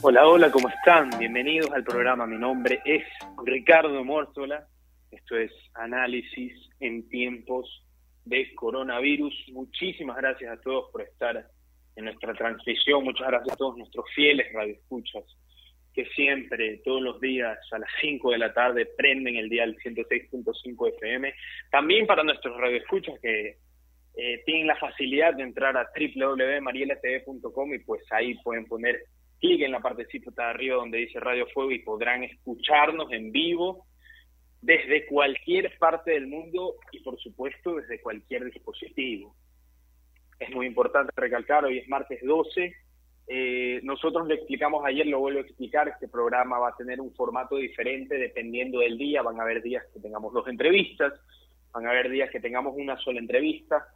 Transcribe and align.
Hola, 0.00 0.28
hola, 0.28 0.50
¿cómo 0.52 0.68
están? 0.68 1.10
Bienvenidos 1.18 1.72
al 1.72 1.82
programa. 1.82 2.24
Mi 2.24 2.38
nombre 2.38 2.80
es 2.84 3.02
Ricardo 3.44 4.04
Mórtola. 4.04 4.64
Esto 5.10 5.36
es 5.36 5.50
Análisis 5.74 6.52
en 6.78 7.08
tiempos 7.08 7.84
de 8.24 8.54
coronavirus. 8.54 9.34
Muchísimas 9.52 10.16
gracias 10.18 10.52
a 10.52 10.60
todos 10.60 10.92
por 10.92 11.02
estar 11.02 11.44
en 11.96 12.04
nuestra 12.04 12.32
transmisión. 12.34 13.02
Muchas 13.02 13.26
gracias 13.26 13.54
a 13.54 13.56
todos 13.56 13.76
nuestros 13.76 14.04
fieles 14.14 14.46
radioescuchas 14.52 15.24
que 15.92 16.06
siempre, 16.14 16.80
todos 16.84 17.02
los 17.02 17.20
días 17.20 17.58
a 17.72 17.78
las 17.80 17.90
5 18.00 18.30
de 18.30 18.38
la 18.38 18.54
tarde, 18.54 18.86
prenden 18.96 19.34
el 19.34 19.48
día 19.48 19.62
del 19.62 19.76
106.5 19.78 20.94
FM. 20.94 21.34
También 21.72 22.06
para 22.06 22.22
nuestros 22.22 22.56
radioescuchas 22.56 23.18
que 23.20 23.56
eh, 24.14 24.42
tienen 24.46 24.68
la 24.68 24.76
facilidad 24.76 25.34
de 25.34 25.42
entrar 25.42 25.76
a 25.76 25.88
www.marielatv.com 25.92 27.74
y 27.74 27.78
pues 27.80 28.02
ahí 28.12 28.34
pueden 28.44 28.66
poner 28.66 29.00
clic 29.38 29.62
en 29.62 29.72
la 29.72 29.80
partecita 29.80 30.30
de 30.30 30.42
arriba 30.42 30.76
donde 30.76 30.98
dice 30.98 31.20
Radio 31.20 31.46
Fuego 31.52 31.70
y 31.70 31.80
podrán 31.80 32.24
escucharnos 32.24 33.10
en 33.12 33.32
vivo 33.32 33.86
desde 34.60 35.06
cualquier 35.06 35.76
parte 35.78 36.12
del 36.12 36.26
mundo 36.26 36.74
y 36.92 37.00
por 37.00 37.18
supuesto 37.18 37.76
desde 37.76 38.00
cualquier 38.00 38.44
dispositivo. 38.44 39.34
Es 40.38 40.50
muy 40.54 40.66
importante 40.66 41.12
recalcar, 41.16 41.64
hoy 41.64 41.78
es 41.78 41.88
martes 41.88 42.20
12, 42.22 42.74
eh, 43.30 43.80
nosotros 43.82 44.26
lo 44.26 44.34
explicamos 44.34 44.84
ayer, 44.86 45.06
lo 45.06 45.20
vuelvo 45.20 45.40
a 45.40 45.42
explicar, 45.42 45.88
este 45.88 46.08
programa 46.08 46.58
va 46.58 46.70
a 46.70 46.76
tener 46.76 47.00
un 47.00 47.14
formato 47.14 47.56
diferente 47.56 48.16
dependiendo 48.16 48.80
del 48.80 48.96
día, 48.96 49.22
van 49.22 49.38
a 49.38 49.42
haber 49.42 49.62
días 49.62 49.84
que 49.92 50.00
tengamos 50.00 50.32
dos 50.32 50.48
entrevistas, 50.48 51.12
van 51.72 51.86
a 51.86 51.90
haber 51.90 52.08
días 52.08 52.30
que 52.30 52.40
tengamos 52.40 52.74
una 52.76 52.96
sola 52.98 53.18
entrevista, 53.18 53.86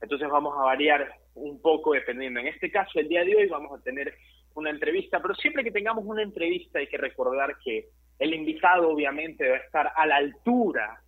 entonces 0.00 0.28
vamos 0.28 0.54
a 0.58 0.64
variar 0.64 1.08
un 1.34 1.62
poco 1.62 1.92
dependiendo. 1.92 2.40
En 2.40 2.48
este 2.48 2.70
caso, 2.70 2.98
el 2.98 3.08
día 3.08 3.24
de 3.24 3.34
hoy 3.34 3.46
vamos 3.46 3.78
a 3.78 3.82
tener 3.82 4.14
una 4.54 4.70
entrevista, 4.70 5.20
pero 5.20 5.34
siempre 5.34 5.64
que 5.64 5.70
tengamos 5.70 6.04
una 6.04 6.22
entrevista 6.22 6.78
hay 6.78 6.86
que 6.86 6.98
recordar 6.98 7.56
que 7.64 7.88
el 8.18 8.34
invitado 8.34 8.90
obviamente 8.90 9.44
debe 9.44 9.58
estar 9.58 9.92
a 9.94 10.06
la 10.06 10.16
altura 10.16 11.02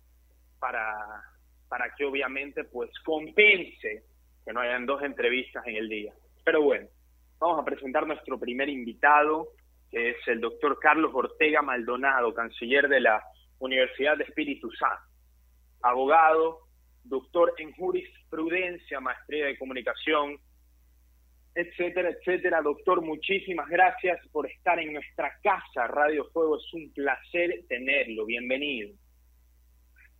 para, 0.59 1.23
para 1.67 1.93
que 1.95 2.05
obviamente 2.05 2.63
pues 2.65 2.89
compense 3.03 4.03
que 4.43 4.53
no 4.53 4.59
hayan 4.59 4.85
dos 4.85 5.01
entrevistas 5.01 5.65
en 5.67 5.75
el 5.75 5.89
día. 5.89 6.13
Pero 6.43 6.61
bueno, 6.61 6.87
vamos 7.39 7.59
a 7.59 7.65
presentar 7.65 8.05
nuestro 8.05 8.39
primer 8.39 8.69
invitado, 8.69 9.49
que 9.89 10.11
es 10.11 10.17
el 10.27 10.41
doctor 10.41 10.77
Carlos 10.79 11.11
Ortega 11.13 11.61
Maldonado, 11.61 12.33
canciller 12.33 12.87
de 12.87 13.01
la 13.01 13.23
Universidad 13.59 14.17
de 14.17 14.25
Espíritu 14.25 14.71
Santo, 14.71 15.03
abogado, 15.81 16.59
doctor 17.03 17.53
en 17.57 17.71
jurisprudencia, 17.73 18.99
maestría 18.99 19.45
de 19.45 19.57
comunicación, 19.57 20.37
etcétera, 21.55 22.09
etcétera. 22.09 22.61
Doctor, 22.61 23.01
muchísimas 23.01 23.67
gracias 23.69 24.19
por 24.27 24.45
estar 24.45 24.77
en 24.77 24.93
nuestra 24.93 25.31
casa. 25.41 25.87
Radio 25.87 26.25
Fuego 26.31 26.57
es 26.57 26.73
un 26.73 26.91
placer 26.93 27.63
tenerlo. 27.69 28.25
Bienvenido. 28.25 28.93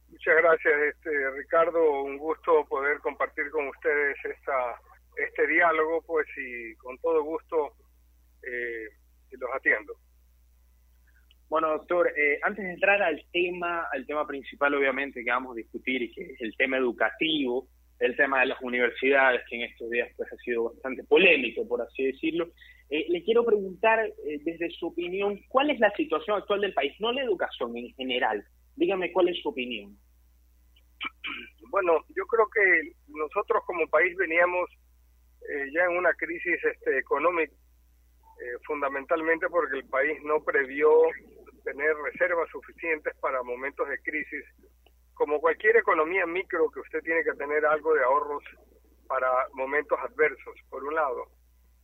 Muchas 0.09 0.35
gracias, 0.37 0.73
este, 0.95 1.31
Ricardo. 1.31 2.03
Un 2.03 2.17
gusto 2.17 2.65
poder 2.69 2.99
compartir 2.99 3.49
con 3.51 3.67
ustedes 3.67 4.15
esta, 4.23 4.79
este 5.17 5.45
diálogo, 5.47 6.01
pues, 6.07 6.25
y 6.37 6.73
con 6.75 6.97
todo 6.99 7.21
gusto 7.23 7.73
eh, 8.41 8.87
los 9.31 9.49
atiendo. 9.53 9.93
Bueno, 11.49 11.69
doctor, 11.69 12.11
eh, 12.17 12.39
antes 12.43 12.63
de 12.63 12.71
entrar 12.71 13.01
al 13.01 13.21
tema, 13.33 13.87
al 13.91 14.05
tema 14.05 14.25
principal, 14.25 14.73
obviamente, 14.73 15.23
que 15.23 15.29
vamos 15.29 15.51
a 15.51 15.55
discutir, 15.55 16.11
que 16.13 16.21
es 16.21 16.41
el 16.41 16.55
tema 16.55 16.77
educativo, 16.77 17.67
el 17.99 18.15
tema 18.15 18.41
de 18.41 18.47
las 18.47 18.61
universidades, 18.61 19.41
que 19.49 19.55
en 19.55 19.61
estos 19.63 19.89
días 19.89 20.09
pues 20.17 20.31
ha 20.31 20.35
sido 20.37 20.65
bastante 20.65 21.03
polémico, 21.03 21.67
por 21.67 21.81
así 21.81 22.05
decirlo. 22.05 22.49
Eh, 22.89 23.05
le 23.09 23.23
quiero 23.23 23.45
preguntar, 23.45 24.05
eh, 24.05 24.39
desde 24.43 24.69
su 24.71 24.87
opinión, 24.87 25.39
¿cuál 25.49 25.69
es 25.69 25.79
la 25.79 25.91
situación 25.91 26.37
actual 26.37 26.61
del 26.61 26.73
país? 26.73 26.93
No 26.99 27.11
la 27.11 27.23
educación 27.23 27.75
en 27.77 27.93
general. 27.95 28.45
Dígame 28.75 29.11
cuál 29.11 29.29
es 29.29 29.41
su 29.41 29.49
opinión. 29.49 29.97
Bueno, 31.69 32.05
yo 32.15 32.25
creo 32.25 32.47
que 32.53 32.93
nosotros 33.07 33.63
como 33.65 33.87
país 33.87 34.15
veníamos 34.17 34.69
eh, 35.49 35.71
ya 35.73 35.85
en 35.85 35.97
una 35.97 36.13
crisis 36.13 36.63
este, 36.63 36.97
económica, 36.99 37.53
fundamentalmente 38.67 39.47
porque 39.47 39.77
el 39.77 39.85
país 39.85 40.21
no 40.23 40.43
previó 40.43 40.89
tener 41.63 41.95
reservas 42.03 42.49
suficientes 42.51 43.15
para 43.21 43.41
momentos 43.43 43.87
de 43.87 43.97
crisis 43.99 44.43
como 45.15 45.39
cualquier 45.39 45.77
economía 45.77 46.25
micro 46.25 46.69
que 46.69 46.81
usted 46.81 47.01
tiene 47.01 47.23
que 47.23 47.33
tener 47.33 47.65
algo 47.65 47.93
de 47.93 48.03
ahorros 48.03 48.43
para 49.07 49.27
momentos 49.53 49.97
adversos, 49.99 50.55
por 50.69 50.83
un 50.83 50.93
lado. 50.93 51.25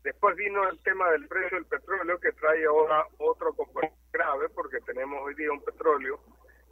Después 0.04 0.36
vino 0.36 0.68
el 0.68 0.82
tema 0.84 1.10
del 1.12 1.28
precio 1.28 1.58
del 1.58 1.66
petróleo 1.66 2.20
que 2.20 2.32
trae 2.34 2.66
ahora 2.66 3.06
otro 3.20 3.54
componente 3.54 3.96
grave 4.12 4.50
porque 4.50 4.80
tenemos 4.82 5.22
hoy 5.24 5.36
día 5.36 5.52
un 5.52 5.64
petróleo 5.64 6.20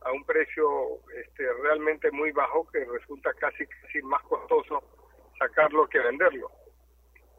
a 0.01 0.11
un 0.11 0.25
precio 0.25 0.67
este, 1.15 1.51
realmente 1.61 2.11
muy 2.11 2.31
bajo 2.31 2.67
que 2.71 2.83
resulta 2.85 3.33
casi, 3.33 3.65
casi 3.65 4.01
más 4.01 4.21
costoso 4.23 4.83
sacarlo 5.37 5.87
que 5.87 5.99
venderlo. 5.99 6.51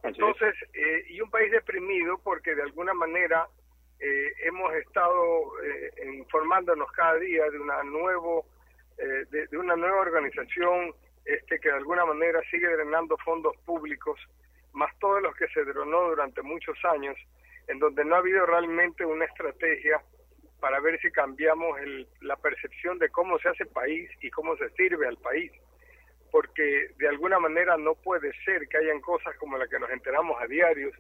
Entonces, 0.03 0.55
eh, 0.73 1.05
y 1.09 1.21
un 1.21 1.31
país 1.31 1.51
deprimido 1.51 2.19
porque 2.19 2.55
de 2.55 2.63
alguna 2.63 2.95
manera 2.95 3.47
eh, 3.99 4.33
hemos 4.45 4.73
estado 4.75 5.61
eh, 5.63 5.91
informándonos 6.17 6.91
cada 6.93 7.17
día 7.17 7.51
de 7.51 7.59
una 7.59 7.83
nuevo 7.83 8.47
eh, 9.01 9.47
de, 9.51 9.57
una 9.57 9.77
nueva 9.77 10.01
organización 10.01 10.93
este, 11.25 11.59
que 11.59 11.71
de 11.71 11.77
alguna 11.77 12.05
manera 12.05 12.41
sigue 12.51 12.69
drenando 12.69 13.17
fondos 13.25 13.57
públicos, 13.65 14.21
más 14.75 14.91
todos 14.99 15.23
los 15.23 15.35
que 15.37 15.49
se 15.49 15.65
drenó 15.65 16.11
durante 16.11 16.43
muchos 16.43 16.77
años, 16.85 17.17
en 17.69 17.79
donde 17.79 18.05
no 18.05 18.17
ha 18.17 18.19
habido 18.19 18.45
realmente 18.45 19.07
una 19.07 19.25
estrategia 19.25 20.03
para 20.61 20.81
ver 20.81 21.01
si 21.01 21.11
cambiamos 21.11 21.81
el, 21.81 22.07
la 22.21 22.37
percepción 22.37 22.99
de 22.99 23.09
cómo 23.09 23.39
se 23.39 23.49
hace 23.49 23.65
país 23.65 24.11
y 24.21 24.29
cómo 24.31 24.55
se 24.59 24.69
sirve 24.71 25.07
al 25.09 25.17
país. 25.17 25.51
Porque 26.31 26.91
de 26.99 27.09
alguna 27.09 27.39
manera 27.39 27.79
no 27.79 27.95
puede 27.95 28.33
ser 28.45 28.69
que 28.69 28.77
hayan 28.77 29.01
cosas 29.01 29.35
como 29.39 29.57
las 29.57 29.71
que 29.71 29.79
nos 29.79 29.91
enteramos 29.91 30.41
a 30.43 30.47
diarios, 30.47 30.95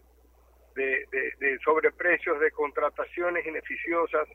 de, 0.75 1.07
de 1.39 1.59
sobreprecios, 1.63 2.41
de 2.41 2.51
contrataciones 2.53 3.47
ineficiosas, 3.47 4.27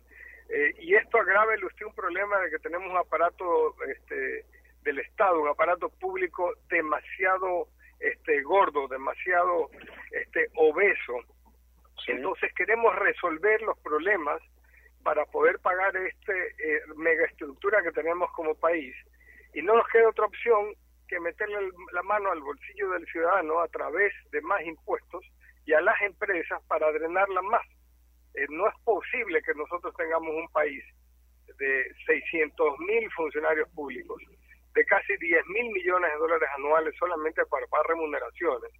eh, 0.49 0.75
y 0.79 0.95
esto 0.95 1.17
agrava 1.17 1.53
usted 1.53 1.85
un 1.85 1.95
problema 1.95 2.39
de 2.39 2.51
que 2.51 2.59
tenemos 2.59 2.89
un 2.89 2.97
aparato 2.97 3.75
este, 3.87 4.45
del 4.83 4.99
Estado, 4.99 5.41
un 5.41 5.47
aparato 5.47 5.89
público 5.89 6.53
demasiado 6.69 7.67
este, 7.99 8.41
gordo, 8.43 8.87
demasiado 8.87 9.69
este, 10.11 10.49
obeso. 10.55 11.13
Entonces 12.07 12.53
queremos 12.53 12.95
resolver 12.95 13.61
los 13.63 13.77
problemas 13.79 14.41
para 15.03 15.25
poder 15.25 15.59
pagar 15.59 15.95
esta 15.95 16.33
eh, 16.33 16.81
megaestructura 16.95 17.81
que 17.81 17.91
tenemos 17.91 18.31
como 18.33 18.53
país. 18.55 18.95
Y 19.53 19.61
no 19.61 19.75
nos 19.75 19.87
queda 19.87 20.09
otra 20.09 20.25
opción 20.25 20.75
que 21.07 21.19
meterle 21.19 21.57
la 21.93 22.03
mano 22.03 22.31
al 22.31 22.41
bolsillo 22.41 22.89
del 22.91 23.05
ciudadano 23.07 23.59
a 23.59 23.67
través 23.67 24.13
de 24.31 24.41
más 24.41 24.61
impuestos 24.63 25.23
y 25.65 25.73
a 25.73 25.81
las 25.81 25.99
empresas 26.01 26.61
para 26.67 26.91
drenarla 26.91 27.41
más. 27.43 27.65
Eh, 28.35 28.45
no 28.49 28.67
es 28.67 28.73
posible 28.83 29.41
que 29.41 29.53
nosotros 29.53 29.93
tengamos 29.95 30.35
un 30.35 30.47
país 30.49 30.83
de 31.57 31.95
600 32.05 32.79
mil 32.79 33.11
funcionarios 33.11 33.69
públicos, 33.69 34.21
de 34.73 34.85
casi 34.85 35.15
10 35.17 35.45
mil 35.47 35.71
millones 35.71 36.11
de 36.11 36.17
dólares 36.17 36.49
anuales 36.57 36.93
solamente 36.99 37.45
para 37.45 37.65
pagar 37.67 37.87
remuneraciones, 37.87 38.71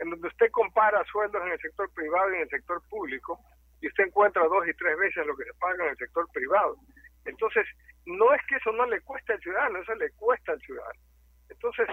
en 0.00 0.10
donde 0.10 0.28
usted 0.28 0.50
compara 0.50 1.02
sueldos 1.04 1.42
en 1.42 1.52
el 1.52 1.60
sector 1.60 1.90
privado 1.94 2.30
y 2.30 2.36
en 2.36 2.42
el 2.42 2.48
sector 2.50 2.82
público, 2.88 3.40
y 3.80 3.88
usted 3.88 4.04
encuentra 4.04 4.42
dos 4.44 4.68
y 4.68 4.74
tres 4.74 4.96
veces 4.98 5.26
lo 5.26 5.36
que 5.36 5.44
se 5.44 5.54
paga 5.54 5.84
en 5.84 5.90
el 5.90 5.96
sector 5.96 6.26
privado. 6.32 6.76
Entonces, 7.24 7.66
no 8.04 8.32
es 8.34 8.40
que 8.46 8.56
eso 8.56 8.72
no 8.72 8.86
le 8.86 9.00
cueste 9.00 9.32
al 9.32 9.40
ciudadano, 9.40 9.78
eso 9.78 9.94
le 9.94 10.10
cuesta 10.12 10.52
al 10.52 10.60
ciudadano. 10.60 11.00
Entonces, 11.48 11.88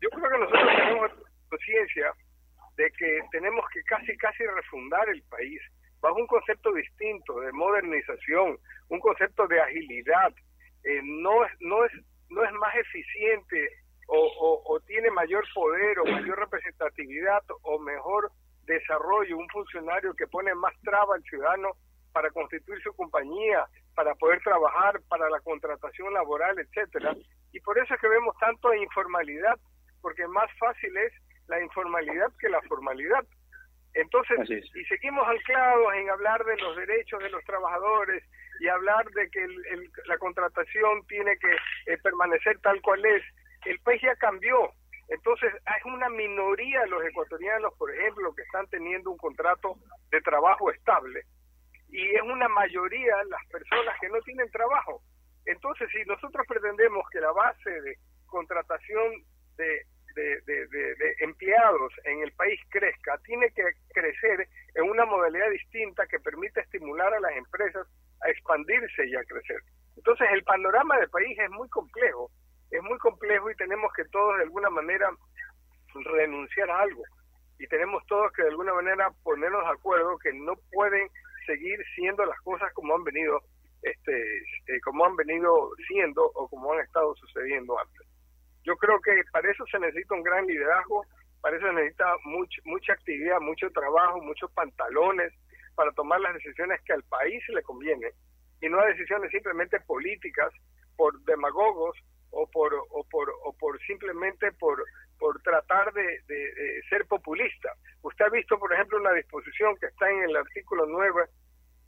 yo 0.00 0.08
creo 0.10 0.30
que 0.30 0.38
nosotros 0.38 0.76
tenemos 0.76 1.12
conciencia 1.48 2.12
de 2.76 2.90
que 2.92 3.20
tenemos 3.32 3.64
que 3.72 3.82
casi, 3.84 4.16
casi 4.16 4.44
refundar 4.44 5.08
el 5.08 5.22
país, 5.24 5.60
bajo 6.00 6.16
un 6.16 6.26
concepto 6.26 6.72
distinto 6.72 7.40
de 7.40 7.52
modernización, 7.52 8.58
un 8.88 9.00
concepto 9.00 9.46
de 9.46 9.60
agilidad, 9.60 10.32
eh, 10.84 11.00
no, 11.02 11.44
es, 11.44 11.52
no, 11.60 11.84
es, 11.84 11.92
no 12.30 12.44
es 12.44 12.52
más 12.52 12.74
eficiente 12.76 13.68
o, 14.08 14.62
o, 14.64 14.80
tiene 14.80 15.10
mayor 15.10 15.44
poder 15.54 15.98
o 15.98 16.04
mayor 16.06 16.38
representatividad 16.38 17.42
o 17.62 17.78
mejor 17.78 18.30
desarrollo 18.64 19.36
un 19.36 19.48
funcionario 19.48 20.14
que 20.14 20.26
pone 20.26 20.54
más 20.54 20.72
traba 20.82 21.14
al 21.14 21.22
ciudadano 21.24 21.72
para 22.12 22.30
constituir 22.30 22.82
su 22.82 22.92
compañía, 22.94 23.66
para 23.94 24.14
poder 24.14 24.40
trabajar, 24.40 25.00
para 25.08 25.28
la 25.28 25.40
contratación 25.40 26.12
laboral, 26.14 26.58
etcétera. 26.58 27.14
Y 27.52 27.60
por 27.60 27.78
eso 27.78 27.94
es 27.94 28.00
que 28.00 28.08
vemos 28.08 28.34
tanto 28.38 28.72
informalidad, 28.74 29.58
porque 30.00 30.26
más 30.26 30.50
fácil 30.58 30.96
es 30.96 31.12
la 31.46 31.60
informalidad 31.62 32.32
que 32.40 32.48
la 32.48 32.62
formalidad. 32.62 33.24
Entonces, 33.98 34.48
y 34.76 34.84
seguimos 34.84 35.26
anclados 35.26 35.92
en 35.94 36.08
hablar 36.08 36.44
de 36.44 36.56
los 36.58 36.76
derechos 36.76 37.20
de 37.20 37.30
los 37.30 37.42
trabajadores 37.42 38.22
y 38.60 38.68
hablar 38.68 39.04
de 39.10 39.28
que 39.28 39.44
la 40.06 40.16
contratación 40.18 41.04
tiene 41.08 41.36
que 41.38 41.50
eh, 41.86 41.98
permanecer 41.98 42.60
tal 42.60 42.80
cual 42.80 43.04
es. 43.04 43.24
El 43.66 43.80
país 43.80 44.00
ya 44.00 44.14
cambió. 44.14 44.70
Entonces, 45.08 45.52
hay 45.66 45.92
una 45.92 46.08
minoría 46.10 46.82
de 46.82 46.90
los 46.90 47.04
ecuatorianos, 47.06 47.74
por 47.76 47.92
ejemplo, 47.92 48.32
que 48.36 48.42
están 48.42 48.68
teniendo 48.68 49.10
un 49.10 49.18
contrato 49.18 49.74
de 50.12 50.20
trabajo 50.20 50.70
estable 50.70 51.24
y 51.90 52.14
es 52.14 52.22
una 52.22 52.48
mayoría 52.48 53.16
las 53.24 53.44
personas 53.50 53.98
que 54.00 54.08
no 54.10 54.20
tienen 54.20 54.48
trabajo. 54.52 55.02
Entonces, 55.44 55.88
si 55.90 56.04
nosotros 56.04 56.46
pretendemos 56.46 57.02
que 57.10 57.18
la 57.18 57.32
base 57.32 57.70
de 57.80 57.96
contratación 58.26 59.24
de, 59.56 59.82
de, 60.18 61.14
empleados 61.20 61.92
en 62.04 62.22
el 62.22 62.32
país 62.32 62.60
crezca, 62.70 63.18
tiene 63.24 63.50
que 63.50 63.62
crecer 63.92 64.48
en 64.74 64.90
una 64.90 65.04
modalidad 65.04 65.50
distinta 65.50 66.06
que 66.06 66.18
permita 66.20 66.60
estimular 66.60 67.12
a 67.12 67.20
las 67.20 67.32
empresas 67.36 67.86
a 68.22 68.30
expandirse 68.30 69.06
y 69.06 69.14
a 69.14 69.24
crecer. 69.24 69.60
Entonces, 69.96 70.28
el 70.32 70.42
panorama 70.44 70.98
del 70.98 71.10
país 71.10 71.38
es 71.38 71.50
muy 71.50 71.68
complejo, 71.68 72.30
es 72.70 72.82
muy 72.82 72.98
complejo 72.98 73.50
y 73.50 73.56
tenemos 73.56 73.92
que 73.94 74.04
todos 74.06 74.36
de 74.36 74.44
alguna 74.44 74.70
manera 74.70 75.10
renunciar 75.94 76.70
a 76.70 76.80
algo. 76.80 77.02
Y 77.58 77.66
tenemos 77.66 78.04
todos 78.06 78.32
que 78.32 78.42
de 78.42 78.50
alguna 78.50 78.74
manera 78.74 79.10
ponernos 79.22 79.64
de 79.64 79.72
acuerdo 79.72 80.18
que 80.18 80.32
no 80.32 80.54
pueden 80.72 81.08
seguir 81.46 81.78
siendo 81.94 82.24
las 82.24 82.38
cosas 82.42 82.72
como 82.74 82.94
han 82.94 83.04
venido 83.04 83.40
este 83.82 84.38
eh, 84.66 84.80
como 84.84 85.04
han 85.06 85.16
venido 85.16 85.70
siendo 85.86 86.24
o 86.34 86.48
como 86.48 86.72
han 86.72 86.80
estado 86.80 87.14
sucediendo 87.16 87.78
antes. 87.78 88.07
Yo 88.64 88.76
creo 88.76 89.00
que 89.00 89.12
para 89.32 89.50
eso 89.50 89.64
se 89.66 89.78
necesita 89.78 90.14
un 90.14 90.22
gran 90.22 90.46
liderazgo, 90.46 91.04
para 91.40 91.56
eso 91.56 91.66
se 91.66 91.72
necesita 91.72 92.16
much, 92.24 92.54
mucha 92.64 92.92
actividad, 92.92 93.40
mucho 93.40 93.70
trabajo, 93.70 94.20
muchos 94.20 94.50
pantalones 94.52 95.32
para 95.74 95.92
tomar 95.92 96.20
las 96.20 96.34
decisiones 96.34 96.80
que 96.82 96.92
al 96.92 97.02
país 97.04 97.42
le 97.48 97.62
conviene 97.62 98.10
y 98.60 98.68
no 98.68 98.84
decisiones 98.84 99.30
simplemente 99.30 99.78
políticas 99.80 100.52
por 100.96 101.18
demagogos 101.22 101.96
o 102.30 102.46
por 102.50 102.74
o 102.74 103.04
por 103.10 103.30
o 103.44 103.52
por 103.56 103.80
simplemente 103.86 104.52
por 104.52 104.82
por 105.18 105.40
tratar 105.42 105.92
de, 105.92 106.20
de, 106.26 106.82
ser 106.88 107.06
populista. 107.06 107.72
Usted 108.02 108.24
ha 108.24 108.30
visto, 108.30 108.58
por 108.58 108.72
ejemplo, 108.72 108.98
una 108.98 109.12
disposición 109.12 109.76
que 109.76 109.86
está 109.86 110.08
en 110.10 110.22
el 110.24 110.36
artículo 110.36 110.86
9, 110.86 111.24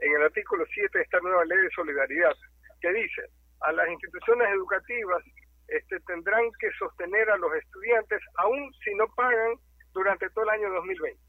en 0.00 0.16
el 0.16 0.23
artículo 0.23 0.64
7 0.73 0.99
de 0.99 1.05
esta 1.05 1.20
nueva 1.20 1.44
ley 1.44 1.58
de 1.58 1.70
solidaridad, 1.70 2.34
que 2.81 2.93
dice, 2.93 3.23
a 3.61 3.73
las 3.73 3.88
instituciones 3.88 4.49
educativas 4.49 5.23
este, 5.70 6.00
tendrán 6.00 6.44
que 6.58 6.70
sostener 6.78 7.31
a 7.31 7.37
los 7.37 7.55
estudiantes 7.55 8.20
aún 8.37 8.72
si 8.84 8.94
no 8.94 9.06
pagan 9.14 9.55
durante 9.93 10.28
todo 10.31 10.44
el 10.44 10.50
año 10.50 10.72
2020. 10.75 11.20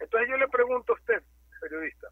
Entonces 0.00 0.28
yo 0.28 0.36
le 0.36 0.48
pregunto 0.48 0.92
a 0.92 0.96
usted, 0.96 1.22
periodista, 1.60 2.08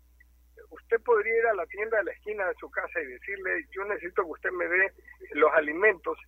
usted 0.71 1.01
podría 1.03 1.39
ir 1.39 1.47
a 1.47 1.55
la 1.55 1.67
tienda 1.67 1.99
de 1.99 2.05
la 2.05 2.13
esquina 2.13 2.49
de 2.49 2.55
su 2.59 2.71
casa 2.71 3.01
y 3.01 3.07
decirle, 3.07 3.67
yo 3.71 3.85
necesito 3.85 4.23
que 4.25 4.31
usted 4.31 4.51
me 4.51 4.67
dé 4.67 4.93
los 5.35 5.53
alimentos 5.55 6.19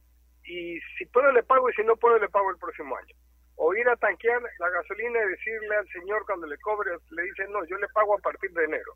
y 0.45 0.81
si 0.97 1.07
puedo 1.07 1.31
le 1.33 1.43
pago 1.43 1.69
y 1.69 1.75
si 1.75 1.83
no 1.83 1.97
puedo 1.97 2.19
le 2.19 2.29
pago 2.29 2.51
el 2.51 2.59
próximo 2.59 2.97
año. 2.97 3.15
O 3.57 3.75
ir 3.75 3.89
a 3.89 3.97
tanquear 3.97 4.41
la 4.41 4.71
gasolina 4.71 5.19
y 5.25 5.29
decirle 5.31 5.77
al 5.77 5.89
señor 5.89 6.25
cuando 6.27 6.47
le 6.47 6.57
cobre, 6.59 6.93
le 7.11 7.23
dice, 7.23 7.47
no, 7.49 7.65
yo 7.67 7.77
le 7.77 7.89
pago 7.89 8.17
a 8.17 8.21
partir 8.23 8.53
de 8.53 8.65
enero. 8.65 8.93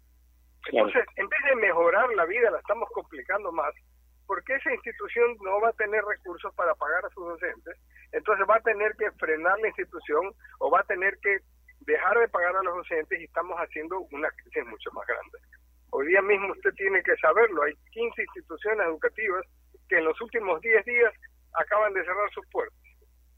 Entonces, 0.71 1.05
en 1.17 1.29
vez 1.29 1.41
de 1.49 1.56
mejorar 1.56 2.09
la 2.15 2.25
vida, 2.27 2.50
la 2.50 2.59
estamos 2.59 2.88
complicando 2.93 3.50
más, 3.50 3.75
porque 4.27 4.55
esa 4.55 4.73
institución 4.73 5.37
no 5.43 5.61
va 5.61 5.69
a 5.69 5.73
tener 5.73 6.05
recursos 6.05 6.55
para 6.55 6.75
pagar 6.75 7.05
a 7.05 7.11
sus 7.11 7.27
docentes, 7.27 7.77
entonces 8.13 8.47
va 8.49 8.57
a 8.57 8.61
tener 8.61 8.95
que 8.97 9.11
frenar 9.13 9.59
la 9.61 9.69
institución 9.69 10.33
o 10.59 10.71
va 10.71 10.81
a 10.81 10.85
tener 10.85 11.19
que 11.19 11.39
dejar 11.81 12.19
de 12.19 12.29
pagar 12.29 12.57
a 12.57 12.63
los 12.63 12.77
docentes 12.77 13.21
y 13.21 13.25
estamos 13.25 13.57
haciendo 13.59 14.01
una 14.13 14.31
crisis 14.31 14.67
mucho 14.67 14.91
más 14.93 15.07
grande. 15.07 15.39
Hoy 15.91 16.07
día 16.07 16.23
mismo 16.23 16.53
usted 16.53 16.73
tiene 16.75 17.03
que 17.03 17.17
saberlo, 17.17 17.63
hay 17.63 17.75
15 17.91 18.23
instituciones 18.23 18.87
educativas 18.87 19.45
que 19.89 19.99
en 19.99 20.05
los 20.05 20.19
últimos 20.21 20.61
10 20.61 20.85
días 20.85 21.13
acaban 21.55 21.93
de 21.93 22.05
cerrar 22.05 22.31
sus 22.31 22.47
puertas. 22.49 22.79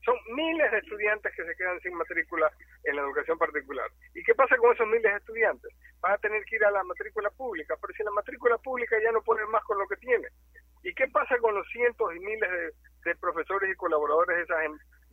Son 0.05 0.15
miles 0.37 0.71
de 0.71 0.79
estudiantes 0.79 1.35
que 1.35 1.45
se 1.45 1.57
quedan 1.57 1.81
sin 1.81 1.95
matrícula 1.95 2.53
en 2.85 2.97
la 2.97 3.03
educación 3.03 3.39
particular. 3.39 3.91
¿Y 4.15 4.23
qué 4.23 4.35
pasa 4.35 4.57
con 4.59 4.75
esos 4.75 4.87
miles 4.87 5.03
de 5.11 5.17
estudiantes? 5.17 5.73
Van 6.01 6.13
a 6.13 6.19
tener 6.19 6.45
que 6.45 6.57
ir 6.57 6.65
a 6.65 6.71
la 6.71 6.85
matrícula 6.85 7.31
pública, 7.31 7.75
pero 7.81 7.95
si 7.95 8.03
la 8.05 8.11
matrícula 8.11 8.59
pública 8.59 8.97
ya 9.03 9.11
no 9.13 9.23
pone 9.23 9.45
más 9.47 9.65
con 9.65 9.79
lo 9.79 9.89
que 9.89 9.97
tiene. 9.97 10.29
¿Y 10.85 10.95
qué 10.95 11.09
pasa 11.09 11.37
con 11.39 11.55
los 11.55 11.67
cientos 11.69 12.15
y 12.15 12.21
miles 12.21 12.51
de, 13.05 13.15
profesores 13.17 13.71
y 13.71 13.77
colaboradores 13.77 14.37
de 14.37 14.43
esas, 14.45 14.59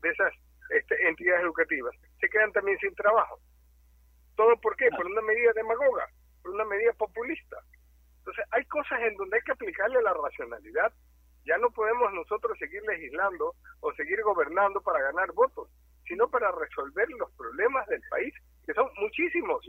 de 0.02 0.10
esas 0.10 0.34
este, 0.70 1.08
entidades 1.08 1.44
educativas? 1.44 1.96
Se 2.20 2.30
quedan 2.30 2.52
también 2.52 2.78
sin 2.78 2.94
trabajo. 2.94 3.40
¿Todo 4.36 4.56
por 4.62 4.76
qué? 4.76 4.90
Por 4.92 5.06
una 5.08 5.22
medida 5.22 5.52
demagoga, 5.54 6.08
por 6.44 6.52
una 6.52 6.66
medida 6.66 6.94
populista. 6.94 7.58
Entonces, 8.20 8.46
hay 8.52 8.66
cosas 8.66 9.00
en 9.02 9.16
donde 9.16 9.38
hay 9.38 9.44
que 9.44 9.52
aplicarle 9.54 10.02
la 10.02 10.14
racionalidad 10.14 10.94
ya 11.46 11.58
no 11.58 11.70
podemos 11.72 12.14
nosotros 12.14 12.58
seguir 12.60 12.84
legislando 12.84 13.56
o 13.80 13.94
seguir 13.94 14.22
gobernando 14.22 14.82
para 14.82 15.02
ganar 15.02 15.32
votos, 15.34 15.70
sino 16.06 16.30
para 16.30 16.52
resolver 16.52 17.10
los 17.18 17.32
problemas 17.32 17.88
del 17.88 18.02
país, 18.10 18.34
que 18.66 18.74
son 18.74 18.90
muchísimos. 18.98 19.66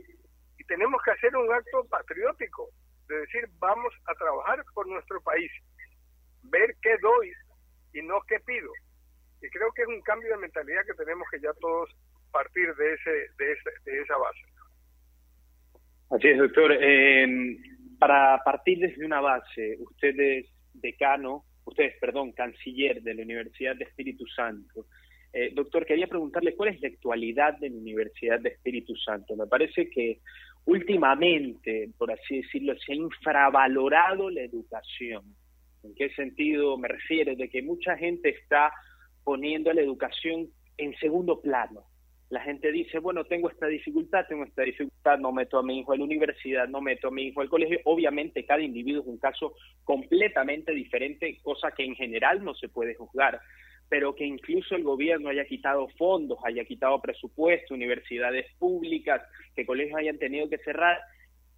Y 0.59 0.65
tenemos 0.65 1.01
que 1.03 1.13
hacer 1.13 1.35
un 1.37 1.51
acto 1.53 1.85
patriótico, 1.89 2.69
de 3.09 3.21
decir, 3.21 3.49
vamos 3.59 3.93
a 4.07 4.15
trabajar 4.15 4.65
por 4.75 4.87
nuestro 4.87 5.21
país, 5.23 5.51
ver 6.43 6.75
qué 6.83 6.97
doy 7.01 7.33
y 7.93 8.03
no 8.03 8.21
qué 8.29 8.39
pido. 8.41 8.71
Y 9.41 9.49
creo 9.49 9.73
que 9.73 9.83
es 9.83 9.89
un 9.89 10.01
cambio 10.03 10.31
de 10.31 10.39
mentalidad 10.39 10.85
que 10.87 10.95
tenemos 10.95 11.27
que 11.31 11.41
ya 11.41 11.53
todos 11.61 11.91
partir 12.31 12.75
de 12.75 12.95
ese 12.95 13.11
de, 13.11 13.53
ese, 13.53 13.71
de 13.85 14.01
esa 14.01 14.17
base. 14.17 14.41
Así 16.11 16.29
es, 16.29 16.39
doctor. 16.39 16.73
Eh, 16.81 17.57
para 17.99 18.43
partir 18.45 18.79
desde 18.79 19.05
una 19.05 19.21
base, 19.21 19.77
usted 19.81 20.19
es 20.19 20.47
decano 20.75 21.45
ustedes, 21.65 21.95
perdón, 22.01 22.33
canciller 22.33 23.03
de 23.03 23.15
la 23.15 23.23
Universidad 23.23 23.77
de 23.77 23.85
Espíritu 23.85 24.27
Santo. 24.27 24.87
Eh, 25.33 25.53
doctor, 25.55 25.87
quería 25.87 26.07
preguntarle 26.07 26.55
cuál 26.55 26.71
es 26.71 26.81
la 26.81 26.89
actualidad 26.89 27.59
de 27.59 27.71
la 27.71 27.77
Universidad 27.77 28.41
de 28.41 28.51
Espíritu 28.51 28.95
Santo. 28.97 29.35
Me 29.37 29.47
parece 29.47 29.89
que 29.89 30.21
últimamente, 30.65 31.91
por 31.97 32.13
así 32.13 32.43
decirlo, 32.43 32.75
se 32.79 32.93
ha 32.93 32.97
infravalorado 32.97 34.29
la 34.31 34.43
educación. 34.43 35.25
¿En 35.83 35.95
qué 35.95 36.11
sentido 36.11 36.77
me 36.79 36.89
refiero? 36.89 37.35
De 37.35 37.49
que 37.49 37.63
mucha 37.63 37.97
gente 37.97 38.31
está 38.31 38.73
poniendo 39.25 39.73
la 39.73 39.81
educación 39.81 40.49
en 40.77 40.97
segundo 40.99 41.41
plano 41.41 41.87
la 42.33 42.41
gente 42.41 42.73
dice, 42.73 42.99
bueno, 42.99 43.27
tengo 43.27 43.51
esta 43.51 43.67
dificultad, 43.67 44.25
tengo 44.27 44.45
esta 44.45 44.63
dificultad, 44.63 45.19
no 45.19 45.33
meto 45.33 45.59
a 45.59 45.63
mi 45.63 45.81
hijo 45.81 45.93
a 45.93 45.99
la 45.99 46.05
universidad, 46.05 46.67
no 46.67 46.81
meto 46.81 47.09
a 47.09 47.11
mi 47.11 47.25
hijo 47.25 47.43
al 47.43 47.51
colegio. 47.51 47.79
Obviamente 47.85 48.47
cada 48.47 48.63
individuo 48.63 49.03
es 49.03 49.07
un 49.07 49.19
caso 49.19 49.55
completamente 49.85 50.73
diferente, 50.73 51.39
cosa 51.43 51.73
que 51.73 51.85
en 51.85 51.95
general 51.95 52.43
no 52.43 52.55
se 52.55 52.71
puede 52.71 52.95
juzgar, 52.95 53.39
pero 53.91 54.15
que 54.15 54.25
incluso 54.25 54.75
el 54.75 54.83
gobierno 54.83 55.29
haya 55.29 55.45
quitado 55.45 55.89
fondos, 55.99 56.39
haya 56.43 56.65
quitado 56.65 57.03
presupuesto, 57.03 57.75
universidades 57.75 58.47
públicas, 58.59 59.21
que 59.55 59.67
colegios 59.67 59.99
hayan 59.99 60.17
tenido 60.17 60.49
que 60.49 60.57
cerrar, 60.57 61.01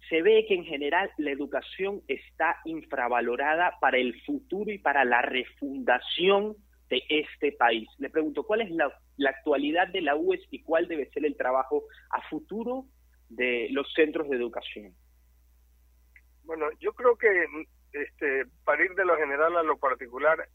se 0.09 0.21
ve 0.21 0.45
que 0.47 0.55
en 0.55 0.65
general 0.65 1.09
la 1.17 1.31
educación 1.31 2.01
está 2.07 2.57
infravalorada 2.65 3.77
para 3.79 3.97
el 3.97 4.19
futuro 4.23 4.71
y 4.71 4.77
para 4.77 5.03
la 5.05 5.21
refundación 5.21 6.55
de 6.89 7.01
este 7.09 7.51
país. 7.53 7.87
Le 7.97 8.09
pregunto, 8.09 8.43
¿cuál 8.43 8.61
es 8.61 8.71
la, 8.71 8.91
actualidad 9.29 9.87
de 9.87 10.01
la 10.01 10.15
UES 10.15 10.41
y 10.51 10.63
cuál 10.63 10.87
debe 10.87 11.09
ser 11.09 11.25
el 11.25 11.35
trabajo 11.35 11.85
a 12.11 12.21
futuro 12.29 12.85
de 13.29 13.67
los 13.71 13.91
centros 13.93 14.29
de 14.29 14.37
educación? 14.37 14.93
Bueno, 16.43 16.67
yo 16.79 16.93
creo 16.93 17.17
que 17.17 17.45
este, 17.91 18.45
para 18.63 18.83
ir 18.83 18.93
de 18.93 19.05
lo 19.05 19.17
general 19.17 19.57
a 19.57 19.63
lo 19.63 19.77
particular, 19.77 20.47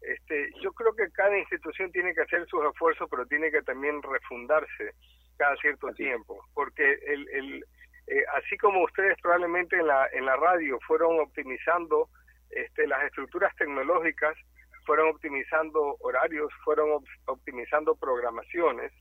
este, 0.00 0.50
yo 0.62 0.72
creo 0.72 0.94
que 0.94 1.10
cada 1.12 1.36
institución 1.38 1.90
tiene 1.92 2.14
que 2.14 2.22
hacer 2.22 2.46
sus 2.46 2.64
esfuerzos, 2.64 3.08
pero 3.10 3.26
tiene 3.26 3.50
que 3.50 3.62
también 3.62 4.02
refundarse 4.02 4.94
cada 5.36 5.56
cierto 5.56 5.92
tiempo, 5.94 6.40
porque 6.54 6.98
el, 7.06 7.28
el, 7.30 7.64
eh, 8.06 8.24
así 8.34 8.56
como 8.58 8.84
ustedes 8.84 9.16
probablemente 9.22 9.76
en 9.76 9.86
la, 9.86 10.08
en 10.12 10.26
la 10.26 10.36
radio 10.36 10.78
fueron 10.86 11.20
optimizando 11.20 12.08
este, 12.50 12.86
las 12.86 13.02
estructuras 13.04 13.54
tecnológicas, 13.56 14.36
fueron 14.84 15.08
optimizando 15.08 15.96
horarios, 16.00 16.52
fueron 16.64 17.02
optimizando 17.26 17.94
programaciones. 17.96 18.92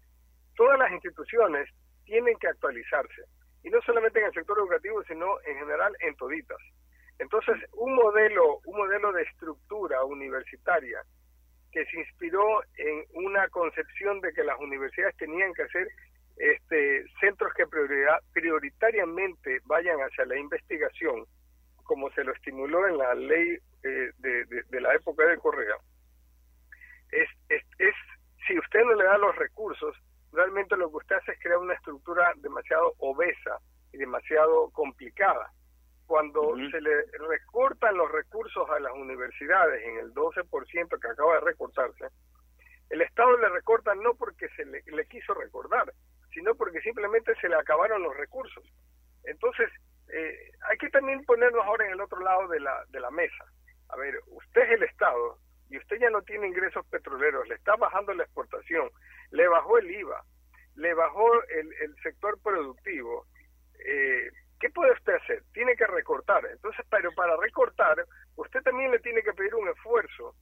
Todas 0.56 0.80
las 0.80 0.92
instituciones 0.92 1.70
tienen 2.06 2.38
que 2.40 2.48
actualizarse, 2.48 3.24
y 3.64 3.70
no 3.70 3.82
solamente 3.82 4.20
en 4.20 4.26
el 4.26 4.34
sector 4.34 4.58
educativo, 4.58 5.04
sino 5.04 5.40
en 5.46 5.58
general 5.58 5.96
en 6.00 6.16
toditas. 6.16 6.58
Entonces, 7.20 7.56
un 7.74 7.96
modelo, 7.96 8.60
un 8.66 8.78
modelo 8.78 9.12
de 9.12 9.24
estructura 9.24 10.04
universitaria 10.04 11.02
que 11.72 11.86
se 11.86 12.00
inspiró 12.00 12.62
en 12.78 13.06
una 13.14 13.48
concepción 13.50 14.22
de 14.22 14.32
que 14.34 14.44
las 14.44 14.60
universidades 14.60 15.16
tenían 15.18 15.54
que 15.54 15.68
ser 15.70 15.88
este, 16.38 17.06
centros 17.20 17.54
que 17.54 17.66
prioritariamente 18.34 19.60
vayan 19.66 20.00
hacia 20.00 20.26
la 20.26 20.38
investigación, 20.38 21.26
como 21.84 22.10
se 22.12 22.24
lo 22.24 22.34
estimuló 22.34 22.88
en 22.88 22.98
la 22.98 23.14
ley 23.14 23.58
eh, 23.84 24.12
de, 24.18 24.82
la 24.82 24.96
época 24.96 25.26
de 25.26 25.38
Correa, 25.38 25.76
es, 27.12 27.30
es, 27.50 27.96
si 28.48 28.58
usted 28.58 28.84
no 28.84 28.96
le 28.96 29.04
da 29.04 29.18
los 29.18 29.36
recursos, 29.36 29.96
realmente 30.32 30.76
lo 30.76 30.90
que 30.90 30.98
usted 30.98 31.16
hace 31.18 31.34
es 31.34 31.40
crear 31.40 31.58
una 31.58 31.76
estructura 31.76 32.34
demasiado 32.38 32.94
obesa 32.98 33.60
y 33.92 33.98
demasiado 33.98 34.70
complicada. 34.72 35.52
Cuando 36.08 36.56
se 36.70 36.82
le 36.82 37.06
recortan 37.30 37.96
los 37.96 38.12
recursos 38.12 38.70
a 38.70 38.80
las 38.80 38.92
universidades 38.94 39.84
en 39.84 39.98
el 40.00 40.14
12% 40.14 41.00
que 41.00 41.08
acaba 41.08 41.36
de 41.36 41.42
recortarse, 41.42 42.08
el 42.90 43.02
Estado 43.02 43.38
le 43.38 43.50
recorta 43.50 43.96
no 43.96 44.14
porque 44.16 44.48
se 44.50 44.66
le, 44.66 44.84
le 44.86 45.06
quiso 45.06 45.34
recordar, 45.34 45.94
sino 46.34 46.56
porque 46.56 46.82
simplemente 46.82 47.34
se 47.42 47.50
le 47.50 47.56
acabaron 47.56 48.04
los 48.04 48.16
recursos. 48.16 48.64
Entonces, 49.24 49.70
eh, 50.12 50.52
hay 50.70 50.78
que 50.78 50.90
también 50.90 51.24
ponernos 51.26 51.66
ahora 51.66 51.86
en 51.86 51.94
el 51.94 52.02
otro 52.02 52.20
lado 52.20 52.48
de 52.48 52.60
la, 52.60 52.84
de 52.90 53.00
la 53.00 53.12
mesa. 53.12 53.46
A 53.90 53.96
ver, 53.98 54.16
usted 54.28 54.62
es 54.62 54.72
el 54.72 54.84
Estado 54.84 55.38
y 55.70 55.78
usted 55.78 55.98
ya 56.00 56.10
no 56.10 56.22
tiene 56.22 56.48
ingresos 56.48 56.86
petroleros, 56.88 57.48
le 57.48 57.56
está 57.56 57.76
bajando 57.76 58.14
la 58.14 58.24
exportación, 58.24 58.90
le 59.32 59.48
bajó 59.48 59.78
el 59.78 59.90
IVA, 59.90 60.24
le 60.76 60.94
bajó 60.94 61.34
el, 61.50 61.74
el 61.82 61.96
sector 62.04 62.40
productivo. 62.42 63.26
Eh, 63.86 64.30
¿Qué 64.60 64.70
puede 64.70 64.94
usted 64.94 65.14
hacer? 65.16 65.44
Tiene 65.54 65.76
que 65.76 65.86
recortar. 65.88 66.46
Entonces, 66.46 66.86
pero 66.90 67.12
para 67.16 67.36
recortar, 67.38 68.06
usted 68.36 68.62
también 68.62 68.92
le 68.92 69.00
tiene 69.00 69.22
que 69.22 69.34
pedir 69.34 69.54
un 69.56 69.68
esfuerzo 69.68 70.36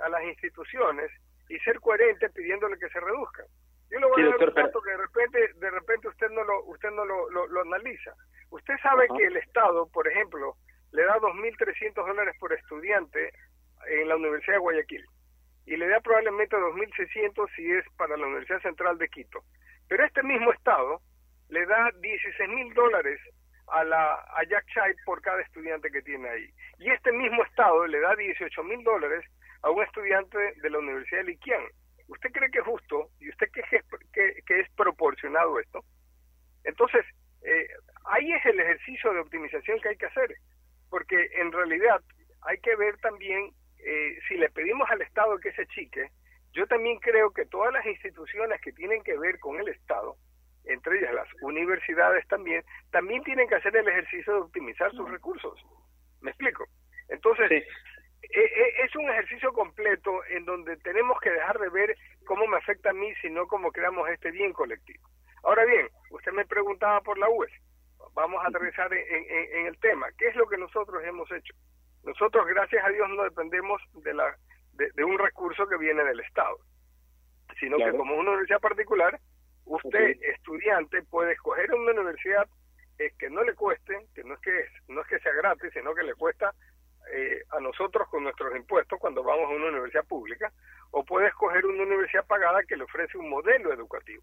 a 0.00 0.08
las 0.08 0.22
instituciones 0.24 1.10
y 1.48 1.58
ser 1.60 1.78
coherente 1.80 2.28
pidiéndole 2.30 2.78
que 2.78 2.88
se 2.88 3.00
reduzcan. 3.00 3.46
Yo 3.90 3.98
le 3.98 4.06
voy 4.06 4.22
a 4.22 4.26
dar 4.26 4.48
un 4.48 4.54
dato 4.54 4.80
que 4.82 4.90
de 4.90 4.96
repente, 4.96 5.52
de 5.54 5.70
repente 5.70 6.08
usted 6.08 6.30
no 6.30 6.44
lo, 6.44 6.64
usted 6.64 6.90
no 6.90 7.04
lo, 7.04 7.28
lo, 7.30 7.60
analiza. 7.62 8.12
Usted 8.50 8.74
sabe 8.82 9.06
que 9.16 9.24
el 9.24 9.36
Estado, 9.36 9.88
por 9.88 10.06
ejemplo, 10.08 10.54
le 10.92 11.04
da 11.04 11.18
2.300 11.18 11.94
dólares 11.94 12.34
por 12.38 12.52
estudiante 12.52 13.32
en 13.86 14.08
la 14.08 14.16
Universidad 14.16 14.54
de 14.54 14.60
Guayaquil 14.60 15.04
y 15.66 15.76
le 15.76 15.86
da 15.88 16.00
probablemente 16.00 16.56
2.600 16.56 17.50
si 17.54 17.70
es 17.70 17.84
para 17.96 18.16
la 18.16 18.26
Universidad 18.26 18.62
Central 18.62 18.96
de 18.98 19.08
Quito. 19.08 19.40
Pero 19.88 20.04
este 20.04 20.22
mismo 20.22 20.52
Estado 20.52 21.00
le 21.48 21.64
da 21.66 21.90
16.000 21.92 22.74
dólares 22.74 23.20
a 23.68 23.84
la 23.84 24.14
a 24.14 24.44
Jack 24.48 24.64
Chai 24.72 24.94
por 25.04 25.20
cada 25.20 25.42
estudiante 25.42 25.90
que 25.90 26.02
tiene 26.02 26.28
ahí. 26.28 26.50
Y 26.78 26.90
este 26.90 27.12
mismo 27.12 27.42
Estado 27.44 27.86
le 27.86 28.00
da 28.00 28.14
18.000 28.14 28.82
dólares 28.82 29.24
a 29.62 29.70
un 29.70 29.82
estudiante 29.82 30.38
de 30.38 30.70
la 30.70 30.78
Universidad 30.78 31.20
de 31.20 31.32
Liquian. 31.32 31.62
¿Usted 32.08 32.32
cree 32.32 32.50
que 32.50 32.58
es 32.58 32.64
justo 32.64 33.10
y 33.20 33.28
usted 33.28 33.48
cree 33.52 33.82
que, 34.12 34.42
que, 34.44 34.60
es 34.60 34.70
proporcionado 34.70 35.60
esto? 35.60 35.84
Entonces, 36.64 37.04
eh, 37.42 37.68
ahí 38.06 38.32
es 38.32 38.44
el 38.46 38.58
ejercicio 38.58 39.12
de 39.12 39.20
optimización 39.20 39.80
que 39.80 39.90
hay 39.90 39.96
que 39.96 40.06
hacer, 40.06 40.34
porque 40.90 41.28
en 41.36 41.52
realidad 41.52 42.00
hay 42.42 42.58
que 42.58 42.74
ver 42.76 42.96
también 42.98 43.52
eh, 43.78 44.18
si 44.26 44.36
le 44.36 44.48
pedimos 44.50 44.88
al 44.90 45.02
Estado 45.02 45.38
que 45.38 45.52
se 45.52 45.66
chique, 45.66 46.10
yo 46.52 46.66
también 46.66 46.98
creo 46.98 47.30
que 47.30 47.46
todas 47.46 47.72
las 47.72 47.84
instituciones 47.86 48.60
que 48.62 48.72
tienen 48.72 49.02
que 49.02 49.16
ver 49.16 49.38
con 49.38 49.60
el 49.60 49.68
Estado, 49.68 50.16
entre 50.64 50.98
ellas 50.98 51.14
las 51.14 51.28
universidades 51.42 52.26
también, 52.28 52.64
también 52.90 53.22
tienen 53.22 53.48
que 53.48 53.56
hacer 53.56 53.76
el 53.76 53.86
ejercicio 53.86 54.32
de 54.32 54.40
optimizar 54.40 54.90
sus 54.92 55.10
recursos. 55.10 55.58
¿Me 56.20 56.30
explico? 56.30 56.64
Entonces, 57.08 57.64
es 58.30 58.94
un 58.96 59.08
ejercicio 59.10 59.52
completo 59.52 60.24
en 60.30 60.44
donde 60.44 60.76
tenemos 60.78 61.18
que 61.20 61.30
dejar 61.30 61.58
de 61.58 61.70
ver 61.70 61.96
cómo 62.26 62.46
me 62.46 62.58
afecta 62.58 62.90
a 62.90 62.94
mí, 62.94 63.12
sino 63.22 63.46
cómo 63.46 63.72
creamos 63.72 64.08
este 64.10 64.30
bien 64.30 64.52
colectivo. 64.52 65.08
Ahora 65.42 65.64
bien, 65.64 65.88
usted 66.10 66.32
me 66.32 66.44
preguntaba 66.44 67.00
por 67.00 67.18
la 67.18 67.28
UES. 67.28 67.50
Vamos 68.14 68.44
a 68.44 68.48
aterrizar 68.48 68.92
en, 68.92 69.66
el 69.66 69.78
tema. 69.78 70.08
¿Qué 70.18 70.28
es 70.28 70.36
lo 70.36 70.46
que 70.48 70.58
nosotros 70.58 71.02
hemos 71.04 71.30
hecho? 71.30 71.54
Nosotros, 72.04 72.46
gracias 72.46 72.84
a 72.84 72.88
Dios, 72.90 73.08
no 73.10 73.22
dependemos 73.24 73.80
de, 74.02 74.14
la, 74.14 74.36
de, 74.72 75.04
un 75.04 75.18
recurso 75.18 75.66
que 75.66 75.76
viene 75.76 76.02
del 76.04 76.20
Estado, 76.20 76.58
sino 77.60 77.76
que 77.76 77.90
como 77.96 78.16
una 78.16 78.30
universidad 78.30 78.60
particular, 78.60 79.18
usted, 79.64 80.16
estudiante, 80.22 81.02
puede 81.04 81.32
escoger 81.32 81.72
una 81.72 81.92
universidad 81.92 82.48
eh, 82.98 83.12
que 83.18 83.30
no 83.30 83.42
le 83.44 83.54
cueste, 83.54 84.06
que 84.14 84.24
no 84.24 84.34
es 84.34 84.40
que, 84.40 84.64
no 84.88 85.00
es 85.02 85.06
que 85.06 85.18
sea 85.20 85.32
gratis, 85.32 85.70
sino 85.72 85.94
que 85.94 86.02
le 86.02 86.14
cuesta 86.14 86.52
eh, 87.12 87.42
a 87.50 87.60
nosotros 87.60 88.08
con 88.08 88.24
nuestros 88.24 88.54
impuestos 88.56 88.98
cuando 88.98 89.22
vamos 89.22 89.44
a 89.46 89.54
una 89.54 89.68
universidad 89.68 90.06
pública, 90.06 90.52
o 90.90 91.04
puede 91.04 91.28
escoger 91.28 91.66
una 91.66 91.82
universidad 91.82 92.26
pagada 92.26 92.62
que 92.64 92.76
le 92.76 92.84
ofrece 92.84 93.18
un 93.18 93.28
modelo 93.28 93.72
educativo. 93.72 94.22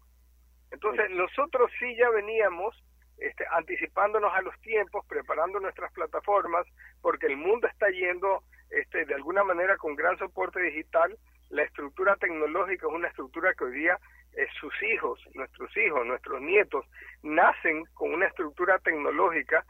Entonces, 0.70 1.10
nosotros 1.10 1.70
sí 1.78 1.96
ya 1.96 2.10
veníamos 2.10 2.74
este, 3.18 3.44
anticipándonos 3.50 4.32
a 4.34 4.42
los 4.42 4.58
tiempos, 4.60 5.04
preparando 5.06 5.58
nuestras 5.60 5.92
plataformas, 5.92 6.66
porque 7.00 7.26
el 7.26 7.36
mundo 7.36 7.66
está 7.66 7.88
yendo 7.88 8.42
este, 8.70 9.04
de 9.04 9.14
alguna 9.14 9.42
manera 9.44 9.76
con 9.76 9.94
gran 9.94 10.18
soporte 10.18 10.60
digital. 10.60 11.16
La 11.50 11.62
estructura 11.62 12.16
tecnológica 12.16 12.86
es 12.86 12.92
una 12.92 13.08
estructura 13.08 13.54
que 13.54 13.64
hoy 13.64 13.72
día 13.72 13.98
eh, 14.36 14.46
sus 14.60 14.74
hijos, 14.82 15.18
nuestros 15.34 15.74
hijos, 15.76 16.04
nuestros 16.04 16.42
nietos, 16.42 16.84
nacen 17.22 17.84
con 17.94 18.12
una 18.12 18.26
estructura 18.26 18.78
tecnológica 18.80 19.64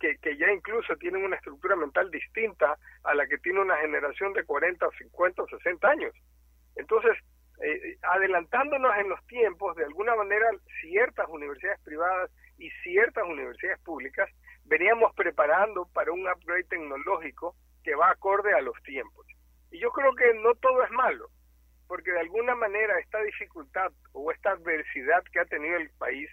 que, 0.00 0.36
ya 0.36 0.52
incluso 0.52 0.96
tienen 0.96 1.24
una 1.24 1.36
estructura 1.36 1.76
mental 1.76 2.10
distinta 2.10 2.76
a 3.04 3.14
la 3.14 3.26
que 3.26 3.38
tiene 3.38 3.60
una 3.60 3.76
generación 3.78 4.32
de 4.34 4.44
40, 4.44 4.86
50 4.98 5.42
o 5.42 5.48
60 5.48 5.88
años. 5.88 6.12
Entonces, 6.76 7.16
eh, 7.62 7.96
adelantándonos 8.02 8.94
en 8.98 9.08
los 9.08 9.26
tiempos, 9.26 9.74
de 9.76 9.84
alguna 9.84 10.14
manera, 10.16 10.50
ciertas 10.80 11.26
universidades 11.28 11.80
privadas 11.82 12.30
y 12.58 12.70
ciertas 12.82 13.24
universidades 13.24 13.80
públicas 13.80 14.28
veníamos 14.64 15.14
preparando 15.14 15.86
para 15.92 16.12
un 16.12 16.28
upgrade 16.28 16.64
tecnológico 16.64 17.54
que 17.82 17.94
va 17.94 18.10
acorde 18.10 18.52
a 18.54 18.60
los 18.60 18.80
tiempos. 18.82 19.26
Y 19.70 19.78
yo 19.78 19.90
creo 19.90 20.14
que 20.14 20.34
no 20.34 20.54
todo 20.56 20.82
es 20.84 20.90
malo, 20.90 21.28
porque 21.86 22.12
de 22.12 22.20
alguna 22.20 22.54
manera 22.54 22.98
esta 22.98 23.20
dificultad 23.22 23.92
o 24.12 24.30
esta 24.30 24.52
adversidad 24.52 25.22
que 25.32 25.40
ha 25.40 25.44
tenido 25.46 25.76
el 25.76 25.90
país, 25.98 26.28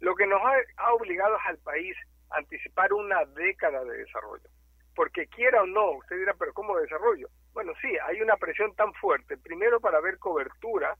lo 0.00 0.14
que 0.14 0.26
nos 0.26 0.40
ha 0.76 0.92
obligado 0.92 1.36
al 1.46 1.58
país 1.58 1.96
anticipar 2.36 2.92
una 2.92 3.24
década 3.26 3.84
de 3.84 3.98
desarrollo. 3.98 4.48
Porque 4.94 5.26
quiera 5.26 5.62
o 5.62 5.66
no, 5.66 5.92
usted 5.92 6.16
dirá, 6.16 6.34
pero 6.38 6.52
¿cómo 6.52 6.78
desarrollo? 6.78 7.28
Bueno, 7.52 7.72
sí, 7.80 7.88
hay 8.06 8.20
una 8.20 8.36
presión 8.36 8.74
tan 8.74 8.92
fuerte, 8.94 9.36
primero 9.36 9.80
para 9.80 10.00
ver 10.00 10.18
cobertura 10.18 10.96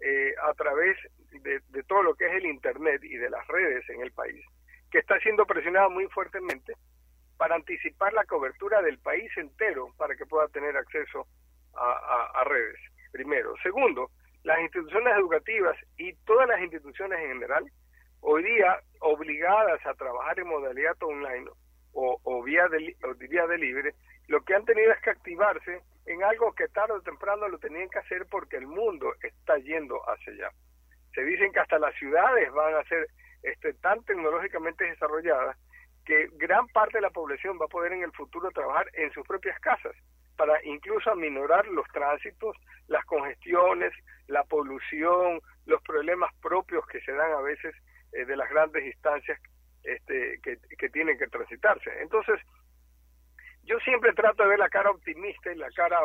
eh, 0.00 0.34
a 0.42 0.52
través 0.54 0.96
de, 1.30 1.60
de, 1.68 1.82
todo 1.84 2.02
lo 2.02 2.14
que 2.14 2.26
es 2.26 2.32
el 2.32 2.46
Internet 2.46 3.02
y 3.04 3.16
de 3.16 3.30
las 3.30 3.46
redes 3.48 3.88
en 3.90 4.00
el 4.00 4.12
país, 4.12 4.44
que 4.90 4.98
está 4.98 5.18
siendo 5.20 5.46
presionada 5.46 5.88
muy 5.88 6.06
fuertemente 6.08 6.74
para 7.36 7.56
anticipar 7.56 8.12
la 8.12 8.24
cobertura 8.24 8.80
del 8.82 8.98
país 8.98 9.30
entero 9.36 9.88
para 9.96 10.14
que 10.16 10.26
pueda 10.26 10.48
tener 10.48 10.76
acceso 10.76 11.26
a, 11.74 12.40
a 12.40 12.44
redes, 12.44 12.78
primero. 13.12 13.54
Segundo, 13.62 14.10
las 14.44 14.60
instituciones 14.60 15.16
educativas 15.16 15.76
y 15.96 16.12
todas 16.24 16.48
las 16.48 16.60
instituciones 16.60 17.18
en 17.20 17.28
general 17.28 17.64
hoy 18.26 18.42
día 18.42 18.80
obligadas 19.00 19.84
a 19.86 19.94
trabajar 19.94 20.38
en 20.40 20.48
modalidad 20.48 20.96
online 21.02 21.46
o, 21.92 22.42
vía, 22.42 22.66
de, 22.68 22.96
o 23.04 23.14
vía 23.14 23.46
de 23.46 23.58
libre, 23.58 23.94
lo 24.26 24.42
que 24.42 24.54
han 24.54 24.64
tenido 24.64 24.92
es 24.92 25.00
que 25.02 25.10
activarse 25.10 25.82
en 26.06 26.24
algo 26.24 26.52
que 26.54 26.66
tarde 26.68 26.94
o 26.94 27.02
temprano 27.02 27.48
lo 27.48 27.58
tenían 27.58 27.88
que 27.88 27.98
hacer 27.98 28.26
porque 28.30 28.56
el 28.56 28.66
mundo 28.66 29.12
está 29.22 29.58
yendo 29.58 30.00
hacia 30.08 30.32
allá. 30.32 30.50
Se 31.14 31.22
dicen 31.22 31.52
que 31.52 31.60
hasta 31.60 31.78
las 31.78 31.94
ciudades 31.96 32.50
van 32.52 32.74
a 32.74 32.84
ser 32.84 33.06
este, 33.42 33.74
tan 33.74 34.02
tecnológicamente 34.04 34.84
desarrolladas 34.84 35.56
que 36.04 36.28
gran 36.32 36.66
parte 36.68 36.98
de 36.98 37.02
la 37.02 37.10
población 37.10 37.58
va 37.60 37.66
a 37.66 37.68
poder 37.68 37.92
en 37.92 38.02
el 38.02 38.12
futuro 38.12 38.50
trabajar 38.50 38.86
en 38.94 39.12
sus 39.12 39.26
propias 39.26 39.58
casas 39.60 39.94
para 40.36 40.62
incluso 40.64 41.10
aminorar 41.10 41.66
los 41.68 41.86
tránsitos, 41.88 42.56
las 42.88 43.04
congestiones, 43.04 43.92
la 44.26 44.42
polución, 44.44 45.40
los 45.66 45.80
problemas 45.82 46.34
propios 46.42 46.84
que 46.88 47.00
se 47.02 47.12
dan 47.12 47.32
a 47.32 47.40
veces 47.40 47.74
eh, 48.14 48.24
de 48.24 48.36
las 48.36 48.48
grandes 48.50 48.84
instancias 48.84 49.40
este, 49.82 50.40
que, 50.42 50.58
que 50.78 50.88
tienen 50.88 51.18
que 51.18 51.26
transitarse. 51.26 51.90
Entonces, 52.00 52.40
yo 53.66 53.78
siempre 53.80 54.12
trato 54.12 54.42
de 54.42 54.50
ver 54.50 54.58
la 54.58 54.68
cara 54.68 54.90
optimista 54.90 55.52
y 55.52 55.56
la 55.56 55.70
cara 55.70 55.98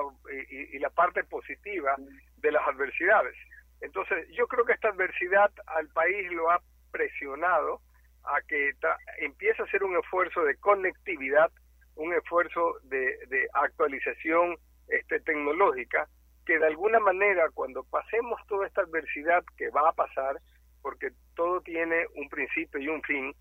y, 0.50 0.80
la 0.80 0.90
parte 0.90 1.24
positiva 1.24 1.96
de 2.38 2.52
las 2.52 2.66
adversidades. 2.68 3.36
Entonces, 3.82 4.28
yo 4.32 4.48
creo 4.48 4.66
que 4.66 4.74
esta 4.74 4.90
adversidad 4.90 5.52
al 5.68 5.88
país 5.90 6.32
lo 6.32 6.50
ha 6.52 6.62
presionado 6.92 7.82
a 8.24 8.42
que 8.48 8.72
empiece 9.20 9.62
a 9.62 9.66
hacer 9.66 9.84
un 9.84 9.98
esfuerzo 9.98 10.44
de 10.44 10.56
conectividad, 10.58 11.52
un 11.96 12.14
esfuerzo 12.14 12.80
de, 12.84 13.18
de 13.28 13.48
actualización 13.54 14.58
este, 14.88 15.20
tecnológica, 15.22 16.08
que 16.46 16.60
de 16.60 16.68
alguna 16.68 17.00
manera 17.00 17.50
cuando 17.54 17.84
pasemos 17.84 18.40
toda 18.48 18.68
esta 18.68 18.82
adversidad 18.82 19.44
que 19.58 19.70
va 19.70 19.90
a 19.90 19.94
pasar, 19.94 20.40
porque 20.82 21.10
todo 21.36 21.62
tiene 21.62 22.06
un 22.16 22.30
principio 22.30 22.80
y 22.80 22.88
un 22.88 23.02
fin, 23.04 23.34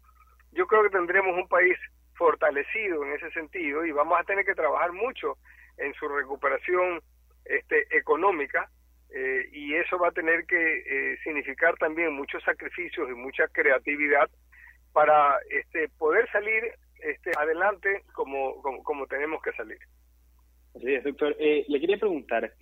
yo 0.53 0.67
creo 0.67 0.83
que 0.83 0.91
tendremos 0.91 1.37
un 1.37 1.49
país 1.49 1.77
fortalecido 2.15 3.05
en 3.05 3.13
ese 3.13 3.31
sentido 3.31 3.85
y 3.85 3.93
vamos 3.93 4.19
a 4.19 4.25
tener 4.25 4.45
que 4.45 4.55
trabajar 4.55 4.93
mucho 4.93 5.37
en 5.77 5.95
su 5.95 6.09
recuperación 6.09 7.01
este, 7.45 7.87
económica 7.97 8.69
eh, 9.15 9.49
y 9.53 9.75
eso 9.75 9.99
va 9.99 10.09
a 10.09 10.13
tener 10.13 10.45
que 10.45 10.57
eh, 10.57 11.19
significar 11.25 11.77
también 11.77 12.13
muchos 12.13 12.43
sacrificios 12.43 13.09
y 13.09 13.15
mucha 13.15 13.47
creatividad 13.49 14.29
para 14.93 15.39
este, 15.49 15.89
poder 15.97 16.31
salir 16.31 16.65
este, 17.01 17.31
adelante 17.39 18.03
como, 18.13 18.61
como, 18.83 19.07
tenemos 19.07 19.41
que 19.43 19.53
salir. 19.53 19.79
Sí, 20.81 20.97
doctor. 20.99 21.35
Eh, 21.39 21.65
le 21.69 21.81
quería 21.81 21.97
preguntar, 21.97 22.53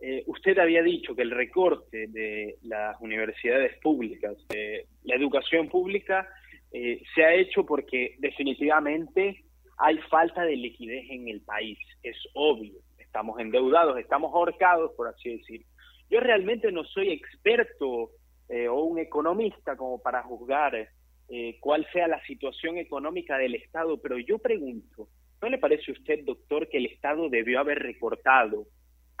eh, 0.00 0.24
usted 0.26 0.58
había 0.58 0.82
dicho 0.82 1.14
que 1.14 1.22
el 1.22 1.30
recorte 1.30 2.06
de 2.08 2.56
las 2.62 3.00
universidades 3.00 3.78
públicas, 3.80 4.36
de 4.48 4.86
la 5.04 5.14
educación 5.14 5.68
pública, 5.68 6.28
eh, 6.72 7.02
se 7.14 7.24
ha 7.24 7.34
hecho 7.34 7.66
porque 7.66 8.16
definitivamente 8.18 9.44
hay 9.76 9.98
falta 10.10 10.42
de 10.42 10.56
liquidez 10.56 11.04
en 11.10 11.28
el 11.28 11.40
país. 11.40 11.78
Es 12.02 12.16
obvio. 12.34 12.78
Estamos 12.98 13.40
endeudados, 13.40 13.98
estamos 13.98 14.32
ahorcados, 14.32 14.92
por 14.96 15.08
así 15.08 15.36
decir. 15.36 15.64
Yo 16.08 16.20
realmente 16.20 16.70
no 16.70 16.84
soy 16.84 17.10
experto 17.10 18.10
eh, 18.48 18.68
o 18.68 18.82
un 18.82 18.98
economista 18.98 19.76
como 19.76 20.00
para 20.00 20.22
juzgar 20.22 20.88
eh, 21.28 21.56
cuál 21.60 21.86
sea 21.92 22.08
la 22.08 22.22
situación 22.24 22.78
económica 22.78 23.38
del 23.38 23.54
Estado, 23.54 24.00
pero 24.00 24.18
yo 24.18 24.38
pregunto, 24.38 25.08
¿no 25.40 25.48
le 25.48 25.58
parece 25.58 25.90
a 25.90 25.94
usted, 25.94 26.24
doctor, 26.24 26.68
que 26.68 26.78
el 26.78 26.86
Estado 26.86 27.28
debió 27.28 27.60
haber 27.60 27.78
recortado 27.78 28.66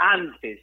antes 0.00 0.60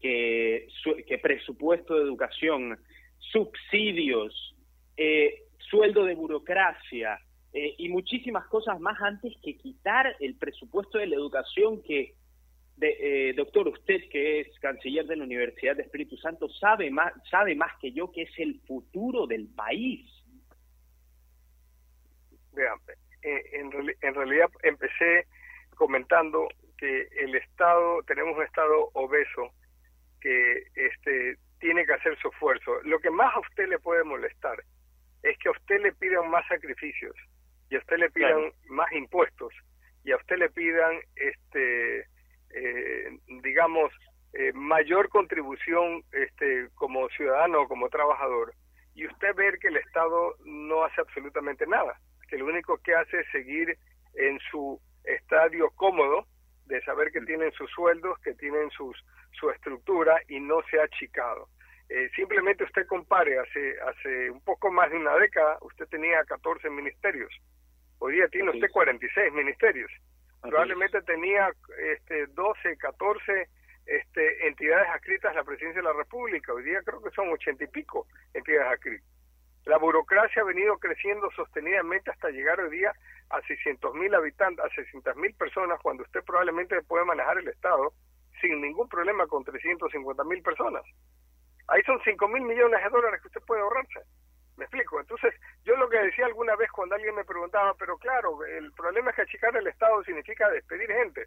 que, 0.00 0.68
que 1.06 1.18
presupuesto 1.18 1.94
de 1.94 2.02
educación, 2.02 2.78
subsidios, 3.18 4.54
eh, 4.96 5.44
sueldo 5.58 6.04
de 6.04 6.14
burocracia 6.14 7.18
eh, 7.52 7.74
y 7.78 7.88
muchísimas 7.88 8.46
cosas 8.48 8.78
más 8.80 9.00
antes 9.00 9.32
que 9.42 9.56
quitar 9.56 10.16
el 10.20 10.34
presupuesto 10.34 10.98
de 10.98 11.06
la 11.06 11.16
educación 11.16 11.82
que, 11.82 12.14
de, 12.76 13.32
doctor, 13.36 13.68
usted 13.68 14.08
que 14.10 14.40
es 14.40 14.58
canciller 14.58 15.06
de 15.06 15.16
la 15.16 15.24
Universidad 15.24 15.76
de 15.76 15.82
Espíritu 15.82 16.16
Santo 16.16 16.48
sabe 16.48 16.90
más, 16.90 17.12
sabe 17.30 17.54
más 17.54 17.72
que 17.80 17.92
yo 17.92 18.10
que 18.10 18.22
es 18.22 18.38
el 18.38 18.60
futuro 18.66 19.26
del 19.26 19.46
país. 19.48 20.04
Vean, 22.52 22.78
eh, 23.22 23.42
en, 24.02 24.14
realidad 24.14 24.50
empecé 24.62 25.26
comentando 25.76 26.48
que 26.82 27.06
el 27.16 27.36
Estado, 27.36 28.02
tenemos 28.08 28.36
un 28.36 28.42
Estado 28.42 28.90
obeso 28.94 29.52
que 30.20 30.64
este 30.74 31.36
tiene 31.60 31.86
que 31.86 31.92
hacer 31.92 32.18
su 32.18 32.26
esfuerzo. 32.26 32.82
Lo 32.82 32.98
que 32.98 33.08
más 33.08 33.32
a 33.36 33.38
usted 33.38 33.68
le 33.68 33.78
puede 33.78 34.02
molestar 34.02 34.60
es 35.22 35.38
que 35.38 35.48
a 35.48 35.52
usted 35.52 35.80
le 35.80 35.92
pidan 35.92 36.28
más 36.28 36.44
sacrificios 36.48 37.14
y 37.70 37.76
a 37.76 37.78
usted 37.78 37.98
le 37.98 38.10
pidan 38.10 38.52
más 38.68 38.90
impuestos 38.90 39.54
y 40.02 40.10
a 40.10 40.16
usted 40.16 40.38
le 40.38 40.50
pidan 40.50 40.98
este 41.14 42.00
eh, 42.50 43.18
digamos 43.44 43.92
eh, 44.32 44.52
mayor 44.52 45.08
contribución 45.08 46.02
este 46.10 46.66
como 46.74 47.08
ciudadano 47.10 47.62
o 47.62 47.68
como 47.68 47.88
trabajador 47.90 48.54
y 48.96 49.06
usted 49.06 49.36
ver 49.36 49.56
que 49.60 49.68
el 49.68 49.76
Estado 49.76 50.34
no 50.44 50.82
hace 50.82 51.00
absolutamente 51.00 51.64
nada 51.64 51.96
que 52.28 52.38
lo 52.38 52.46
único 52.46 52.76
que 52.78 52.92
hace 52.92 53.20
es 53.20 53.30
seguir 53.30 53.78
en 54.14 54.40
su 54.50 54.80
estadio 55.04 55.70
cómodo 55.76 56.26
de 56.66 56.80
saber 56.82 57.10
que 57.12 57.20
tienen 57.22 57.52
sus 57.52 57.70
sueldos, 57.70 58.18
que 58.20 58.34
tienen 58.34 58.70
sus, 58.70 58.96
su 59.32 59.50
estructura 59.50 60.20
y 60.28 60.40
no 60.40 60.62
se 60.70 60.80
ha 60.80 60.84
achicado. 60.84 61.48
Eh, 61.88 62.08
simplemente 62.16 62.64
usted 62.64 62.86
compare, 62.86 63.38
hace, 63.38 63.80
hace 63.80 64.30
un 64.30 64.40
poco 64.42 64.70
más 64.70 64.90
de 64.90 64.96
una 64.96 65.14
década 65.16 65.58
usted 65.60 65.86
tenía 65.88 66.24
14 66.24 66.70
ministerios, 66.70 67.30
hoy 67.98 68.14
día 68.14 68.28
tiene 68.28 68.50
usted 68.50 68.70
46 68.70 69.32
ministerios, 69.34 69.90
probablemente 70.40 71.02
tenía 71.02 71.50
este, 71.92 72.26
12, 72.28 72.76
14 72.78 73.48
este, 73.84 74.46
entidades 74.46 74.88
adscritas 74.88 75.32
a 75.32 75.34
la 75.34 75.44
presidencia 75.44 75.82
de 75.82 75.88
la 75.88 75.92
República, 75.92 76.54
hoy 76.54 76.62
día 76.62 76.80
creo 76.82 77.02
que 77.02 77.10
son 77.10 77.28
80 77.28 77.64
y 77.64 77.66
pico 77.66 78.06
entidades 78.32 78.72
adscritas. 78.72 79.11
La 79.64 79.78
burocracia 79.78 80.42
ha 80.42 80.44
venido 80.44 80.76
creciendo 80.78 81.30
sostenidamente 81.30 82.10
hasta 82.10 82.30
llegar 82.30 82.60
hoy 82.60 82.70
día 82.70 82.92
a 83.30 83.40
600 83.42 83.94
mil 83.94 84.12
habitantes, 84.14 84.64
a 84.64 84.68
600 84.74 85.16
mil 85.16 85.34
personas, 85.34 85.78
cuando 85.80 86.02
usted 86.02 86.22
probablemente 86.24 86.82
puede 86.82 87.04
manejar 87.04 87.38
el 87.38 87.48
Estado 87.48 87.92
sin 88.40 88.60
ningún 88.60 88.88
problema 88.88 89.26
con 89.28 89.44
350 89.44 90.24
mil 90.24 90.42
personas. 90.42 90.82
Ahí 91.68 91.80
son 91.84 92.00
5 92.02 92.28
mil 92.28 92.42
millones 92.42 92.82
de 92.82 92.90
dólares 92.90 93.20
que 93.22 93.28
usted 93.28 93.42
puede 93.46 93.60
ahorrarse. 93.62 94.00
¿Me 94.56 94.64
explico? 94.64 94.98
Entonces, 94.98 95.32
yo 95.64 95.76
lo 95.76 95.88
que 95.88 95.98
decía 95.98 96.26
alguna 96.26 96.56
vez 96.56 96.70
cuando 96.72 96.96
alguien 96.96 97.14
me 97.14 97.24
preguntaba, 97.24 97.72
pero 97.74 97.96
claro, 97.98 98.44
el 98.44 98.72
problema 98.72 99.10
es 99.10 99.16
que 99.16 99.22
achicar 99.22 99.56
el 99.56 99.66
Estado 99.68 100.02
significa 100.02 100.50
despedir 100.50 100.90
gente. 100.90 101.26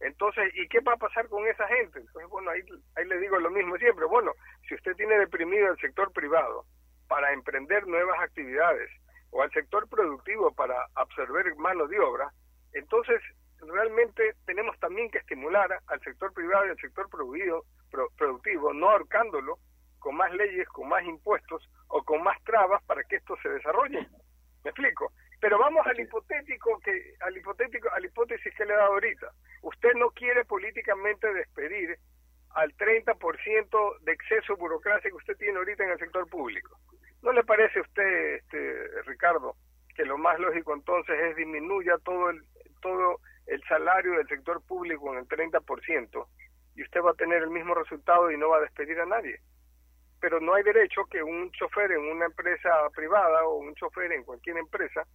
Entonces, 0.00 0.50
¿y 0.54 0.68
qué 0.68 0.80
va 0.80 0.92
a 0.92 0.96
pasar 0.96 1.28
con 1.28 1.46
esa 1.46 1.66
gente? 1.66 1.98
Entonces, 1.98 2.30
bueno, 2.30 2.50
ahí, 2.50 2.62
ahí 2.96 3.04
le 3.04 3.18
digo 3.18 3.38
lo 3.38 3.50
mismo 3.50 3.76
siempre. 3.78 4.06
Bueno, 4.06 4.32
si 4.68 4.74
usted 4.74 4.94
tiene 4.94 5.18
deprimido 5.18 5.72
el 5.72 5.78
sector 5.78 6.12
privado, 6.12 6.64
para 7.08 7.32
emprender 7.32 7.86
nuevas 7.86 8.18
actividades 8.20 8.90
o 9.30 9.42
al 9.42 9.50
sector 9.50 9.88
productivo 9.88 10.52
para 10.54 10.76
absorber 10.94 11.54
mano 11.56 11.86
de 11.86 11.98
obra, 11.98 12.30
entonces 12.72 13.20
realmente 13.60 14.34
tenemos 14.46 14.78
también 14.78 15.10
que 15.10 15.18
estimular 15.18 15.78
al 15.86 16.00
sector 16.00 16.32
privado 16.32 16.66
y 16.66 16.70
al 16.70 16.78
sector 16.78 17.08
productivo, 17.10 18.72
no 18.72 18.90
ahorcándolo 18.90 19.58
con 19.98 20.16
más 20.16 20.32
leyes, 20.34 20.68
con 20.68 20.88
más 20.88 21.02
impuestos 21.04 21.68
o 21.88 22.02
con 22.02 22.22
más 22.22 22.36
trabas 22.44 22.82
para 22.84 23.02
que 23.04 23.16
esto 23.16 23.36
se 23.42 23.48
desarrolle. 23.48 24.06
¿Me 24.62 24.70
explico? 24.70 25.12
Pero 25.40 25.58
vamos 25.58 25.86
al 25.86 25.98
hipotético 25.98 26.78
que 26.80 27.14
al 27.20 27.36
hipotético 27.36 27.90
a 27.90 28.00
la 28.00 28.06
hipótesis 28.06 28.54
que 28.54 28.64
le 28.64 28.72
he 28.72 28.76
dado 28.76 28.92
ahorita. 28.92 29.30
Usted 29.62 29.94
no 29.94 30.10
quiere 30.10 30.44
políticamente 30.44 31.32
despedir 31.32 31.98
al 32.50 32.74
30% 32.76 33.98
de 34.00 34.12
exceso 34.12 34.56
burocracia 34.56 35.10
que 35.10 35.16
usted 35.16 35.36
tiene 35.36 35.58
ahorita 35.58 35.84
en 35.84 35.90
el 35.90 35.98
sector 35.98 36.28
público. 36.28 36.78
¿No 37.24 37.32
le 37.32 37.42
parece 37.42 37.78
a 37.78 37.82
usted, 37.82 38.34
este, 38.34 39.02
Ricardo, 39.06 39.56
que 39.96 40.04
lo 40.04 40.18
más 40.18 40.38
lógico 40.38 40.74
entonces 40.74 41.18
es 41.18 41.36
disminuya 41.36 41.96
todo 42.04 42.28
el, 42.28 42.44
todo 42.82 43.18
el 43.46 43.62
salario 43.64 44.12
del 44.12 44.28
sector 44.28 44.60
público 44.66 45.10
en 45.10 45.20
el 45.20 45.26
30% 45.26 46.26
y 46.74 46.82
usted 46.82 47.00
va 47.00 47.12
a 47.12 47.14
tener 47.14 47.42
el 47.42 47.48
mismo 47.48 47.74
resultado 47.74 48.30
y 48.30 48.36
no 48.36 48.50
va 48.50 48.58
a 48.58 48.60
despedir 48.60 49.00
a 49.00 49.06
nadie? 49.06 49.40
Pero 50.20 50.38
no 50.38 50.52
hay 50.52 50.64
derecho 50.64 51.06
que 51.06 51.22
un 51.22 51.50
chofer 51.52 51.92
en 51.92 52.02
una 52.02 52.26
empresa 52.26 52.68
privada 52.94 53.46
o 53.46 53.56
un 53.56 53.74
chofer 53.74 54.12
en 54.12 54.24
cualquier 54.24 54.58
empresa, 54.58 55.06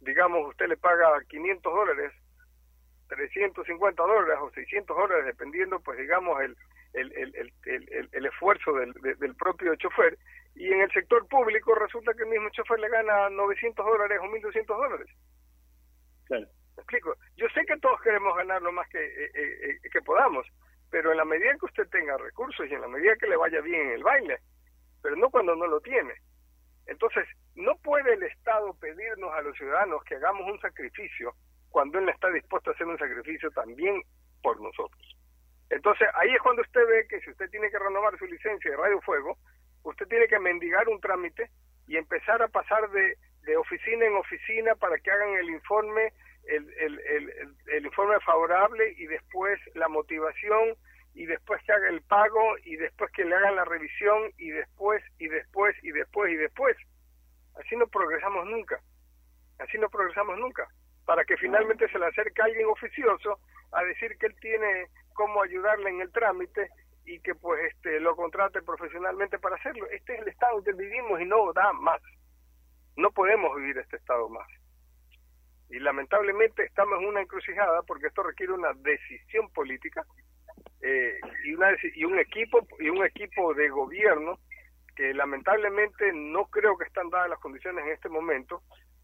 digamos, 0.00 0.48
usted 0.48 0.66
le 0.66 0.78
paga 0.78 1.12
500 1.28 1.74
dólares 1.74 2.12
350 3.08 4.02
dólares 4.02 4.38
o 4.40 4.50
600 4.52 4.96
dólares, 4.96 5.26
dependiendo, 5.26 5.78
pues 5.80 5.98
digamos, 5.98 6.40
el, 6.40 6.56
el, 6.94 7.12
el, 7.12 8.08
el, 8.12 8.26
esfuerzo 8.26 8.72
del, 8.72 8.92
del 9.18 9.34
propio 9.34 9.74
chofer. 9.76 10.16
Y 10.54 10.66
en 10.72 10.80
el 10.80 10.90
sector 10.92 11.26
público 11.28 11.74
resulta 11.74 12.12
que 12.14 12.24
el 12.24 12.28
mismo 12.28 12.50
chofer 12.50 12.78
le 12.80 12.88
gana 12.88 13.30
900 13.30 13.84
dólares 13.84 14.18
o 14.20 14.24
1.200 14.24 14.66
dólares. 14.66 15.08
Claro. 16.26 16.46
¿Me 16.76 16.82
explico? 16.82 17.14
Yo 17.36 17.46
sé 17.54 17.64
que 17.66 17.76
todos 17.78 18.00
queremos 18.02 18.36
ganar 18.36 18.62
lo 18.62 18.72
más 18.72 18.88
que, 18.88 18.98
eh, 18.98 19.30
eh, 19.34 19.78
eh, 19.82 19.90
que 19.90 20.00
podamos, 20.02 20.46
pero 20.90 21.10
en 21.10 21.18
la 21.18 21.24
medida 21.24 21.56
que 21.58 21.66
usted 21.66 21.88
tenga 21.88 22.16
recursos 22.16 22.66
y 22.68 22.74
en 22.74 22.80
la 22.80 22.88
medida 22.88 23.16
que 23.16 23.26
le 23.26 23.36
vaya 23.36 23.60
bien 23.60 23.80
en 23.80 23.92
el 23.92 24.02
baile, 24.02 24.38
pero 25.02 25.16
no 25.16 25.30
cuando 25.30 25.54
no 25.56 25.66
lo 25.66 25.80
tiene. 25.80 26.14
Entonces, 26.86 27.26
no 27.54 27.76
puede 27.76 28.14
el 28.14 28.22
Estado 28.24 28.74
pedirnos 28.74 29.32
a 29.32 29.42
los 29.42 29.56
ciudadanos 29.56 30.02
que 30.04 30.16
hagamos 30.16 30.50
un 30.50 30.60
sacrificio 30.60 31.34
cuando 31.70 31.98
Él 31.98 32.08
está 32.08 32.28
dispuesto 32.30 32.70
a 32.70 32.74
hacer 32.74 32.86
un 32.86 32.98
sacrificio 32.98 33.50
también 33.52 34.02
por 34.42 34.60
nosotros. 34.60 35.16
Entonces, 35.70 36.08
ahí 36.14 36.30
es 36.34 36.42
cuando 36.42 36.62
usted 36.62 36.84
ve 36.86 37.06
que 37.08 37.20
si 37.20 37.30
usted 37.30 37.48
tiene 37.50 37.70
que 37.70 37.78
renovar 37.78 38.18
su 38.18 38.26
licencia 38.26 38.70
de 38.70 38.76
Radio 38.76 39.00
Fuego, 39.02 39.38
usted 39.82 40.06
tiene 40.08 40.28
que 40.28 40.38
mendigar 40.38 40.88
un 40.88 41.00
trámite 41.00 41.50
y 41.86 41.96
empezar 41.96 42.42
a 42.42 42.48
pasar 42.48 42.90
de, 42.90 43.16
de 43.42 43.56
oficina 43.56 44.06
en 44.06 44.14
oficina 44.16 44.74
para 44.76 44.98
que 44.98 45.10
hagan 45.10 45.34
el 45.34 45.50
informe, 45.50 46.12
el, 46.44 46.72
el, 46.78 47.00
el, 47.00 47.56
el, 47.72 47.86
informe 47.86 48.18
favorable 48.20 48.94
y 48.96 49.06
después 49.06 49.58
la 49.74 49.88
motivación 49.88 50.74
y 51.14 51.26
después 51.26 51.62
que 51.64 51.72
haga 51.72 51.88
el 51.88 52.02
pago 52.02 52.56
y 52.64 52.76
después 52.76 53.10
que 53.12 53.24
le 53.24 53.34
hagan 53.34 53.56
la 53.56 53.64
revisión 53.64 54.30
y 54.38 54.50
después 54.50 55.02
y 55.18 55.28
después 55.28 55.74
y 55.82 55.90
después 55.90 56.32
y 56.32 56.36
después. 56.36 56.76
Así 57.56 57.76
no 57.76 57.86
progresamos 57.88 58.46
nunca. 58.46 58.80
Así 59.58 59.78
no 59.78 59.90
progresamos 59.90 60.38
nunca 60.38 60.66
para 61.10 61.24
que 61.24 61.36
finalmente 61.36 61.88
se 61.88 61.98
le 61.98 62.06
acerque 62.06 62.40
alguien 62.40 62.68
oficioso 62.68 63.40
a 63.72 63.82
decir 63.82 64.16
que 64.18 64.26
él 64.26 64.36
tiene 64.40 64.86
cómo 65.12 65.42
ayudarle 65.42 65.90
en 65.90 66.00
el 66.00 66.12
trámite 66.12 66.68
y 67.04 67.20
que 67.20 67.34
pues 67.34 67.72
este 67.74 68.00
lo 68.00 68.14
contrate 68.16 68.62
profesionalmente 68.62 69.38
para 69.38 69.56
hacerlo. 69.56 69.86
Este 69.90 70.14
es 70.14 70.22
el 70.22 70.28
estado 70.28 70.58
en 70.58 70.64
que 70.64 70.72
vivimos 70.72 71.20
y 71.20 71.24
no 71.24 71.52
da 71.52 71.72
más. 71.72 72.00
No 72.96 73.10
podemos 73.10 73.56
vivir 73.56 73.78
este 73.78 73.96
estado 73.96 74.28
más. 74.28 74.46
Y 75.70 75.78
lamentablemente 75.78 76.64
estamos 76.64 77.00
en 77.00 77.08
una 77.08 77.22
encrucijada 77.22 77.82
porque 77.82 78.08
esto 78.08 78.22
requiere 78.22 78.52
una 78.52 78.72
decisión 78.74 79.50
política 79.52 80.04
eh, 80.82 81.20
y, 81.44 81.54
una, 81.54 81.68
y 81.94 82.04
un 82.04 82.18
equipo 82.18 82.66
y 82.78 82.88
un 82.88 83.04
equipo 83.04 83.54
de 83.54 83.68
gobierno 83.68 84.38
que 84.96 85.14
lamentablemente 85.14 86.12
no 86.12 86.46
creo 86.46 86.76
que 86.76 86.84
están 86.84 87.08
dadas 87.08 87.30
las 87.30 87.38
condiciones 87.38 87.84
en 87.84 87.92
este 87.92 88.08
momento 88.08 88.62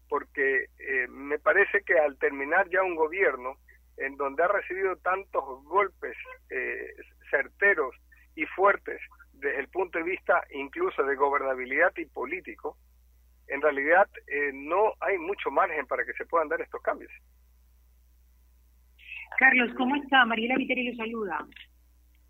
porque 0.09 0.65
eh, 0.79 1.07
me 1.09 1.39
parece 1.39 1.81
que 1.81 1.97
al 1.97 2.17
terminar 2.17 2.69
ya 2.69 2.83
un 2.83 2.95
gobierno 2.95 3.57
en 3.97 4.15
donde 4.15 4.43
ha 4.43 4.47
recibido 4.47 4.95
tantos 4.97 5.43
golpes 5.63 6.15
eh, 6.49 6.93
certeros 7.29 7.95
y 8.35 8.45
fuertes 8.45 8.99
desde 9.33 9.59
el 9.59 9.67
punto 9.67 9.99
de 9.99 10.05
vista 10.05 10.43
incluso 10.51 11.03
de 11.03 11.15
gobernabilidad 11.15 11.91
y 11.97 12.05
político, 12.05 12.77
en 13.47 13.61
realidad 13.61 14.07
eh, 14.27 14.51
no 14.53 14.93
hay 14.99 15.17
mucho 15.17 15.51
margen 15.51 15.85
para 15.87 16.05
que 16.05 16.13
se 16.13 16.25
puedan 16.25 16.49
dar 16.49 16.61
estos 16.61 16.81
cambios. 16.81 17.11
Carlos, 19.37 19.71
¿cómo 19.77 19.95
está? 19.95 20.25
Mariela 20.25 20.55
Viteri 20.55 20.83
le 20.83 20.95
saluda. 20.95 21.45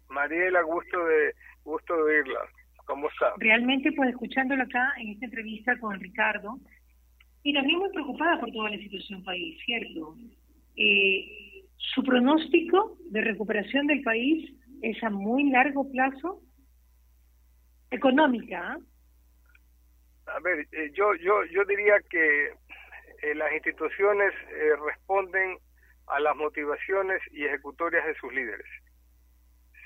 Mariela, 0.09 0.61
gusto 0.61 1.05
de 1.05 1.33
gusto 1.63 1.95
de 1.95 2.01
oírla. 2.01 2.39
¿Cómo 2.85 3.09
está? 3.09 3.33
Realmente, 3.37 3.91
pues 3.91 4.09
escuchándolo 4.09 4.63
acá 4.63 4.93
en 4.97 5.09
esta 5.09 5.25
entrevista 5.25 5.77
con 5.79 5.99
Ricardo, 5.99 6.57
y 7.43 7.53
también 7.53 7.79
muy 7.79 7.89
preocupada 7.91 8.39
por 8.39 8.51
toda 8.51 8.69
la 8.69 8.77
situación 8.77 9.23
país, 9.23 9.57
¿cierto? 9.65 10.15
Eh, 10.75 11.63
su 11.77 12.03
pronóstico 12.03 12.97
de 13.09 13.21
recuperación 13.21 13.87
del 13.87 14.01
país 14.01 14.53
es 14.81 15.01
a 15.03 15.09
muy 15.09 15.49
largo 15.49 15.89
plazo, 15.91 16.41
económica. 17.91 18.73
¿ah? 18.73 18.77
A 20.35 20.39
ver, 20.39 20.67
eh, 20.71 20.91
yo, 20.93 21.15
yo, 21.15 21.43
yo 21.45 21.63
diría 21.65 21.95
que 22.09 22.47
eh, 23.21 23.35
las 23.35 23.51
instituciones 23.53 24.33
eh, 24.49 24.75
responden 24.85 25.57
a 26.07 26.19
las 26.19 26.35
motivaciones 26.35 27.21
y 27.31 27.45
ejecutorias 27.45 28.05
de 28.05 28.15
sus 28.15 28.33
líderes. 28.33 28.67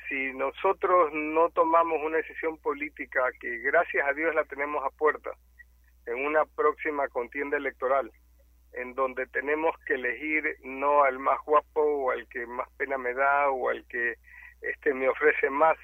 Si 0.09 0.33
nosotros 0.33 1.11
no 1.13 1.49
tomamos 1.49 1.99
una 2.03 2.17
decisión 2.17 2.57
política 2.57 3.21
que 3.39 3.59
gracias 3.59 4.05
a 4.07 4.13
Dios 4.13 4.35
la 4.35 4.43
tenemos 4.45 4.83
a 4.83 4.89
puerta 4.89 5.31
en 6.05 6.25
una 6.25 6.43
próxima 6.45 7.07
contienda 7.07 7.57
electoral, 7.57 8.11
en 8.73 8.93
donde 8.93 9.25
tenemos 9.27 9.75
que 9.85 9.93
elegir 9.93 10.57
no 10.63 11.03
al 11.03 11.19
más 11.19 11.39
guapo 11.45 11.81
o 11.81 12.11
al 12.11 12.27
que 12.27 12.45
más 12.45 12.67
pena 12.77 12.97
me 12.97 13.13
da 13.13 13.49
o 13.49 13.69
al 13.69 13.85
que 13.87 14.15
este 14.61 14.93
me 14.93 15.09
ofrece 15.09 15.49
más, 15.49 15.77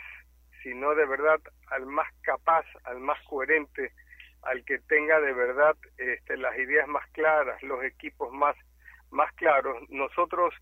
sino 0.63 0.95
de 0.95 1.05
verdad 1.05 1.39
al 1.67 1.85
más 1.85 2.07
capaz, 2.21 2.65
al 2.83 2.99
más 2.99 3.21
coherente, 3.27 3.91
al 4.43 4.63
que 4.65 4.79
tenga 4.79 5.19
de 5.19 5.33
verdad 5.33 5.75
este, 5.97 6.37
las 6.37 6.57
ideas 6.57 6.87
más 6.87 7.05
claras, 7.11 7.61
los 7.63 7.83
equipos 7.83 8.31
más, 8.33 8.55
más 9.11 9.31
claros, 9.33 9.77
nosotros 9.89 10.53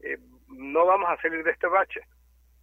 eh, 0.00 0.18
no 0.48 0.86
vamos 0.86 1.08
a 1.10 1.20
salir 1.22 1.44
de 1.44 1.50
este 1.50 1.66
bache. 1.66 2.00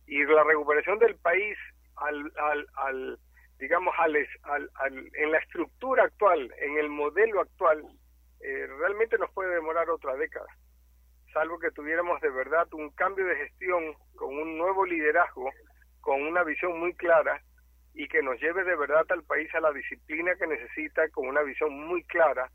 Y 0.08 0.24
la 0.26 0.44
recuperación 0.44 0.98
del 1.00 1.16
país 1.18 1.58
al, 1.96 2.32
al, 2.38 2.68
al 2.76 3.20
digamos, 3.60 3.94
al, 4.00 4.16
al, 4.76 5.12
en 5.14 5.32
la 5.32 5.38
estructura 5.38 6.04
actual, 6.04 6.52
en 6.60 6.78
el 6.78 6.90
modelo 6.90 7.42
actual, 7.42 7.84
eh, 8.42 8.68
realmente 8.80 9.18
nos 9.18 9.32
puede 9.32 9.54
demorar 9.54 9.90
otra 9.90 10.16
década, 10.16 10.48
salvo 11.34 11.60
que 11.60 11.72
tuviéramos 11.72 12.20
de 12.22 12.30
verdad 12.30 12.68
un 12.74 12.90
cambio 12.92 13.26
de 13.26 13.36
gestión 13.36 13.96
con 14.16 14.36
un 14.36 14.58
nuevo 14.58 14.86
liderazgo, 14.86 15.50
con 16.02 16.22
una 16.22 16.44
visión 16.44 16.80
muy 16.80 16.94
clara 16.94 17.42
y 17.94 18.08
que 18.08 18.22
nos 18.22 18.40
lleve 18.40 18.64
de 18.64 18.76
verdad 18.76 19.06
al 19.10 19.24
país 19.24 19.54
a 19.54 19.60
la 19.60 19.72
disciplina 19.72 20.36
que 20.36 20.48
necesita, 20.48 21.10
con 21.10 21.28
una 21.28 21.42
visión 21.42 21.74
muy 21.74 22.04
clara 22.04 22.50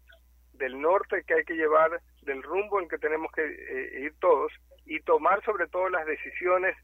del 0.52 0.80
norte 0.80 1.24
que 1.26 1.34
hay 1.34 1.44
que 1.44 1.54
llevar, 1.54 2.00
del 2.22 2.42
rumbo 2.42 2.80
en 2.80 2.88
que 2.88 2.98
tenemos 2.98 3.30
que 3.32 3.42
eh, 3.44 4.00
ir 4.00 4.14
todos 4.20 4.52
y 4.86 5.00
tomar 5.00 5.42
sobre 5.44 5.66
todo 5.66 5.88
las 5.88 6.06
decisiones 6.06 6.76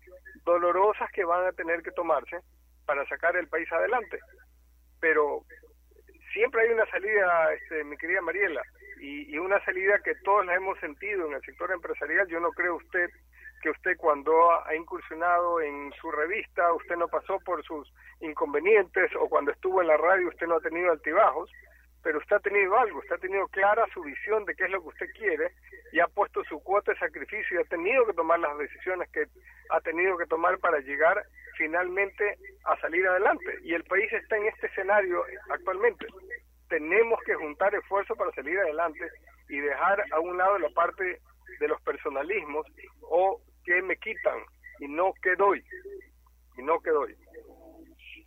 dolorosas 0.44 1.10
que 1.12 1.24
van 1.24 1.46
a 1.46 1.52
tener 1.52 1.82
que 1.82 1.92
tomarse 1.92 2.40
para 2.86 3.06
sacar 3.06 3.36
el 3.36 3.48
país 3.48 3.70
adelante. 3.72 4.18
Pero 5.00 5.44
siempre 6.32 6.62
hay 6.62 6.72
una 6.72 6.86
salida, 6.86 7.52
este, 7.54 7.84
mi 7.84 7.96
querida 7.96 8.20
Mariela, 8.20 8.62
y, 9.00 9.34
y 9.34 9.38
una 9.38 9.64
salida 9.64 9.98
que 10.04 10.14
todos 10.16 10.46
la 10.46 10.54
hemos 10.54 10.78
sentido 10.80 11.26
en 11.26 11.34
el 11.34 11.42
sector 11.42 11.70
empresarial. 11.72 12.26
Yo 12.28 12.40
no 12.40 12.50
creo 12.52 12.76
usted 12.76 13.10
que 13.62 13.70
usted 13.70 13.96
cuando 13.98 14.32
ha 14.64 14.74
incursionado 14.74 15.60
en 15.60 15.92
su 16.00 16.10
revista, 16.10 16.72
usted 16.72 16.96
no 16.96 17.08
pasó 17.08 17.38
por 17.40 17.62
sus 17.64 17.92
inconvenientes 18.20 19.10
o 19.18 19.28
cuando 19.28 19.52
estuvo 19.52 19.80
en 19.80 19.88
la 19.88 19.96
radio 19.96 20.28
usted 20.28 20.46
no 20.46 20.56
ha 20.56 20.60
tenido 20.60 20.90
altibajos, 20.90 21.50
pero 22.02 22.18
usted 22.18 22.36
ha 22.36 22.40
tenido 22.40 22.78
algo, 22.78 22.98
usted 22.98 23.16
ha 23.16 23.18
tenido 23.18 23.46
clara 23.48 23.84
su 23.92 24.02
visión 24.02 24.44
de 24.46 24.54
qué 24.54 24.64
es 24.64 24.70
lo 24.70 24.80
que 24.80 24.88
usted 24.88 25.06
quiere 25.18 25.52
y 25.92 26.00
ha 26.00 26.06
puesto 26.06 26.42
su 26.44 26.58
cuota 26.62 26.92
de 26.92 26.98
sacrificio 26.98 27.58
y 27.58 27.62
ha 27.62 27.68
tenido 27.68 28.06
que 28.06 28.14
tomar 28.14 28.40
las 28.40 28.56
decisiones 28.56 29.10
que 29.10 29.26
ha 29.70 29.80
tenido 29.80 30.16
que 30.16 30.26
tomar 30.26 30.58
para 30.58 30.80
llegar 30.80 31.22
finalmente 31.56 32.36
a 32.64 32.76
salir 32.80 33.06
adelante. 33.06 33.58
Y 33.62 33.74
el 33.74 33.84
país 33.84 34.10
está 34.12 34.36
en 34.38 34.46
este 34.46 34.66
escenario 34.68 35.24
actualmente. 35.50 36.06
Tenemos 36.70 37.20
que 37.26 37.34
juntar 37.34 37.74
esfuerzos 37.74 38.16
para 38.16 38.32
salir 38.32 38.58
adelante 38.58 39.06
y 39.50 39.58
dejar 39.58 40.02
a 40.12 40.20
un 40.20 40.38
lado 40.38 40.58
la 40.58 40.70
parte 40.70 41.18
de 41.58 41.68
los 41.68 41.80
personalismos 41.82 42.66
o 43.02 43.40
que 43.64 43.82
me 43.82 43.96
quitan 43.96 44.38
y 44.80 44.88
no 44.88 45.12
que 45.22 45.36
doy. 45.36 45.62
Y 46.56 46.62
no 46.62 46.80
que 46.80 46.90
doy. 46.90 47.14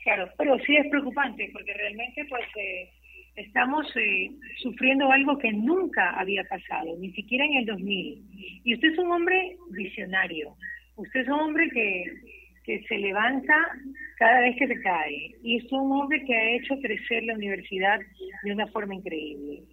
Claro, 0.04 0.30
pero 0.38 0.60
sí 0.60 0.76
es 0.76 0.88
preocupante 0.90 1.50
porque 1.54 1.74
realmente 1.74 2.26
pues 2.30 2.46
eh, 2.58 2.90
estamos 3.36 3.88
eh, 3.96 4.30
sufriendo 4.62 5.10
algo 5.12 5.38
que 5.38 5.52
nunca 5.52 6.12
había 6.20 6.44
pasado, 6.44 6.96
ni 7.00 7.12
siquiera 7.14 7.46
en 7.46 7.58
el 7.58 7.66
2000. 7.66 8.62
Y 8.66 8.74
usted 8.76 8.90
es 8.90 8.98
un 9.00 9.12
hombre 9.12 9.56
visionario, 9.72 10.56
usted 10.98 11.22
es 11.22 11.28
un 11.28 11.40
hombre 11.40 11.70
que, 11.70 12.04
que 12.64 12.84
se 12.84 12.98
levanta 12.98 13.56
cada 14.18 14.42
vez 14.42 14.56
que 14.58 14.68
se 14.68 14.82
cae 14.82 15.36
y 15.44 15.58
es 15.58 15.72
un 15.72 15.92
hombre 15.92 16.24
que 16.26 16.36
ha 16.36 16.56
hecho 16.56 16.80
crecer 16.82 17.24
la 17.24 17.36
universidad 17.36 18.00
de 18.44 18.52
una 18.52 18.68
forma 18.68 18.96
increíble. 18.96 19.64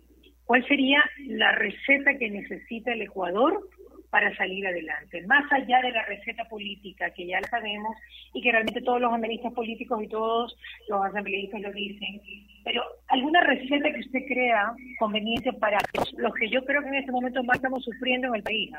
¿Cuál 0.45 0.67
sería 0.67 1.03
la 1.27 1.53
receta 1.53 2.19
que 2.19 2.29
necesita 2.29 2.93
el 2.93 3.03
Ecuador 3.03 3.69
para 4.11 4.35
salir 4.37 4.67
adelante, 4.67 5.25
más 5.27 5.51
allá 5.53 5.81
de 5.83 5.93
la 5.93 6.05
receta 6.05 6.45
política 6.47 7.11
que 7.11 7.27
ya 7.27 7.41
la 7.41 7.49
sabemos 7.49 7.97
y 8.35 8.43
que 8.43 8.51
realmente 8.51 8.83
todos 8.83 9.01
los 9.01 9.13
analistas 9.13 9.53
políticos 9.53 10.03
y 10.03 10.09
todos 10.09 10.57
los 10.89 11.05
asambleístas 11.05 11.61
lo 11.61 11.73
dicen, 11.73 12.21
pero 12.65 12.83
alguna 13.09 13.41
receta 13.43 13.93
que 13.93 14.01
usted 14.01 14.27
crea 14.27 14.73
conveniente 14.99 15.53
para 15.55 15.79
los 16.17 16.35
que 16.35 16.51
yo 16.51 16.65
creo 16.65 16.83
que 16.83 16.89
en 16.89 16.95
este 16.97 17.13
momento 17.13 17.43
más 17.45 17.57
estamos 17.57 17.85
sufriendo 17.85 18.29
en 18.29 18.35
el 18.35 18.43
país. 18.43 18.71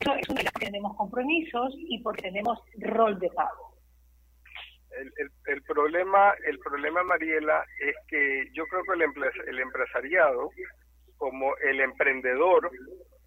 Eso 0.00 0.14
es 0.14 0.52
tenemos 0.58 0.96
compromisos 0.96 1.74
y 1.76 2.00
porque 2.02 2.22
tenemos 2.22 2.58
rol 2.78 3.18
de 3.18 3.28
pago. 3.30 3.74
El, 4.90 5.12
el, 5.16 5.30
el, 5.46 5.62
problema, 5.62 6.34
el 6.46 6.58
problema, 6.58 7.02
Mariela, 7.02 7.64
es 7.80 7.94
que 8.08 8.48
yo 8.52 8.64
creo 8.66 8.82
que 8.82 8.92
el, 8.94 9.48
el 9.48 9.60
empresariado, 9.60 10.50
como 11.16 11.56
el 11.58 11.80
emprendedor, 11.80 12.70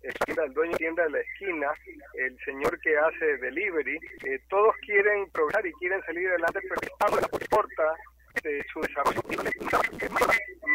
el 0.03 0.53
dueño 0.53 0.71
de 0.71 0.77
tienda 0.77 1.03
de 1.03 1.09
la 1.11 1.19
esquina, 1.19 1.67
el 2.15 2.37
señor 2.43 2.79
que 2.79 2.97
hace 2.97 3.37
delivery, 3.37 3.97
eh, 4.25 4.39
todos 4.49 4.75
quieren 4.85 5.29
progresar 5.31 5.65
y 5.65 5.73
quieren 5.73 6.01
salir 6.03 6.27
adelante, 6.29 6.59
pero 6.61 7.21
no 7.21 7.37
importa 7.39 7.95
de 8.43 8.63
su 8.73 8.81
desarrollo, 8.81 9.21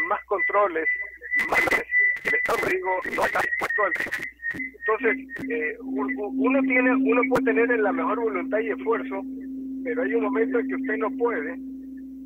más, 0.08 0.24
controles, 0.26 0.88
el 2.24 2.34
Estado 2.34 2.58
digo, 2.70 3.00
no 3.16 3.24
está 3.24 3.40
dispuesto 3.40 3.84
al 3.84 3.92
entonces 4.54 5.16
eh, 5.50 5.76
uno 5.80 6.62
tiene 6.62 6.94
uno 6.94 7.22
puede 7.28 7.44
tener 7.44 7.78
la 7.80 7.92
mejor 7.92 8.20
voluntad 8.20 8.58
y 8.60 8.70
esfuerzo 8.70 9.22
pero 9.84 10.02
hay 10.02 10.14
un 10.14 10.24
momento 10.24 10.58
en 10.58 10.68
que 10.68 10.74
usted 10.74 10.96
no 10.96 11.10
puede 11.18 11.56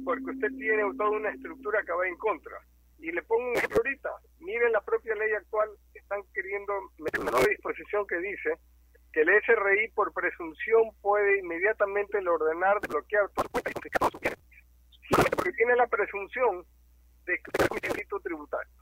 porque 0.05 0.31
usted 0.31 0.49
tiene 0.59 0.83
toda 0.97 1.11
una 1.11 1.31
estructura 1.31 1.83
que 1.85 1.93
va 1.93 2.09
en 2.09 2.17
contra. 2.17 2.57
Y 2.99 3.13
le 3.13 3.23
pongo 3.23 3.51
un 3.51 3.57
ejemplo 3.57 3.79
ahorita. 3.79 4.11
Miren 4.41 4.73
la 4.73 4.81
propia 4.81 5.15
ley 5.15 5.33
actual 5.33 5.71
están 5.95 6.23
queriendo 6.35 6.73
meter 6.99 7.21
una 7.21 7.39
disposición 7.49 8.07
que 8.07 8.19
dice 8.19 8.59
que 9.13 9.23
el 9.23 9.29
SRI 9.43 9.89
por 9.95 10.13
presunción 10.13 10.91
puede 11.01 11.41
inmediatamente 11.41 12.19
ordenar 12.29 12.79
bloquear 12.81 13.31
porque 13.35 13.73
tiene 15.57 15.77
la 15.77 15.87
presunción 15.87 16.65
de 17.27 17.39
que 17.39 17.65
es 17.65 17.71
un 17.71 17.79
delito 17.79 18.21
tributario. 18.21 18.80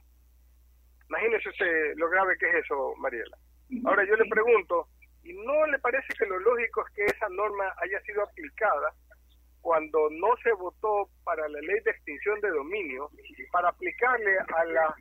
Imagínese 1.08 1.94
lo 1.96 2.08
grave 2.10 2.36
que 2.38 2.48
es 2.48 2.64
eso, 2.64 2.94
Mariela. 2.96 3.36
Ahora 3.84 4.04
yo 4.04 4.16
le 4.16 4.28
pregunto, 4.28 4.88
¿y 5.24 5.32
no 5.32 5.66
le 5.66 5.78
parece 5.78 6.08
que 6.18 6.26
lo 6.26 6.38
lógico 6.38 6.84
es 6.86 6.94
que 6.94 7.04
esa 7.04 7.28
norma 7.30 7.72
haya 7.82 8.00
sido 8.02 8.22
aplicada 8.22 8.92
cuando 9.60 10.08
no 10.10 10.36
se 10.42 10.52
votó 10.52 11.08
para 11.24 11.48
la 11.48 11.60
ley 11.60 11.80
de 11.84 11.90
extinción 11.90 12.40
de 12.40 12.50
dominio, 12.50 13.10
para 13.52 13.68
aplicarle 13.68 14.38
a 14.38 14.64
la 14.64 14.94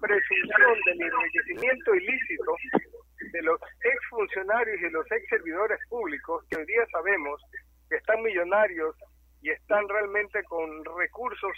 presunción 0.00 0.80
del 0.86 1.02
enriquecimiento 1.02 1.94
ilícito 1.94 2.54
de 3.32 3.42
los 3.42 3.60
exfuncionarios 3.82 4.80
y 4.80 4.90
los 4.90 5.10
ex 5.10 5.28
servidores 5.28 5.78
públicos, 5.88 6.44
que 6.48 6.56
hoy 6.56 6.66
día 6.66 6.86
sabemos 6.92 7.42
que 7.88 7.96
están 7.96 8.22
millonarios 8.22 8.94
y 9.40 9.50
están 9.50 9.88
realmente 9.88 10.42
con 10.44 10.84
recursos 10.96 11.52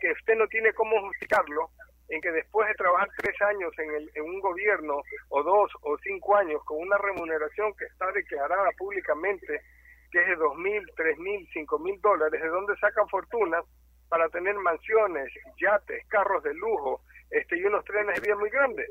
que 0.00 0.12
usted 0.12 0.36
no 0.36 0.46
tiene 0.48 0.72
cómo 0.72 1.00
justificarlo, 1.02 1.70
en 2.10 2.20
que 2.20 2.32
después 2.32 2.68
de 2.68 2.74
trabajar 2.74 3.08
tres 3.16 3.40
años 3.42 3.72
en, 3.78 3.94
el, 3.94 4.10
en 4.14 4.24
un 4.24 4.40
gobierno, 4.40 5.00
o 5.28 5.42
dos 5.42 5.72
o 5.82 5.96
cinco 5.98 6.36
años, 6.36 6.62
con 6.64 6.78
una 6.78 6.98
remuneración 6.98 7.72
que 7.76 7.86
está 7.86 8.10
declarada 8.12 8.70
públicamente 8.76 9.62
que 10.10 10.20
es 10.20 10.26
de 10.26 10.36
dos 10.36 10.56
mil, 10.56 10.84
tres 10.96 11.16
mil, 11.18 11.48
cinco 11.52 11.78
mil 11.78 12.00
dólares, 12.00 12.42
de 12.42 12.48
donde 12.48 12.76
sacan 12.78 13.08
fortunas 13.08 13.64
para 14.08 14.28
tener 14.28 14.56
mansiones, 14.56 15.32
yates, 15.56 16.04
carros 16.08 16.42
de 16.42 16.52
lujo, 16.54 17.02
este 17.30 17.56
y 17.56 17.64
unos 17.64 17.84
trenes 17.84 18.16
de 18.16 18.22
vida 18.22 18.36
muy 18.36 18.50
grandes. 18.50 18.90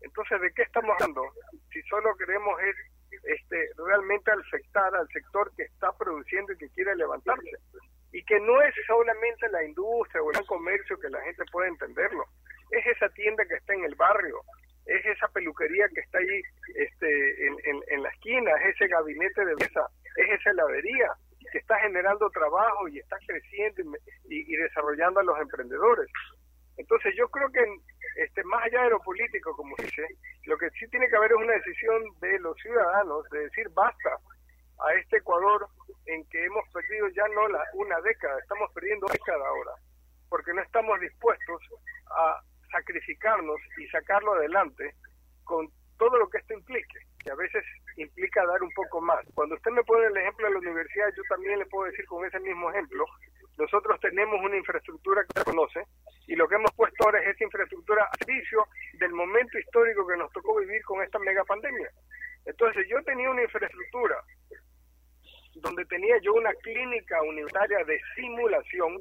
Entonces, 0.00 0.40
¿de 0.40 0.52
qué 0.52 0.62
estamos 0.62 0.90
hablando? 0.94 1.22
Si 1.72 1.80
solo 1.82 2.16
queremos 2.16 2.60
es 2.60 2.76
este 3.22 3.68
realmente 3.86 4.32
afectar 4.32 4.94
al 4.94 5.06
sector 5.08 5.52
que 5.56 5.62
está 5.62 5.92
produciendo 5.92 6.52
y 6.52 6.58
que 6.58 6.70
quiere 6.70 6.96
levantarse. 6.96 7.50
Y 8.12 8.24
que 8.24 8.40
no 8.40 8.60
es 8.62 8.74
solamente 8.86 9.48
la 9.50 9.64
industria 9.64 10.22
o 10.22 10.30
el 10.32 10.46
comercio 10.46 10.98
que 10.98 11.08
la 11.10 11.20
gente 11.22 11.44
puede 11.52 11.68
entenderlo. 11.68 12.24
Es 12.70 12.86
esa 12.86 13.08
tienda 13.10 13.44
que 13.46 13.54
está 13.54 13.74
en 13.74 13.84
el 13.84 13.94
barrio, 13.94 14.40
es 14.86 15.04
esa 15.06 15.28
peluquería 15.28 15.88
que 15.94 16.00
está 16.00 16.18
ahí 16.18 16.42
este, 16.74 17.46
en, 17.46 17.56
en, 17.64 17.82
en 17.88 18.02
la 18.02 18.08
esquina, 18.10 18.50
es 18.62 18.74
ese 18.74 18.88
gabinete 18.88 19.44
de 19.44 19.54
belleza, 19.54 19.86
es 20.16 20.40
esa 20.40 20.50
heladería 20.50 21.08
que 21.52 21.58
está 21.58 21.78
generando 21.80 22.30
trabajo 22.30 22.88
y 22.88 22.98
está 22.98 23.16
creciendo 23.26 23.82
y, 24.28 24.52
y, 24.52 24.56
desarrollando 24.56 25.20
a 25.20 25.24
los 25.24 25.38
emprendedores. 25.40 26.06
Entonces 26.76 27.14
yo 27.16 27.28
creo 27.28 27.50
que 27.50 27.64
este 28.16 28.42
más 28.44 28.64
allá 28.64 28.84
de 28.84 28.90
lo 28.90 29.00
político, 29.00 29.54
como 29.56 29.74
dice, 29.78 30.06
lo 30.46 30.56
que 30.56 30.70
sí 30.70 30.88
tiene 30.88 31.08
que 31.08 31.16
haber 31.16 31.32
es 31.32 31.38
una 31.38 31.52
decisión 31.52 32.02
de 32.20 32.38
los 32.40 32.56
ciudadanos 32.58 33.28
de 33.30 33.40
decir 33.40 33.68
basta 33.70 34.16
a 34.86 34.94
este 34.94 35.18
Ecuador 35.18 35.66
en 36.06 36.24
que 36.28 36.44
hemos 36.44 36.68
perdido 36.72 37.08
ya 37.08 37.26
no 37.34 37.48
la, 37.48 37.62
una 37.74 38.00
década, 38.00 38.38
estamos 38.40 38.70
perdiendo 38.72 39.06
década 39.12 39.46
ahora. 39.46 39.72
porque 40.28 40.54
no 40.54 40.62
estamos 40.62 41.00
dispuestos 41.00 41.60
a 42.06 42.40
sacrificarnos 42.70 43.60
y 43.78 43.86
sacarlo 43.88 44.34
adelante 44.34 44.94
con 45.44 45.68
todo 45.98 46.16
lo 46.16 46.30
que 46.30 46.38
esto 46.38 46.54
implique, 46.54 46.98
que 47.18 47.30
a 47.30 47.34
veces 47.34 47.64
implica 47.96 48.46
dar 48.46 48.62
un 48.62 48.70
poco 48.70 49.00
más. 49.00 49.20
Cuando 49.34 49.56
usted 49.56 49.72
me 49.72 49.82
pone 49.84 50.06
el 50.06 50.16
ejemplo 50.16 50.46
de 50.46 50.52
la 50.52 50.58
universidad, 50.60 51.08
yo 51.16 51.22
también 51.28 51.58
le 51.58 51.66
puedo 51.66 51.90
decir 51.90 52.06
con 52.06 52.24
ese 52.24 52.38
mismo 52.40 52.70
ejemplo, 52.70 53.04
nosotros 53.58 54.00
tenemos 54.00 54.40
una 54.42 54.56
infraestructura 54.56 55.22
que 55.24 55.38
se 55.40 55.44
conoce 55.44 55.82
y 56.26 56.34
lo 56.36 56.48
que 56.48 56.54
hemos 56.54 56.72
puesto 56.72 57.04
ahora 57.04 57.20
es 57.20 57.34
esa 57.34 57.44
infraestructura 57.44 58.04
a 58.04 58.16
servicio 58.24 58.66
del 58.94 59.12
momento 59.12 59.58
histórico 59.58 60.06
que 60.06 60.16
nos 60.16 60.32
tocó 60.32 60.56
vivir 60.60 60.82
con 60.84 61.02
esta 61.02 61.18
mega 61.18 61.44
pandemia. 61.44 61.90
Entonces 62.46 62.86
yo 62.88 63.02
tenía 63.02 63.30
una 63.30 63.42
infraestructura 63.42 64.16
donde 65.54 65.84
tenía 65.86 66.18
yo 66.22 66.32
una 66.34 66.52
clínica 66.54 67.20
universitaria 67.22 67.84
de 67.84 68.00
simulación, 68.14 68.98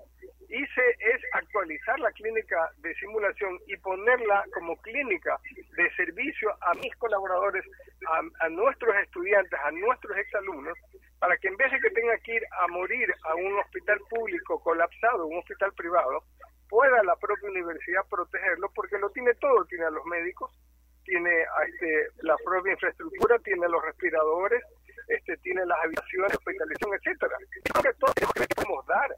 hice 0.49 0.81
es 0.99 1.21
actualizar 1.33 1.99
la 1.99 2.11
clínica 2.11 2.71
de 2.77 2.93
simulación 2.95 3.59
y 3.67 3.77
ponerla 3.77 4.45
como 4.53 4.75
clínica 4.77 5.37
de 5.77 5.95
servicio 5.95 6.51
a 6.61 6.73
mis 6.75 6.95
colaboradores, 6.95 7.63
a, 8.07 8.45
a 8.45 8.49
nuestros 8.49 8.95
estudiantes, 9.03 9.59
a 9.63 9.71
nuestros 9.71 10.17
exalumnos, 10.17 10.77
para 11.19 11.37
que 11.37 11.49
en 11.49 11.57
vez 11.57 11.71
de 11.71 11.79
que 11.79 11.91
tenga 11.91 12.17
que 12.19 12.35
ir 12.35 12.43
a 12.61 12.67
morir 12.67 13.13
a 13.23 13.35
un 13.35 13.59
hospital 13.59 13.99
público 14.09 14.59
colapsado, 14.63 15.27
un 15.27 15.37
hospital 15.37 15.71
privado, 15.73 16.23
pueda 16.69 17.03
la 17.03 17.15
propia 17.17 17.49
universidad 17.49 18.01
protegerlo 18.09 18.71
porque 18.73 18.97
lo 18.97 19.09
tiene 19.09 19.33
todo, 19.35 19.65
tiene 19.65 19.85
a 19.85 19.89
los 19.89 20.05
médicos, 20.05 20.51
tiene 21.03 21.31
este, 21.67 22.07
la 22.21 22.37
propia 22.45 22.73
infraestructura, 22.73 23.39
tiene 23.39 23.67
los 23.67 23.83
respiradores, 23.83 24.63
este, 25.09 25.35
tiene 25.37 25.65
las 25.65 25.77
habitaciones, 25.83 26.37
hospitalización, 26.37 26.93
etcétera. 26.93 27.35
Creo 27.63 27.83
que 27.83 27.99
todo 27.99 28.13
lo 28.21 28.33
que 28.33 28.55
podemos 28.55 28.85
dar, 28.85 29.09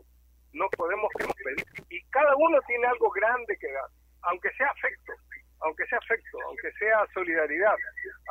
no 0.54 0.68
podemos 0.78 1.10
pedir. 1.44 1.66
Y 1.90 2.02
cada 2.10 2.36
uno 2.36 2.60
tiene 2.68 2.88
algo 2.88 3.12
grande 3.12 3.58
que 3.60 3.72
dar, 3.72 3.90
aunque 4.24 4.50
sea 4.52 4.68
afecto, 4.68 5.14
aunque 5.60 5.86
sea 5.88 5.98
afecto, 6.00 6.38
aunque 6.48 6.72
sea 6.80 7.06
solidaridad, 7.14 7.76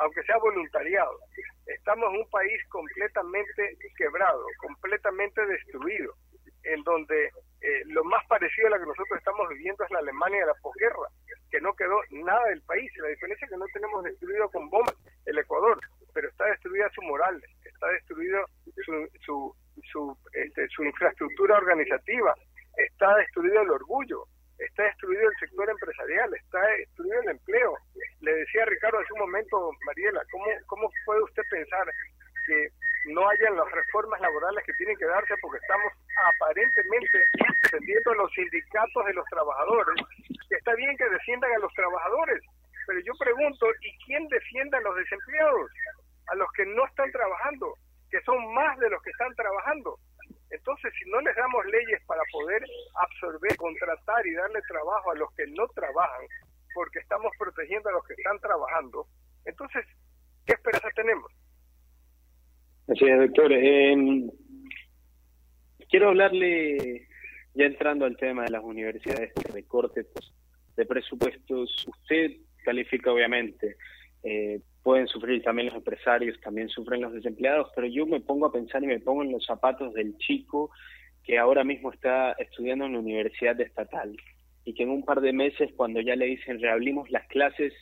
aunque 0.01 0.23
sea 0.23 0.38
voluntariado. 0.38 1.18
Estamos 1.66 2.12
en 2.12 2.20
un 2.20 2.31
país 2.31 2.61
completamente 2.68 3.77
quebrado, 3.96 4.44
completamente 4.59 5.44
destruido, 5.46 6.14
en 6.64 6.83
donde 6.83 7.27
eh, 7.27 7.83
lo 7.87 8.05
más 8.05 8.27
parecido 8.27 8.68
a 8.68 8.70
lo 8.70 8.81
que 8.81 8.87
nosotros 8.87 9.18
estamos 9.18 9.49
viviendo 9.51 9.85
es 9.85 9.90
la 9.90 9.99
Alemania 9.99 10.40
de 10.40 10.46
la 10.46 10.61
posguerra, 10.62 11.09
que 11.51 11.61
no 11.61 11.75
quedó 11.75 12.01
nada 12.11 12.44
del 12.49 12.62
país. 12.62 12.90
La 12.96 13.09
diferencia 13.09 13.44
es 13.44 13.51
que 13.51 13.59
no 13.59 13.66
tenemos 13.73 14.03
destruido 14.05 14.51
con 14.51 14.70
bombas 14.70 14.96
el 15.27 15.38
Ecuador, 15.38 15.79
pero 16.14 16.29
está 16.29 16.44
destruida 16.46 16.90
su 16.90 17.03
moral, 17.03 17.42
está 17.64 17.88
destruido 17.88 18.44
su, 18.85 19.09
su, 19.25 19.57
su, 19.90 20.16
este, 20.33 20.68
su 20.68 20.85
infraestructura 20.85 21.57
organizativa, 21.57 22.35
está 22.77 23.16
destruido 23.16 23.62
el 23.62 23.70
orgullo, 23.70 24.25
está 24.59 24.85
destruido 24.85 25.29
el 25.29 25.37
sector 25.37 25.68
empresarial, 25.70 26.35
está 26.35 26.61
destruido 26.79 27.20
el 27.23 27.29
empleo. 27.31 27.75
Le 28.20 28.35
decía 28.35 28.62
a 28.62 28.66
Ricardo 28.66 28.99
hace 28.99 29.12
un 29.14 29.20
momento, 29.20 29.70
Mariela, 29.87 30.23
¿cómo, 30.31 30.44
cómo 30.66 30.90
puede 31.05 31.23
usted 31.23 31.42
pensar 31.51 31.87
que 32.46 32.68
no 33.07 33.29
hayan 33.29 33.57
las 33.57 33.70
reformas 33.70 34.20
laborales 34.20 34.64
que 34.64 34.75
tienen 34.75 34.96
que 34.96 35.07
darse 35.07 35.35
porque 35.40 35.59
estamos 35.59 35.92
aparentemente 36.37 37.25
defendiendo 37.62 38.11
a 38.12 38.16
los 38.16 38.33
sindicatos 38.33 39.07
de 39.07 39.14
los 39.14 39.25
trabajadores? 39.31 39.96
Está 40.51 40.75
bien 40.75 40.96
que 40.96 41.09
defiendan 41.09 41.53
a 41.53 41.59
los 41.59 41.73
trabajadores, 41.75 42.42
pero 42.87 43.01
yo 43.01 43.12
pregunto, 43.18 43.66
¿y 43.81 44.05
quién 44.05 44.29
defiende 44.29 44.77
a 44.77 44.81
los 44.81 44.96
desempleados? 44.96 45.70
A 46.31 46.35
los 46.37 46.51
que 46.53 46.64
no 46.66 46.87
están 46.87 47.11
trabajando, 47.12 47.75
que 48.11 48.21
son 48.23 48.55
más 48.55 48.79
de 48.79 48.90
los 48.90 49.03
que 49.03 49.11
están 49.11 49.35
trabajando. 49.35 49.99
Entonces, 50.51 50.93
si 50.99 51.09
no 51.11 51.21
les 51.21 51.35
damos 51.37 51.64
leyes 51.66 52.01
para 52.07 52.23
poder 52.33 52.62
absorber, 52.95 53.57
contratar 53.57 54.27
y 54.27 54.35
darle 54.35 54.61
trabajo 54.69 55.12
a 55.12 55.14
los 55.14 55.33
que 55.37 55.47
no 55.49 55.66
trabajan, 55.69 56.27
porque 56.75 56.99
estamos 56.99 57.33
protegiendo 57.38 57.88
a 57.88 57.93
los 57.93 58.05
que 58.05 58.14
están 58.14 58.38
trabajando, 58.40 59.07
entonces, 59.45 59.85
¿qué 60.47 60.55
esperanza 60.55 60.88
tenemos? 60.95 61.33
Así 62.88 63.05
es, 63.07 63.19
doctor. 63.19 63.53
Eh, 63.53 63.97
quiero 65.88 66.09
hablarle, 66.09 67.07
ya 67.55 67.66
entrando 67.66 68.05
al 68.05 68.16
tema 68.16 68.45
de 68.45 68.51
las 68.51 68.62
universidades, 68.62 69.33
de 69.35 69.53
recortes 69.53 70.07
de 70.77 70.87
presupuestos. 70.87 71.87
Usted 71.87 72.33
califica, 72.64 73.12
obviamente, 73.12 73.77
eh, 74.23 74.61
pueden 74.83 75.07
sufrir 75.07 75.43
también 75.43 75.69
los 75.69 75.77
empresarios, 75.77 76.41
también 76.41 76.69
sufren 76.69 77.01
los 77.01 77.13
desempleados, 77.13 77.69
pero 77.75 77.87
yo 77.87 78.07
me 78.07 78.21
pongo 78.21 78.47
a 78.47 78.53
pensar 78.53 78.83
y 78.83 78.87
me 78.87 79.01
pongo 79.01 79.23
en 79.23 79.33
los 79.33 79.45
zapatos 79.45 79.95
del 79.95 80.17
chico 80.19 80.71
que 81.25 81.39
ahora 81.39 81.65
mismo 81.65 81.93
está 81.93 82.33
estudiando 82.33 82.87
en 82.87 82.95
la 82.95 82.99
universidad 82.99 83.61
estatal 83.61 84.17
y 84.65 84.75
que 84.75 84.83
en 84.83 84.91
un 84.91 85.05
par 85.05 85.21
de 85.21 85.33
meses, 85.33 85.71
cuando 85.77 86.01
ya 86.01 86.17
le 86.17 86.27
dicen 86.27 86.61
reabrimos 86.61 87.11
las 87.11 87.27
clases, 87.29 87.73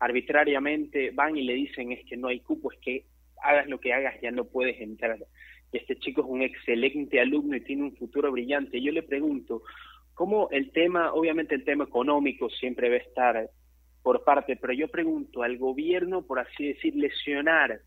arbitrariamente 0.00 1.10
van 1.10 1.36
y 1.36 1.42
le 1.42 1.54
dicen 1.54 1.92
es 1.92 2.04
que 2.06 2.16
no 2.16 2.28
hay 2.28 2.40
cupo, 2.40 2.72
es 2.72 2.78
que 2.80 3.04
hagas 3.42 3.68
lo 3.68 3.80
que 3.80 3.92
hagas 3.92 4.20
ya 4.20 4.30
no 4.30 4.44
puedes 4.44 4.80
entrar. 4.80 5.18
Y 5.72 5.78
este 5.78 5.98
chico 5.98 6.22
es 6.22 6.26
un 6.28 6.42
excelente 6.42 7.20
alumno 7.20 7.56
y 7.56 7.60
tiene 7.60 7.82
un 7.82 7.96
futuro 7.96 8.32
brillante. 8.32 8.80
Yo 8.80 8.92
le 8.92 9.02
pregunto, 9.02 9.62
¿cómo 10.14 10.48
el 10.50 10.70
tema, 10.72 11.12
obviamente 11.12 11.54
el 11.54 11.64
tema 11.64 11.84
económico 11.84 12.48
siempre 12.50 12.88
va 12.88 12.96
a 12.96 12.98
estar 12.98 13.50
por 14.02 14.24
parte, 14.24 14.56
pero 14.56 14.72
yo 14.72 14.88
pregunto 14.88 15.42
al 15.42 15.58
gobierno, 15.58 16.22
por 16.22 16.38
así 16.38 16.68
decir, 16.68 16.94
lesionar 16.94 17.80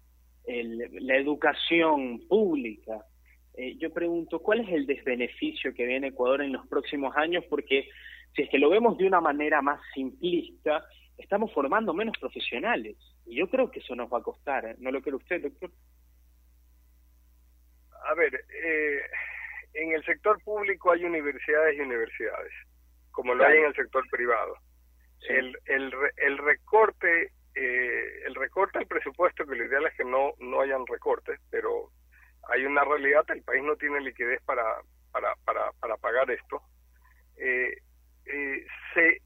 la 0.45 1.15
educación 1.15 2.27
pública. 2.27 3.05
Eh, 3.53 3.75
yo 3.77 3.91
pregunto, 3.93 4.39
¿cuál 4.39 4.61
es 4.61 4.69
el 4.69 4.85
desbeneficio 4.85 5.73
que 5.73 5.85
viene 5.85 6.07
Ecuador 6.07 6.41
en 6.41 6.53
los 6.53 6.67
próximos 6.67 7.15
años? 7.15 7.43
Porque 7.49 7.89
si 8.35 8.43
es 8.43 8.49
que 8.49 8.57
lo 8.57 8.69
vemos 8.69 8.97
de 8.97 9.07
una 9.07 9.21
manera 9.21 9.61
más 9.61 9.79
simplista, 9.93 10.83
estamos 11.17 11.53
formando 11.53 11.93
menos 11.93 12.17
profesionales. 12.19 12.97
Y 13.25 13.35
yo 13.37 13.49
creo 13.49 13.69
que 13.69 13.79
eso 13.79 13.95
nos 13.95 14.11
va 14.11 14.19
a 14.19 14.23
costar. 14.23 14.65
¿eh? 14.65 14.75
¿No 14.79 14.91
lo 14.91 15.01
cree 15.01 15.15
usted, 15.15 15.41
doctor? 15.41 15.71
A 18.09 18.13
ver, 18.15 18.33
eh, 18.33 19.01
en 19.73 19.91
el 19.91 20.03
sector 20.03 20.41
público 20.43 20.91
hay 20.91 21.05
universidades 21.05 21.77
y 21.77 21.81
universidades, 21.81 22.51
como 23.11 23.35
lo 23.35 23.45
hay 23.45 23.59
en 23.59 23.65
el 23.65 23.75
sector 23.75 24.03
privado 24.09 24.55
el, 25.29 25.57
el, 25.65 25.93
el 26.17 26.37
recorte 26.37 27.31
eh, 27.53 28.23
el 28.25 28.35
recorte 28.35 28.77
al 28.77 28.87
presupuesto, 28.87 29.45
que 29.45 29.55
lo 29.55 29.65
ideal 29.65 29.85
es 29.85 29.93
que 29.95 30.05
no, 30.05 30.33
no 30.39 30.61
hayan 30.61 30.85
recortes, 30.87 31.39
pero 31.49 31.89
hay 32.49 32.65
una 32.65 32.83
realidad, 32.83 33.25
el 33.29 33.43
país 33.43 33.63
no 33.63 33.75
tiene 33.75 33.99
liquidez 33.99 34.41
para, 34.43 34.63
para, 35.11 35.35
para, 35.43 35.71
para 35.73 35.97
pagar 35.97 36.31
esto. 36.31 36.61
Eh, 37.37 37.75
eh, 38.25 38.65
se, 38.93 39.21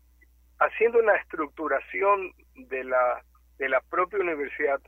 haciendo 0.60 1.00
una 1.00 1.16
estructuración 1.18 2.34
de 2.56 2.84
la, 2.84 3.24
de 3.58 3.70
la 3.70 3.82
propia 3.82 4.20
universidad, 4.20 4.82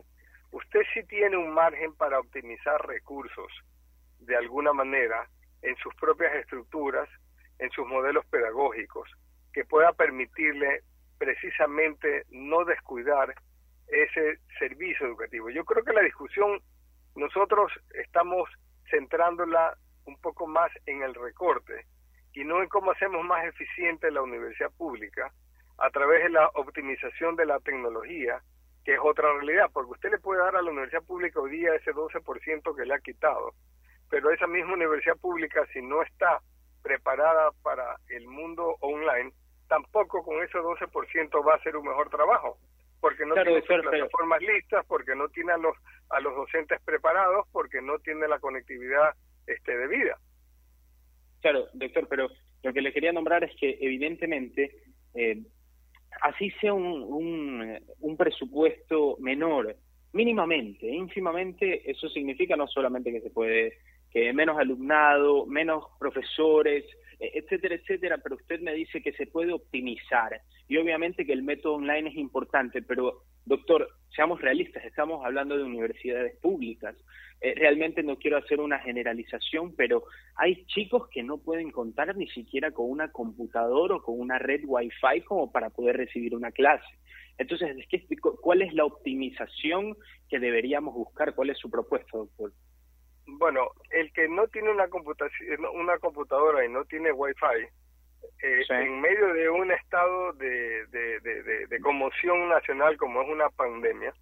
usted 0.51 0.81
sí 0.93 1.03
tiene 1.03 1.37
un 1.37 1.53
margen 1.53 1.93
para 1.95 2.19
optimizar 2.19 2.85
recursos 2.87 3.51
de 4.19 4.35
alguna 4.35 4.73
manera 4.73 5.29
en 5.61 5.75
sus 5.77 5.93
propias 5.95 6.33
estructuras, 6.35 7.07
en 7.59 7.69
sus 7.71 7.87
modelos 7.87 8.25
pedagógicos, 8.27 9.09
que 9.53 9.65
pueda 9.65 9.93
permitirle 9.93 10.81
precisamente 11.17 12.23
no 12.29 12.65
descuidar 12.65 13.33
ese 13.87 14.39
servicio 14.59 15.07
educativo. 15.07 15.49
Yo 15.49 15.63
creo 15.65 15.83
que 15.83 15.93
la 15.93 16.01
discusión 16.01 16.61
nosotros 17.15 17.71
estamos 17.93 18.49
centrándola 18.89 19.75
un 20.05 20.19
poco 20.21 20.47
más 20.47 20.71
en 20.85 21.03
el 21.03 21.13
recorte 21.13 21.85
y 22.33 22.43
no 22.43 22.61
en 22.61 22.69
cómo 22.69 22.91
hacemos 22.91 23.23
más 23.25 23.45
eficiente 23.45 24.11
la 24.11 24.21
universidad 24.21 24.71
pública 24.77 25.31
a 25.79 25.89
través 25.89 26.23
de 26.23 26.29
la 26.29 26.47
optimización 26.49 27.35
de 27.35 27.45
la 27.45 27.59
tecnología, 27.59 28.41
que 28.83 28.93
es 28.93 28.99
otra 29.01 29.31
realidad, 29.33 29.69
porque 29.73 29.91
usted 29.91 30.11
le 30.11 30.19
puede 30.19 30.41
dar 30.41 30.55
a 30.55 30.61
la 30.61 30.71
universidad 30.71 31.03
pública 31.03 31.39
hoy 31.39 31.51
día 31.51 31.75
ese 31.75 31.93
12% 31.93 32.75
que 32.75 32.85
le 32.85 32.93
ha 32.93 32.99
quitado, 32.99 33.53
pero 34.09 34.31
esa 34.31 34.47
misma 34.47 34.73
universidad 34.73 35.17
pública, 35.17 35.65
si 35.73 35.81
no 35.81 36.01
está 36.01 36.39
preparada 36.81 37.51
para 37.63 37.97
el 38.09 38.27
mundo 38.27 38.75
online, 38.79 39.31
tampoco 39.67 40.23
con 40.23 40.41
ese 40.43 40.57
12% 40.57 41.47
va 41.47 41.55
a 41.55 41.63
ser 41.63 41.75
un 41.75 41.85
mejor 41.85 42.09
trabajo, 42.09 42.57
porque 42.99 43.25
no 43.25 43.35
tiene 43.35 43.61
sus 43.61 43.67
plataformas 43.67 44.41
listas, 44.41 44.85
porque 44.87 45.15
no 45.15 45.27
tiene 45.29 45.53
a 45.53 45.57
los, 45.57 45.75
a 46.09 46.19
los 46.19 46.35
docentes 46.35 46.79
preparados, 46.83 47.47
porque 47.51 47.81
no 47.81 47.99
tiene 47.99 48.27
la 48.27 48.39
conectividad 48.39 49.13
este, 49.45 49.77
debida. 49.77 50.17
Claro, 51.41 51.67
doctor, 51.73 52.07
pero 52.09 52.29
lo 52.63 52.73
que 52.73 52.81
le 52.81 52.93
quería 52.93 53.11
nombrar 53.11 53.43
es 53.43 53.55
que 53.59 53.77
evidentemente, 53.79 54.71
eh, 55.13 55.41
así 56.21 56.49
sea 56.59 56.73
un, 56.73 57.03
un, 57.03 57.79
un 57.99 58.17
presupuesto 58.17 59.17
menor, 59.19 59.75
mínimamente, 60.13 60.87
ínfimamente, 60.87 61.89
eso 61.89 62.09
significa 62.09 62.55
no 62.55 62.67
solamente 62.67 63.11
que 63.11 63.21
se 63.21 63.29
puede 63.29 63.77
que 64.11 64.33
menos 64.33 64.57
alumnado, 64.57 65.45
menos 65.45 65.85
profesores, 65.99 66.85
e, 67.19 67.31
etcétera, 67.39 67.75
etcétera, 67.75 68.17
pero 68.17 68.35
usted 68.35 68.59
me 68.61 68.73
dice 68.73 69.01
que 69.01 69.13
se 69.13 69.27
puede 69.27 69.53
optimizar. 69.53 70.41
Y 70.67 70.77
obviamente 70.77 71.25
que 71.25 71.33
el 71.33 71.43
método 71.43 71.75
online 71.75 72.09
es 72.09 72.15
importante, 72.15 72.81
pero 72.81 73.23
doctor, 73.45 73.89
seamos 74.15 74.41
realistas, 74.41 74.83
estamos 74.85 75.25
hablando 75.25 75.57
de 75.57 75.63
universidades 75.63 76.37
públicas. 76.37 76.95
Eh, 77.39 77.53
realmente 77.55 78.03
no 78.03 78.17
quiero 78.17 78.37
hacer 78.37 78.59
una 78.59 78.79
generalización, 78.79 79.75
pero 79.75 80.03
hay 80.35 80.65
chicos 80.65 81.07
que 81.09 81.23
no 81.23 81.37
pueden 81.37 81.71
contar 81.71 82.15
ni 82.15 82.27
siquiera 82.27 82.71
con 82.71 82.89
una 82.89 83.11
computadora 83.11 83.95
o 83.95 84.03
con 84.03 84.19
una 84.19 84.39
red 84.39 84.61
Wi-Fi 84.65 85.21
como 85.21 85.51
para 85.51 85.69
poder 85.69 85.97
recibir 85.97 86.35
una 86.35 86.51
clase. 86.51 86.87
Entonces, 87.37 87.77
¿cuál 88.41 88.63
es 88.63 88.73
la 88.73 88.85
optimización 88.85 89.95
que 90.27 90.39
deberíamos 90.39 90.95
buscar? 90.95 91.35
¿Cuál 91.35 91.51
es 91.51 91.57
su 91.59 91.69
propuesta, 91.69 92.17
doctor? 92.17 92.51
Bueno, 93.27 93.71
el 93.91 94.11
que 94.13 94.29
no 94.29 94.47
tiene 94.47 94.71
una, 94.71 94.87
computación, 94.87 95.65
una 95.73 95.97
computadora 95.99 96.65
y 96.65 96.69
no 96.69 96.85
tiene 96.85 97.11
Wi-Fi, 97.11 97.67
eh, 98.41 98.63
en 98.69 99.01
medio 99.01 99.33
de 99.33 99.49
un 99.49 99.71
estado 99.71 100.33
de, 100.33 100.87
de, 100.87 101.79
conmoción 101.81 102.49
nacional 102.49 102.97
como 102.97 103.21
es 103.21 103.29
una 103.29 103.49
pandemia, 103.49 104.13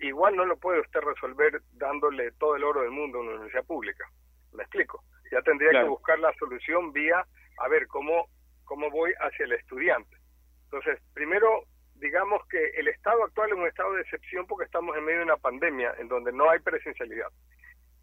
igual 0.00 0.36
no 0.36 0.44
lo 0.44 0.56
puede 0.56 0.80
usted 0.80 1.00
resolver 1.00 1.60
dándole 1.72 2.32
todo 2.32 2.56
el 2.56 2.64
oro 2.64 2.82
del 2.82 2.90
mundo 2.90 3.18
a 3.18 3.20
una 3.20 3.30
universidad 3.32 3.64
pública. 3.64 4.04
¿Me 4.52 4.62
explico? 4.62 5.02
Ya 5.30 5.40
tendría 5.42 5.82
que 5.82 5.88
buscar 5.88 6.18
la 6.18 6.32
solución 6.34 6.92
vía, 6.92 7.24
a 7.58 7.68
ver, 7.68 7.86
cómo, 7.86 8.28
cómo 8.64 8.90
voy 8.90 9.12
hacia 9.20 9.44
el 9.44 9.52
estudiante. 9.52 10.16
Entonces, 10.64 10.98
primero, 11.14 11.64
digamos 11.96 12.46
que 12.48 12.64
el 12.78 12.88
estado 12.88 13.24
actual 13.24 13.50
es 13.50 13.56
un 13.56 13.66
estado 13.66 13.92
de 13.92 14.02
excepción 14.02 14.46
porque 14.46 14.64
estamos 14.64 14.96
en 14.96 15.04
medio 15.04 15.18
de 15.18 15.24
una 15.24 15.36
pandemia 15.36 15.94
en 15.98 16.08
donde 16.08 16.32
no 16.32 16.50
hay 16.50 16.58
presencialidad. 16.60 17.28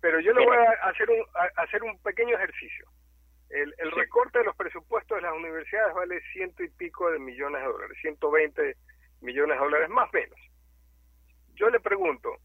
Pero 0.02 0.20
yo 0.20 0.34
le 0.34 0.46
voy 0.46 0.58
a 0.58 0.90
hacer 0.90 1.10
un, 1.10 1.26
hacer 1.58 1.84
un 1.84 2.02
pequeño 2.02 2.36
ejercicio. 2.36 2.86
El, 3.50 3.74
el 3.80 3.92
recorte 3.92 4.40
de 4.40 4.46
los 4.46 4.56
presupuestos 4.56 5.18
de 5.18 5.24
las 5.24 5.34
universidades 5.34 5.94
vale 5.94 6.22
ciento 6.32 6.64
y 6.64 6.70
pico 6.70 7.10
de 7.12 7.20
millones 7.20 7.62
de 7.62 7.68
dólares, 7.68 7.98
120 8.02 8.76
millones 9.22 9.58
de 9.58 9.64
dólares 9.64 9.90
más 9.90 10.10
o 10.10 10.14
menos. 10.14 10.40
Yo 11.56 11.70
le 11.70 11.80
pregunto, 11.80 12.38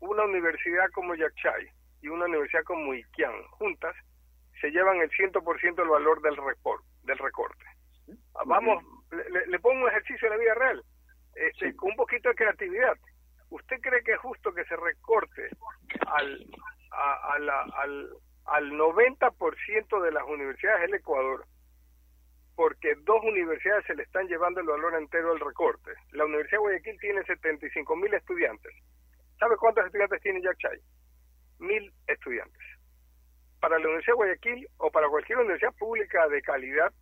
una 0.00 0.24
universidad 0.24 0.90
como 0.92 1.14
Yachay 1.14 1.66
y 2.02 2.08
una 2.08 2.26
universidad 2.26 2.64
como 2.64 2.94
Iquian, 2.94 3.42
juntas, 3.52 3.96
se 4.60 4.70
llevan 4.70 4.98
el 4.98 5.10
100% 5.10 5.74
del 5.74 5.88
valor 5.88 6.20
del, 6.20 6.36
report, 6.36 6.84
del 7.04 7.18
recorte. 7.18 7.64
Vamos, 8.44 8.84
le, 9.10 9.58
pongo 9.58 9.84
un 9.84 9.88
ejercicio 9.88 10.28
en 10.28 10.34
la 10.34 10.40
vida 10.40 10.54
real, 10.54 10.84
este, 11.34 11.74
con 11.76 11.90
un 11.90 11.96
poquito 11.96 12.28
de 12.28 12.34
creatividad. 12.34 12.96
¿Usted 13.50 13.80
cree 13.80 14.02
que 14.02 14.12
es 14.12 14.18
justo 14.18 14.52
que 14.52 14.64
se 14.64 14.76
recorte 14.76 15.48
al, 16.06 16.46
a, 16.94 17.38
la, 17.38 17.60
al, 17.62 18.10
al 18.46 18.72
90% 18.72 20.02
de 20.02 20.12
las 20.12 20.24
universidades 20.24 20.82
del 20.82 20.94
Ecuador 20.94 21.46
porque 22.56 22.94
dos 23.02 23.22
universidades 23.24 23.84
se 23.86 23.94
le 23.94 24.04
están 24.04 24.28
llevando 24.28 24.60
el 24.60 24.66
valor 24.66 24.94
entero 24.94 25.32
al 25.32 25.40
recorte. 25.40 25.90
La 26.12 26.24
Universidad 26.24 26.58
de 26.58 26.62
Guayaquil 26.62 27.00
tiene 27.00 27.24
75 27.24 27.96
mil 27.96 28.14
estudiantes. 28.14 28.72
¿Sabe 29.38 29.56
cuántos 29.56 29.86
estudiantes 29.86 30.22
tiene 30.22 30.40
Yachay? 30.40 30.78
Mil 31.58 31.92
estudiantes. 32.06 32.62
Para 33.60 33.78
la 33.78 33.86
Universidad 33.86 34.12
de 34.12 34.16
Guayaquil 34.16 34.68
o 34.78 34.90
para 34.90 35.08
cualquier 35.08 35.38
universidad 35.38 35.74
pública 35.74 36.28
de 36.28 36.42
calidad, 36.42 36.92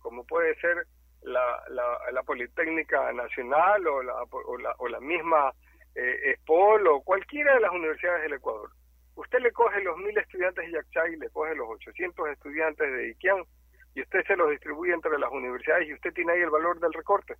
como 0.00 0.24
puede 0.26 0.54
ser 0.56 0.86
la, 1.22 1.64
la, 2.12 2.22
Politécnica 2.22 3.12
Nacional 3.12 3.86
o 3.86 4.02
la, 4.02 4.22
o 4.22 4.58
la, 4.58 4.74
o 4.78 4.88
la 4.88 5.00
misma 5.00 5.52
eh, 5.94 6.32
ESPOL 6.32 6.86
o 6.86 7.02
cualquiera 7.02 7.54
de 7.54 7.60
las 7.60 7.72
universidades 7.72 8.22
del 8.22 8.34
Ecuador, 8.34 8.70
usted 9.18 9.40
le 9.40 9.50
coge 9.52 9.82
los 9.82 9.96
mil 9.98 10.16
estudiantes 10.16 10.64
de 10.64 10.72
Yachay, 10.72 11.16
le 11.16 11.28
coge 11.30 11.54
los 11.56 11.68
800 11.68 12.28
estudiantes 12.28 12.92
de 12.92 13.08
Iquián, 13.10 13.42
y 13.94 14.02
usted 14.02 14.24
se 14.24 14.36
los 14.36 14.50
distribuye 14.50 14.92
entre 14.92 15.18
las 15.18 15.30
universidades 15.32 15.88
y 15.88 15.94
usted 15.94 16.12
tiene 16.12 16.32
ahí 16.32 16.40
el 16.42 16.50
valor 16.50 16.78
del 16.78 16.92
recorte. 16.92 17.34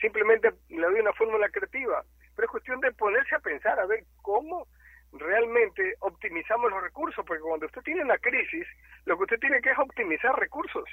Simplemente 0.00 0.50
le 0.70 0.86
doy 0.86 1.00
una 1.00 1.12
fórmula 1.12 1.48
creativa, 1.50 2.02
pero 2.34 2.46
es 2.46 2.50
cuestión 2.50 2.80
de 2.80 2.92
ponerse 2.92 3.34
a 3.34 3.40
pensar 3.40 3.78
a 3.78 3.84
ver 3.84 4.04
cómo 4.22 4.66
realmente 5.12 5.94
optimizamos 6.00 6.70
los 6.70 6.82
recursos, 6.82 7.22
porque 7.26 7.42
cuando 7.42 7.66
usted 7.66 7.82
tiene 7.82 8.02
una 8.02 8.16
crisis, 8.16 8.66
lo 9.04 9.18
que 9.18 9.24
usted 9.24 9.40
tiene 9.40 9.60
que 9.60 9.70
es 9.70 9.78
optimizar 9.78 10.38
recursos. 10.38 10.88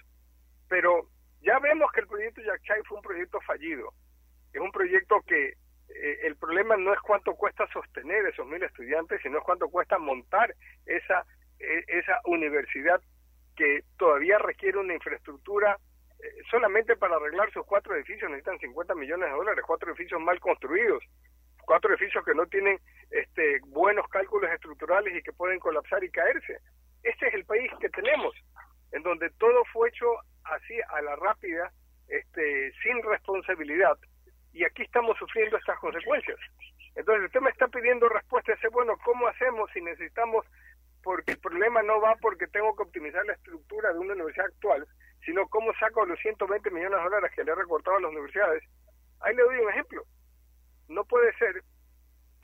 Pero 0.67 1.07
ya 1.41 1.57
vemos 1.59 1.89
que 1.93 2.01
el 2.01 2.07
proyecto 2.07 2.41
Yachay 2.41 2.81
fue 2.83 2.97
un 2.97 3.03
proyecto 3.03 3.39
fallido. 3.41 3.93
Es 4.51 4.59
un 4.59 4.71
proyecto 4.71 5.21
que 5.25 5.53
eh, 6.01 6.19
el 6.23 6.35
problema 6.35 6.75
no 6.75 6.93
es 6.93 6.99
cuánto 6.99 7.35
cuesta 7.35 7.65
sostener 7.71 8.25
esos 8.25 8.45
mil 8.47 8.61
estudiantes, 8.61 9.21
sino 9.21 9.41
cuánto 9.41 9.69
cuesta 9.69 9.97
montar 9.97 10.53
esa, 10.85 11.25
e, 11.59 11.83
esa 11.87 12.19
universidad 12.25 13.01
que 13.55 13.83
todavía 13.97 14.37
requiere 14.37 14.77
una 14.77 14.93
infraestructura 14.93 15.77
eh, 16.19 16.27
solamente 16.49 16.95
para 16.95 17.15
arreglar 17.15 17.51
sus 17.51 17.65
cuatro 17.65 17.95
edificios 17.95 18.29
necesitan 18.29 18.59
50 18.59 18.95
millones 18.95 19.29
de 19.29 19.35
dólares, 19.35 19.63
cuatro 19.65 19.89
edificios 19.89 20.19
mal 20.19 20.39
construidos, 20.39 21.03
cuatro 21.65 21.91
edificios 21.91 22.23
que 22.25 22.35
no 22.35 22.45
tienen 22.47 22.79
este, 23.11 23.59
buenos 23.67 24.07
cálculos 24.09 24.51
estructurales 24.51 25.15
y 25.15 25.21
que 25.21 25.33
pueden 25.33 25.59
colapsar 25.59 26.03
y 26.03 26.11
caerse. 26.11 26.59
Este 27.03 27.27
es 27.27 27.33
el 27.33 27.45
país 27.45 27.71
que 27.79 27.89
tenemos, 27.89 28.33
en 28.91 29.03
donde 29.03 29.29
todo 29.31 29.63
fue 29.71 29.89
hecho 29.89 30.07
así 30.43 30.75
a 30.89 31.01
la 31.01 31.15
rápida, 31.15 31.71
este, 32.07 32.71
sin 32.83 33.01
responsabilidad, 33.03 33.97
y 34.55 34.63
aquí 34.63 34.83
estamos 34.83 35.17
sufriendo 35.17 35.57
estas 35.57 35.77
consecuencias. 35.79 36.39
Entonces 36.95 37.25
usted 37.25 37.41
me 37.41 37.49
está 37.49 37.67
pidiendo 37.67 38.07
respuesta 38.07 38.53
ese, 38.53 38.69
bueno, 38.69 38.97
¿cómo 39.03 39.27
hacemos 39.27 39.69
si 39.73 39.81
necesitamos 39.81 40.45
porque 41.03 41.33
el 41.33 41.39
problema 41.39 41.83
no 41.83 41.99
va 41.99 42.15
porque 42.21 42.47
tengo 42.47 42.73
que 42.73 42.83
optimizar 42.83 43.23
la 43.25 43.33
estructura 43.33 43.91
de 43.91 43.99
una 43.99 44.13
universidad 44.13 44.45
actual, 44.47 44.87
sino 45.25 45.45
cómo 45.49 45.73
saco 45.73 46.05
los 46.05 46.17
120 46.21 46.71
millones 46.71 46.97
de 46.97 47.03
dólares 47.03 47.31
que 47.35 47.43
le 47.43 47.51
he 47.51 47.55
recortado 47.55 47.97
a 47.97 47.99
las 47.99 48.11
universidades. 48.11 48.63
Ahí 49.19 49.35
le 49.35 49.43
doy 49.43 49.57
un 49.57 49.69
ejemplo. 49.69 50.03
No 50.87 51.03
puede 51.03 51.33
ser 51.33 51.61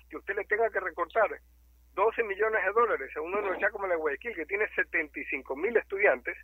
que 0.10 0.18
usted 0.18 0.36
le 0.36 0.44
tenga 0.44 0.70
que 0.70 0.82
recortar 0.82 1.40
12 1.94 2.24
millones 2.24 2.62
de 2.66 2.72
dólares 2.74 3.16
a 3.16 3.22
una 3.22 3.40
universidad 3.40 3.72
como 3.72 3.88
la 3.88 3.94
de 3.94 4.02
Guayaquil, 4.02 4.36
que 4.36 4.46
tiene 4.46 4.68
75 4.76 5.56
mil 5.56 5.78
estudiantes, 5.78 6.38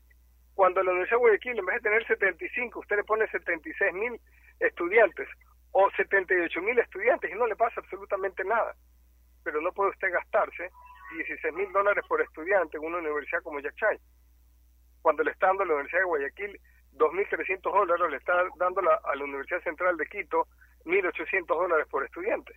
cuando 0.55 0.81
la 0.81 0.91
Universidad 0.91 1.17
de 1.17 1.21
Guayaquil, 1.21 1.59
en 1.59 1.65
vez 1.65 1.75
de 1.75 1.89
tener 1.89 2.07
75, 2.07 2.79
usted 2.79 2.95
le 2.95 3.03
pone 3.03 3.27
76 3.27 3.93
mil 3.93 4.19
estudiantes 4.59 5.27
o 5.71 5.89
78 5.91 6.61
mil 6.61 6.77
estudiantes 6.79 7.31
y 7.31 7.35
no 7.35 7.47
le 7.47 7.55
pasa 7.55 7.79
absolutamente 7.79 8.43
nada. 8.43 8.75
Pero 9.43 9.61
no 9.61 9.71
puede 9.71 9.91
usted 9.91 10.11
gastarse 10.11 10.71
16 11.15 11.53
mil 11.53 11.71
dólares 11.71 12.03
por 12.07 12.21
estudiante 12.21 12.77
en 12.77 12.85
una 12.85 12.97
universidad 12.97 13.41
como 13.43 13.59
Yachay. 13.59 13.97
Cuando 15.01 15.23
le 15.23 15.31
está 15.31 15.47
dando 15.47 15.63
a 15.63 15.65
la 15.67 15.73
Universidad 15.73 16.01
de 16.01 16.05
Guayaquil 16.05 16.61
2.300 16.93 17.61
dólares, 17.61 18.11
le 18.11 18.17
está 18.17 18.33
dando 18.57 18.81
a 18.81 19.15
la 19.15 19.23
Universidad 19.23 19.61
Central 19.63 19.97
de 19.97 20.05
Quito 20.07 20.47
1.800 20.85 21.45
dólares 21.47 21.87
por 21.89 22.03
estudiante. 22.03 22.53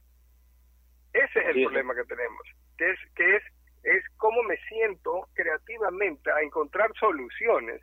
Ese 1.12 1.40
es 1.40 1.56
el 1.56 1.64
problema 1.64 1.94
que 1.94 2.04
tenemos, 2.04 2.42
que 2.78 2.90
es, 2.90 2.98
que 3.14 3.36
es, 3.36 3.42
es 3.82 4.04
cómo 4.16 4.42
me 4.44 4.56
siento 4.68 5.26
creativamente 5.34 6.30
a 6.30 6.40
encontrar 6.40 6.92
soluciones 6.98 7.82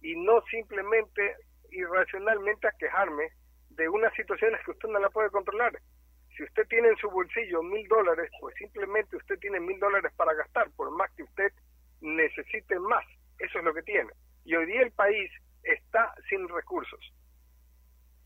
y 0.00 0.16
no 0.16 0.40
simplemente 0.50 1.36
irracionalmente 1.70 2.66
a 2.66 2.72
quejarme 2.72 3.28
de 3.76 3.88
unas 3.88 4.12
situaciones 4.14 4.60
que 4.64 4.72
usted 4.72 4.88
no 4.88 4.98
la 4.98 5.10
puede 5.10 5.30
controlar. 5.30 5.72
Si 6.36 6.42
usted 6.42 6.66
tiene 6.68 6.88
en 6.88 6.96
su 6.96 7.10
bolsillo 7.10 7.62
mil 7.62 7.86
dólares, 7.88 8.30
pues 8.40 8.54
simplemente 8.56 9.16
usted 9.16 9.38
tiene 9.38 9.60
mil 9.60 9.78
dólares 9.78 10.12
para 10.16 10.34
gastar, 10.34 10.70
por 10.72 10.90
más 10.90 11.10
que 11.12 11.22
usted 11.24 11.52
necesite 12.00 12.78
más. 12.78 13.04
Eso 13.38 13.58
es 13.58 13.64
lo 13.64 13.74
que 13.74 13.82
tiene. 13.82 14.10
Y 14.44 14.54
hoy 14.54 14.66
día 14.66 14.82
el 14.82 14.92
país 14.92 15.30
está 15.62 16.14
sin 16.28 16.48
recursos. 16.48 17.00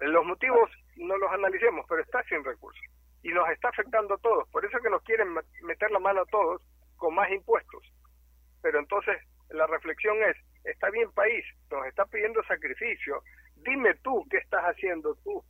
Los 0.01 0.25
motivos 0.25 0.71
no 0.97 1.17
los 1.17 1.31
analicemos, 1.33 1.87
pero 1.89 2.03
está 2.03 2.23
sin 2.25 2.45
recursos. 2.45 2.85
Y 3.23 3.31
nos 3.31 3.49
está 3.51 3.69
afectando 3.69 4.15
a 4.15 4.19
todos. 4.19 4.49
Por 4.51 4.65
eso 4.65 4.79
que 4.79 4.91
nos 4.91 5.03
quieren 5.03 5.35
meter 5.63 5.91
la 5.91 5.99
mano 5.99 6.23
a 6.23 6.27
todos 6.27 6.63
con 6.97 7.15
más 7.15 7.31
impuestos. 7.31 7.83
Pero 8.63 8.79
entonces 8.79 9.17
la 9.51 9.67
reflexión 9.67 10.17
es, 10.23 10.37
está 10.65 10.91
bien 10.91 11.11
país, 11.13 11.45
nos 11.71 11.87
está 11.87 12.05
pidiendo 12.07 12.43
sacrificio. 12.45 13.23
Dime 13.67 13.95
tú 14.03 14.25
qué 14.31 14.39
estás 14.39 14.63
haciendo 14.63 15.17
tú 15.25 15.43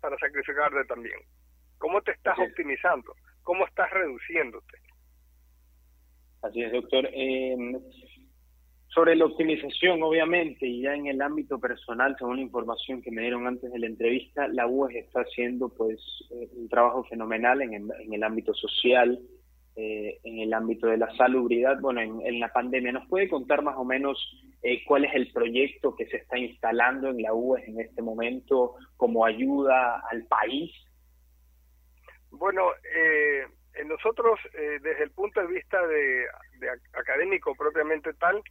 para 0.00 0.18
sacrificarte 0.18 0.84
también. 0.86 1.18
¿Cómo 1.78 2.02
te 2.02 2.12
estás 2.12 2.38
optimizando? 2.38 3.14
¿Cómo 3.42 3.66
estás 3.66 3.90
reduciéndote? 3.90 4.78
Así 6.42 6.62
es, 6.62 6.72
doctor. 6.72 7.08
Eh, 7.12 7.56
sobre 8.94 9.16
la 9.16 9.24
optimización, 9.24 10.02
obviamente, 10.02 10.66
y 10.66 10.82
ya 10.82 10.94
en 10.94 11.06
el 11.06 11.20
ámbito 11.20 11.58
personal, 11.58 12.14
según 12.16 12.36
la 12.36 12.42
información 12.42 13.02
que 13.02 13.10
me 13.10 13.22
dieron 13.22 13.46
antes 13.46 13.72
de 13.72 13.78
la 13.78 13.86
entrevista, 13.86 14.46
la 14.48 14.68
UES 14.68 14.94
está 14.94 15.20
haciendo 15.22 15.68
pues 15.68 15.98
eh, 16.30 16.48
un 16.52 16.68
trabajo 16.68 17.02
fenomenal 17.04 17.60
en 17.60 17.90
el, 18.12 18.22
ámbito 18.22 18.54
social, 18.54 19.18
eh, 19.76 20.20
en 20.22 20.38
el 20.38 20.54
ámbito 20.54 20.86
de 20.86 20.96
la 20.96 21.14
salubridad, 21.16 21.80
bueno, 21.80 22.00
en, 22.00 22.40
la 22.40 22.52
pandemia. 22.52 22.92
¿Nos 22.92 23.08
puede 23.08 23.28
contar 23.28 23.62
más 23.62 23.76
o 23.76 23.84
menos 23.84 24.18
cuál 24.86 25.04
es 25.04 25.14
el 25.14 25.30
proyecto 25.32 25.94
que 25.94 26.06
se 26.06 26.16
está 26.18 26.38
instalando 26.38 27.10
en 27.10 27.20
la 27.20 27.34
UES 27.34 27.68
en 27.68 27.80
este 27.80 28.00
momento 28.00 28.76
como 28.96 29.26
ayuda 29.26 30.02
al 30.10 30.24
país 30.26 30.72
bueno, 32.30 32.70
eh, 32.82 33.46
nosotros, 33.84 34.40
desde 34.52 35.04
el 35.04 35.10
punto 35.12 35.40
de 35.40 35.46
vista 35.46 35.86
de, 35.86 36.26
académico 36.94 37.54
propiamente 37.54 38.12
tal, 38.14 38.42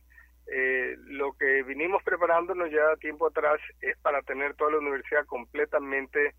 lo 1.07 1.34
que 1.34 1.63
vinimos 1.63 2.03
preparándonos 2.03 2.71
ya 2.71 2.95
tiempo 2.97 3.28
atrás 3.28 3.59
es 3.82 3.97
para 3.99 4.21
tener 4.21 4.55
toda 4.55 4.71
la 4.71 4.78
universidad 4.78 5.26
completamente 5.26 6.34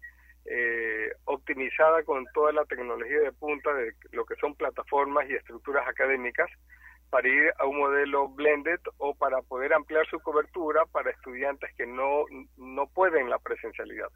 optimizada 1.25 2.03
con 2.05 2.25
toda 2.35 2.53
la 2.53 2.65
tecnología 2.67 3.21
de 3.21 3.33
punta 3.33 3.73
de 3.73 3.93
lo 4.13 4.25
que 4.27 4.37
son 4.37 4.55
plataformas 4.55 5.29
y 5.29 5.35
estructuras 5.35 5.89
académicas 5.89 6.51
para 7.11 7.29
ir 7.29 7.53
a 7.59 7.67
un 7.67 7.79
modelo 7.79 8.29
blended 8.29 8.81
o 8.99 9.15
para 9.15 9.41
poder 9.43 9.73
ampliar 9.73 10.07
su 10.09 10.19
cobertura 10.21 10.85
para 10.87 11.11
estudiantes 11.11 11.73
que 11.77 11.87
no, 11.87 12.25
no 12.57 12.87
pueden 12.89 13.31
la 13.31 13.39
presencialidad. 13.39 14.09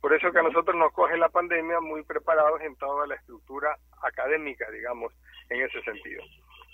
Por 0.00 0.14
eso 0.14 0.30
que 0.30 0.38
a 0.38 0.42
nosotros 0.42 0.76
nos 0.76 0.92
coge 0.92 1.16
la 1.16 1.28
pandemia 1.28 1.80
muy 1.80 2.04
preparados 2.04 2.60
en 2.60 2.76
toda 2.76 3.06
la 3.06 3.16
estructura 3.16 3.76
académica, 4.02 4.70
digamos, 4.70 5.12
en 5.48 5.62
ese 5.62 5.82
sentido. 5.82 6.22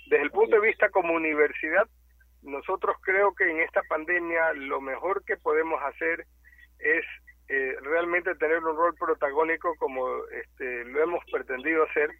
Desde 0.09 0.25
el 0.25 0.31
punto 0.31 0.57
de 0.57 0.67
vista 0.67 0.91
como 0.91 1.15
universidad, 1.15 1.89
nosotros 2.43 2.97
creo 3.01 3.35
que 3.35 3.51
en 3.51 3.61
esta 3.61 3.83
pandemia 3.89 4.53
lo 4.53 4.81
mejor 4.81 5.25
que 5.25 5.37
podemos 5.39 5.81
hacer 5.83 6.27
es 6.81 7.05
eh, 7.49 7.77
realmente 7.83 8.35
tener 8.37 8.59
un 8.59 8.77
rol 8.77 8.95
protagónico 8.95 9.75
como 9.77 10.07
este, 10.27 10.85
lo 10.85 11.03
hemos 11.03 11.25
pretendido 11.31 11.85
hacer 11.85 12.11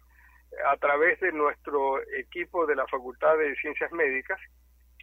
a 0.67 0.77
través 0.77 1.19
de 1.19 1.31
nuestro 1.31 2.01
equipo 2.17 2.65
de 2.65 2.75
la 2.75 2.87
Facultad 2.87 3.37
de 3.37 3.55
Ciencias 3.55 3.91
Médicas, 3.91 4.39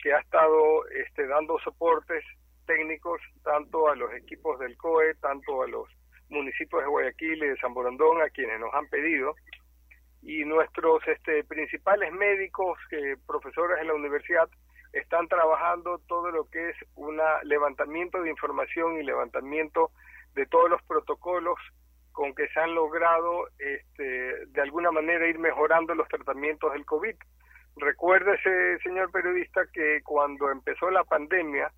que 0.03 0.13
ha 0.13 0.19
estado 0.19 0.87
este, 0.89 1.27
dando 1.27 1.59
soportes 1.61 2.25
técnicos 2.67 3.21
tanto 3.43 3.89
a 3.89 3.97
los 3.97 4.13
equipos 4.15 4.59
del 4.61 4.77
COE, 4.77 5.15
tanto 5.17 5.63
a 5.63 5.67
los 5.67 5.89
municipios 6.29 6.83
de 6.83 6.89
Guayaquil 6.89 7.43
y 7.43 7.49
de 7.49 7.57
San 7.57 7.75
Borondón, 7.75 8.23
a 8.23 8.31
quienes 8.31 8.61
nos 8.61 8.73
han 8.75 8.87
pedido, 8.89 9.35
y 10.23 10.45
nuestros 10.45 11.07
este, 11.09 11.45
principales 11.45 12.13
médicos, 12.13 12.79
eh, 12.93 13.17
profesores 13.27 13.81
en 13.81 13.89
la 13.89 13.95
universidad, 13.95 14.49
están 14.93 15.29
trabajando 15.29 15.99
todo 16.09 16.31
lo 16.31 16.49
que 16.49 16.71
es 16.71 16.77
un 16.97 17.21
levantamiento 17.45 18.23
de 18.23 18.31
información 18.31 18.99
y 18.99 19.03
levantamiento 19.03 19.91
de 20.35 20.47
todos 20.47 20.71
los 20.71 20.83
protocolos 20.83 21.59
con 22.13 22.35
que 22.35 22.49
se 22.49 22.61
han 22.61 22.75
logrado 22.75 23.49
este, 23.59 24.47
de 24.47 24.61
alguna 24.61 24.91
manera 24.91 25.29
ir 25.29 25.39
mejorando 25.39 25.95
los 25.95 26.09
tratamientos 26.09 26.73
del 26.73 26.85
COVID. 26.85 27.15
Recuérdese, 27.77 28.79
señor 28.83 29.11
periodista, 29.11 29.63
que 29.73 30.01
cuando 30.03 30.51
empezó 30.51 30.91
la 30.91 31.05
pandemia, 31.05 31.73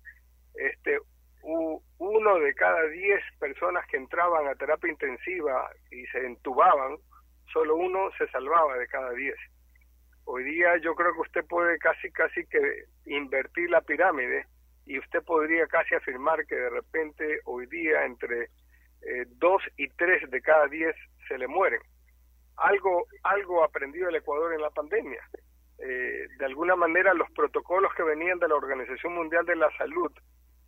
este, 0.55 0.99
uno 1.43 2.39
de 2.39 2.53
cada 2.55 2.83
diez 2.87 3.21
personas 3.39 3.85
que 3.87 3.97
entraban 3.97 4.47
a 4.47 4.55
terapia 4.55 4.91
intensiva 4.91 5.69
y 5.91 6.05
se 6.07 6.25
entubaban, 6.25 6.97
solo 7.51 7.75
uno 7.75 8.09
se 8.17 8.27
salvaba 8.29 8.77
de 8.77 8.87
cada 8.87 9.11
diez. 9.11 9.37
Hoy 10.25 10.43
día 10.43 10.77
yo 10.77 10.95
creo 10.95 11.13
que 11.13 11.21
usted 11.21 11.45
puede 11.45 11.77
casi, 11.79 12.11
casi 12.11 12.45
que 12.47 12.85
invertir 13.05 13.69
la 13.69 13.81
pirámide 13.81 14.45
y 14.85 14.99
usted 14.99 15.21
podría 15.23 15.67
casi 15.67 15.95
afirmar 15.95 16.45
que 16.45 16.55
de 16.55 16.69
repente 16.69 17.39
hoy 17.45 17.65
día 17.67 18.05
entre 18.05 18.43
eh, 18.43 19.25
dos 19.37 19.61
y 19.77 19.87
tres 19.89 20.29
de 20.29 20.41
cada 20.41 20.67
diez 20.67 20.95
se 21.27 21.37
le 21.37 21.47
mueren. 21.47 21.81
Algo, 22.57 23.05
algo 23.23 23.63
aprendido 23.63 24.09
el 24.09 24.15
Ecuador 24.15 24.53
en 24.53 24.61
la 24.61 24.69
pandemia. 24.69 25.21
Eh, 25.79 26.27
de 26.37 26.45
alguna 26.45 26.75
manera 26.75 27.13
los 27.13 27.29
protocolos 27.31 27.93
que 27.95 28.03
venían 28.03 28.39
de 28.39 28.47
la 28.47 28.55
Organización 28.55 29.15
Mundial 29.15 29.45
de 29.45 29.55
la 29.55 29.69
Salud, 29.77 30.11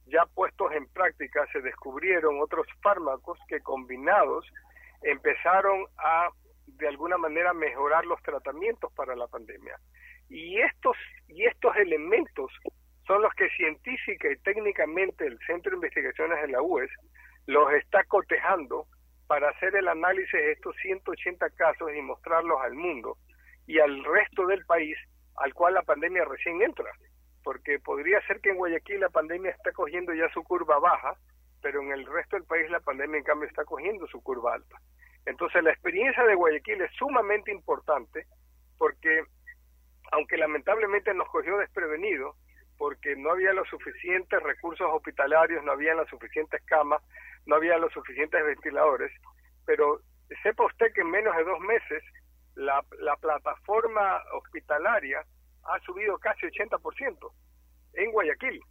ya 0.08 0.26
puestos 0.34 0.72
en 0.74 0.88
práctica, 0.88 1.46
se 1.52 1.62
descubrieron 1.62 2.40
otros 2.42 2.68
fármacos 2.82 3.40
que 3.48 3.62
combinados 3.62 4.46
empezaron 5.02 5.86
a 5.98 6.30
de 6.68 6.88
alguna 6.88 7.18
manera 7.18 7.54
mejorar 7.54 8.06
los 8.06 8.22
tratamientos 8.22 8.92
para 8.94 9.16
la 9.16 9.28
pandemia. 9.28 9.78
Y 10.30 10.60
estos, 10.60 10.98
y 11.28 11.46
estos 11.46 11.76
elementos 11.78 12.52
son 13.06 13.22
los 13.22 13.34
que 13.36 13.50
científica 13.50 14.32
y 14.32 14.38
técnicamente 14.38 15.26
el 15.26 15.38
Centro 15.46 15.72
de 15.72 15.78
Investigaciones 15.78 16.42
de 16.42 16.48
la 16.50 16.62
UES 16.62 16.90
los 17.46 17.72
está 17.74 18.04
cotejando 18.06 18.88
para 19.28 19.50
hacer 19.50 19.76
el 19.76 19.88
análisis 19.88 20.34
de 20.34 20.52
estos 20.52 20.76
180 20.82 21.50
casos 21.52 21.92
y 21.96 22.02
mostrarlos 22.02 22.60
al 22.62 22.74
mundo 22.74 23.18
y 23.68 23.80
al 23.80 24.04
resto 24.04 24.46
del 24.48 24.66
país 24.66 24.98
al 25.38 25.54
cual 25.54 25.74
la 25.74 25.84
pandemia 25.84 26.26
recién 26.26 26.62
entra. 26.62 26.92
Porque 27.44 27.80
podría 27.80 28.20
ser 28.26 28.40
que 28.42 28.50
en 28.50 28.58
Guayaquil 28.58 29.00
la 29.00 29.10
pandemia 29.10 29.52
está 29.52 29.72
cogiendo 29.72 30.14
ya 30.14 30.28
su 30.30 30.44
curva 30.44 30.80
baja, 30.80 31.16
pero 31.62 31.82
en 31.82 31.92
el 31.92 32.06
resto 32.06 32.36
del 32.36 32.46
país 32.46 32.70
la 32.70 32.80
pandemia 32.80 33.18
en 33.18 33.24
cambio 33.24 33.48
está 33.48 33.66
cogiendo 33.66 34.08
su 34.08 34.22
curva 34.22 34.56
alta. 34.56 34.78
Entonces 35.26 35.64
la 35.64 35.72
experiencia 35.72 36.24
de 36.24 36.36
Guayaquil 36.36 36.82
es 36.82 36.92
sumamente 36.98 37.52
importante 37.52 38.28
porque, 38.78 39.24
aunque 40.12 40.38
lamentablemente 40.38 41.14
nos 41.14 41.28
cogió 41.30 41.58
desprevenido, 41.58 42.36
porque 42.78 43.16
no 43.16 43.32
había 43.32 43.54
los 43.54 43.68
suficientes 43.70 44.42
recursos 44.44 44.88
hospitalarios, 44.92 45.64
no 45.64 45.72
había 45.72 45.96
las 45.96 46.10
suficientes 46.10 46.62
camas, 46.66 47.02
no 47.46 47.56
había 47.56 47.78
los 47.78 47.92
suficientes 47.94 48.44
ventiladores, 48.44 49.12
pero 49.66 50.02
sepa 50.44 50.66
usted 50.66 50.94
que 50.94 51.02
en 51.02 51.12
menos 51.12 51.36
de 51.36 51.44
dos 51.44 51.60
meses 51.62 52.04
la, 52.56 52.84
la 53.00 53.16
plataforma 53.16 54.22
hospitalaria 54.34 55.24
ha 55.64 55.80
subido 55.80 56.18
casi 56.20 56.46
80% 56.48 57.32
en 57.94 58.12
Guayaquil, 58.12 58.62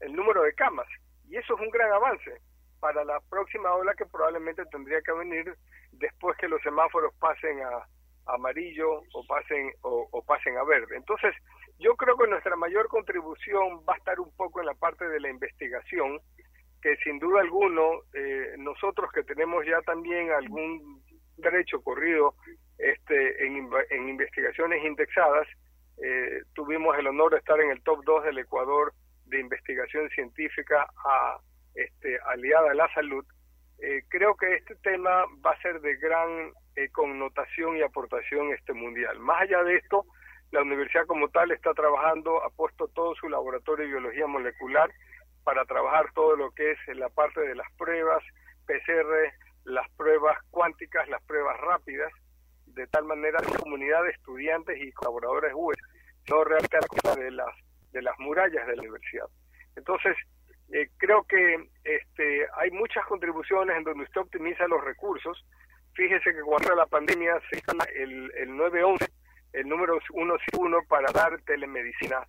el 0.00 0.14
número 0.14 0.42
de 0.42 0.54
camas, 0.54 0.86
y 1.28 1.36
eso 1.36 1.54
es 1.54 1.60
un 1.60 1.70
gran 1.70 1.90
avance 1.92 2.40
para 2.84 3.02
la 3.02 3.18
próxima 3.30 3.74
ola 3.74 3.94
que 3.94 4.04
probablemente 4.04 4.62
tendría 4.66 5.00
que 5.00 5.12
venir 5.12 5.56
después 5.92 6.36
que 6.36 6.48
los 6.48 6.60
semáforos 6.60 7.14
pasen 7.18 7.62
a, 7.62 7.88
amarillo 8.26 9.00
o 9.14 9.26
pasen 9.26 9.72
o, 9.80 10.22
pasen 10.26 10.58
a 10.58 10.64
verde. 10.64 10.94
Entonces, 10.94 11.34
yo 11.78 11.96
creo 11.96 12.14
que 12.18 12.26
nuestra 12.26 12.56
mayor 12.56 12.88
contribución 12.88 13.80
va 13.88 13.94
a 13.94 13.96
estar 13.96 14.20
un 14.20 14.30
poco 14.36 14.60
en 14.60 14.66
la 14.66 14.74
parte 14.74 15.08
de 15.08 15.18
la 15.18 15.30
investigación 15.30 16.20
que 16.82 16.94
sin 16.96 17.18
duda 17.18 17.40
alguno 17.40 18.02
eh, 18.12 18.54
nosotros 18.58 19.10
que 19.12 19.22
tenemos 19.22 19.64
ya 19.64 19.80
también 19.80 20.30
algún 20.32 21.02
derecho 21.38 21.80
corrido 21.82 22.34
este, 22.76 23.46
en, 23.46 24.08
investigaciones 24.10 24.84
indexadas, 24.84 25.48
eh, 26.04 26.42
tuvimos 26.52 26.98
el 26.98 27.06
honor 27.06 27.32
de 27.32 27.38
estar 27.38 27.58
en 27.62 27.70
el 27.70 27.82
top 27.82 28.04
2 28.04 28.24
del 28.24 28.38
Ecuador 28.40 28.92
de 29.24 29.40
investigación 29.40 30.10
científica 30.10 30.86
a, 31.02 31.38
este, 31.74 32.18
aliada 32.26 32.70
a 32.70 32.74
la 32.74 32.92
salud. 32.94 33.24
Eh, 33.78 34.02
creo 34.08 34.36
que 34.36 34.54
este 34.54 34.76
tema 34.76 35.24
va 35.44 35.50
a 35.50 35.62
ser 35.62 35.80
de 35.80 35.96
gran 35.96 36.52
connotación 36.92 37.76
y 37.76 37.82
aportación 37.82 38.52
este 38.52 38.72
mundial. 38.72 39.18
Más 39.20 39.42
allá 39.42 39.62
de 39.62 39.76
esto, 39.76 40.04
la 40.50 40.62
universidad 40.62 41.06
como 41.06 41.28
tal 41.28 41.50
está 41.50 41.72
trabajando, 41.74 42.42
ha 42.44 42.50
puesto 42.50 42.88
todo 42.88 43.14
su 43.14 43.28
laboratorio 43.28 43.84
de 43.84 43.92
biología 43.92 44.26
molecular 44.26 44.90
para 45.44 45.64
trabajar 45.64 46.06
todo 46.14 46.36
lo 46.36 46.50
que 46.52 46.72
es 46.72 46.78
la 46.96 47.08
parte 47.10 47.40
de 47.40 47.54
las 47.54 47.70
pruebas, 47.76 48.22
PCR, 48.66 49.32
las 49.64 49.88
pruebas 49.96 50.38
cuánticas, 50.50 51.08
las 51.08 51.22
pruebas 51.24 51.60
rápidas, 51.60 52.12
de 52.66 52.86
tal 52.88 53.04
manera 53.04 53.38
que 53.40 53.52
la 53.52 53.58
comunidad 53.58 54.02
de 54.02 54.10
estudiantes 54.10 54.80
y 54.80 54.90
colaboradores 54.92 55.52
UE 55.54 55.74
no 56.28 56.44
realmente 56.44 56.78
de 57.20 57.30
las 57.30 57.54
de 57.92 58.02
las 58.02 58.18
murallas 58.18 58.66
de 58.66 58.74
la 58.74 58.82
universidad. 58.82 59.26
Entonces, 59.76 60.16
eh, 60.72 60.88
creo 60.96 61.24
que 61.24 61.68
este, 61.84 62.46
hay 62.56 62.70
muchas 62.70 63.04
contribuciones 63.06 63.76
en 63.76 63.84
donde 63.84 64.04
usted 64.04 64.20
optimiza 64.20 64.66
los 64.66 64.82
recursos. 64.82 65.44
Fíjese 65.94 66.32
que 66.34 66.40
cuando 66.40 66.74
la 66.74 66.86
pandemia 66.86 67.40
se 67.50 67.60
llama 67.66 67.84
el, 67.94 68.32
el 68.36 68.56
911, 68.56 69.06
el 69.52 69.68
número 69.68 69.98
101 70.10 70.78
para 70.88 71.12
dar 71.12 71.40
telemedicina 71.42 72.26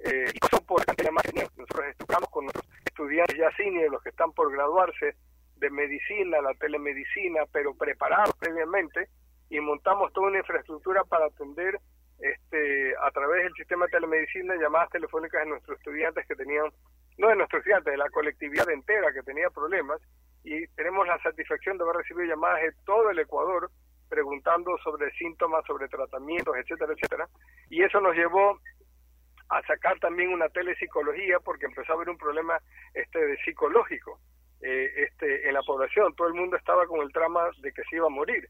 eh, 0.00 0.30
y 0.32 0.38
eso 0.46 0.64
por 0.64 0.84
más 1.12 1.24
nosotros 1.34 1.86
estudiamos 1.86 2.30
con 2.30 2.44
nuestros 2.44 2.66
estudiantes 2.84 3.36
ya 3.36 3.50
senior, 3.56 3.90
los 3.90 4.02
que 4.02 4.10
están 4.10 4.32
por 4.32 4.52
graduarse 4.52 5.16
de 5.56 5.70
medicina, 5.70 6.40
la 6.40 6.54
telemedicina, 6.54 7.40
pero 7.52 7.74
preparados 7.74 8.34
previamente 8.38 9.08
y 9.50 9.58
montamos 9.60 10.12
toda 10.12 10.28
una 10.28 10.38
infraestructura 10.38 11.02
para 11.04 11.26
atender 11.26 11.80
este 12.18 12.94
a 13.00 13.10
través 13.10 13.44
del 13.44 13.54
sistema 13.54 13.86
de 13.86 13.92
telemedicina 13.92 14.56
llamadas 14.56 14.90
telefónicas 14.90 15.42
de 15.42 15.50
nuestros 15.50 15.78
estudiantes 15.78 16.26
que 16.26 16.34
tenían, 16.34 16.66
no 17.16 17.28
de 17.28 17.36
nuestros 17.36 17.60
estudiantes, 17.60 17.92
de 17.92 17.98
la 17.98 18.10
colectividad 18.10 18.68
entera 18.70 19.12
que 19.12 19.22
tenía 19.22 19.50
problemas 19.50 20.00
y 20.44 20.66
tenemos 20.68 21.06
la 21.06 21.18
satisfacción 21.22 21.78
de 21.78 21.84
haber 21.84 21.96
recibido 21.96 22.26
llamadas 22.26 22.62
de 22.62 22.72
todo 22.84 23.10
el 23.10 23.18
Ecuador 23.18 23.70
preguntando 24.08 24.76
sobre 24.78 25.10
síntomas, 25.12 25.64
sobre 25.66 25.86
tratamientos, 25.88 26.56
etcétera, 26.56 26.92
etcétera. 26.94 27.28
Y 27.68 27.82
eso 27.82 28.00
nos 28.00 28.16
llevó 28.16 28.58
a 29.50 29.62
sacar 29.62 29.98
también 30.00 30.32
una 30.32 30.48
telepsicología 30.48 31.40
porque 31.40 31.66
empezó 31.66 31.92
a 31.92 31.96
haber 31.96 32.10
un 32.10 32.18
problema 32.18 32.58
este 32.94 33.18
de 33.18 33.36
psicológico 33.38 34.18
eh, 34.60 35.04
este 35.08 35.48
en 35.48 35.54
la 35.54 35.62
población 35.62 36.14
todo 36.14 36.28
el 36.28 36.34
mundo 36.34 36.56
estaba 36.56 36.86
con 36.86 37.00
el 37.00 37.12
trama 37.12 37.48
de 37.62 37.72
que 37.72 37.82
se 37.84 37.96
iba 37.96 38.06
a 38.06 38.10
morir 38.10 38.46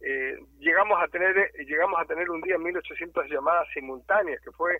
eh, 0.00 0.38
llegamos 0.58 1.02
a 1.02 1.08
tener 1.08 1.52
llegamos 1.66 2.00
a 2.00 2.06
tener 2.06 2.30
un 2.30 2.40
día 2.40 2.58
1800 2.58 3.28
llamadas 3.28 3.68
simultáneas 3.74 4.40
que 4.42 4.52
fue 4.52 4.78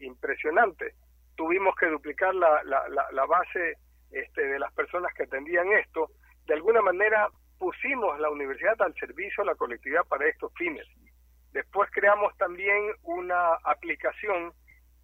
impresionante. 0.00 0.94
Tuvimos 1.36 1.74
que 1.76 1.86
duplicar 1.86 2.34
la, 2.34 2.62
la, 2.64 2.82
la, 2.88 3.26
base 3.26 3.74
este, 4.10 4.46
de 4.46 4.58
las 4.58 4.72
personas 4.72 5.12
que 5.14 5.24
atendían 5.24 5.72
esto. 5.72 6.10
De 6.46 6.54
alguna 6.54 6.80
manera 6.80 7.28
pusimos 7.58 8.18
la 8.20 8.30
universidad 8.30 8.80
al 8.82 8.94
servicio 8.94 9.42
de 9.42 9.50
la 9.50 9.56
colectividad 9.56 10.04
para 10.04 10.28
estos 10.28 10.52
fines. 10.54 10.86
Después 11.52 11.90
creamos 11.92 12.36
también 12.36 12.92
una 13.02 13.54
aplicación 13.64 14.52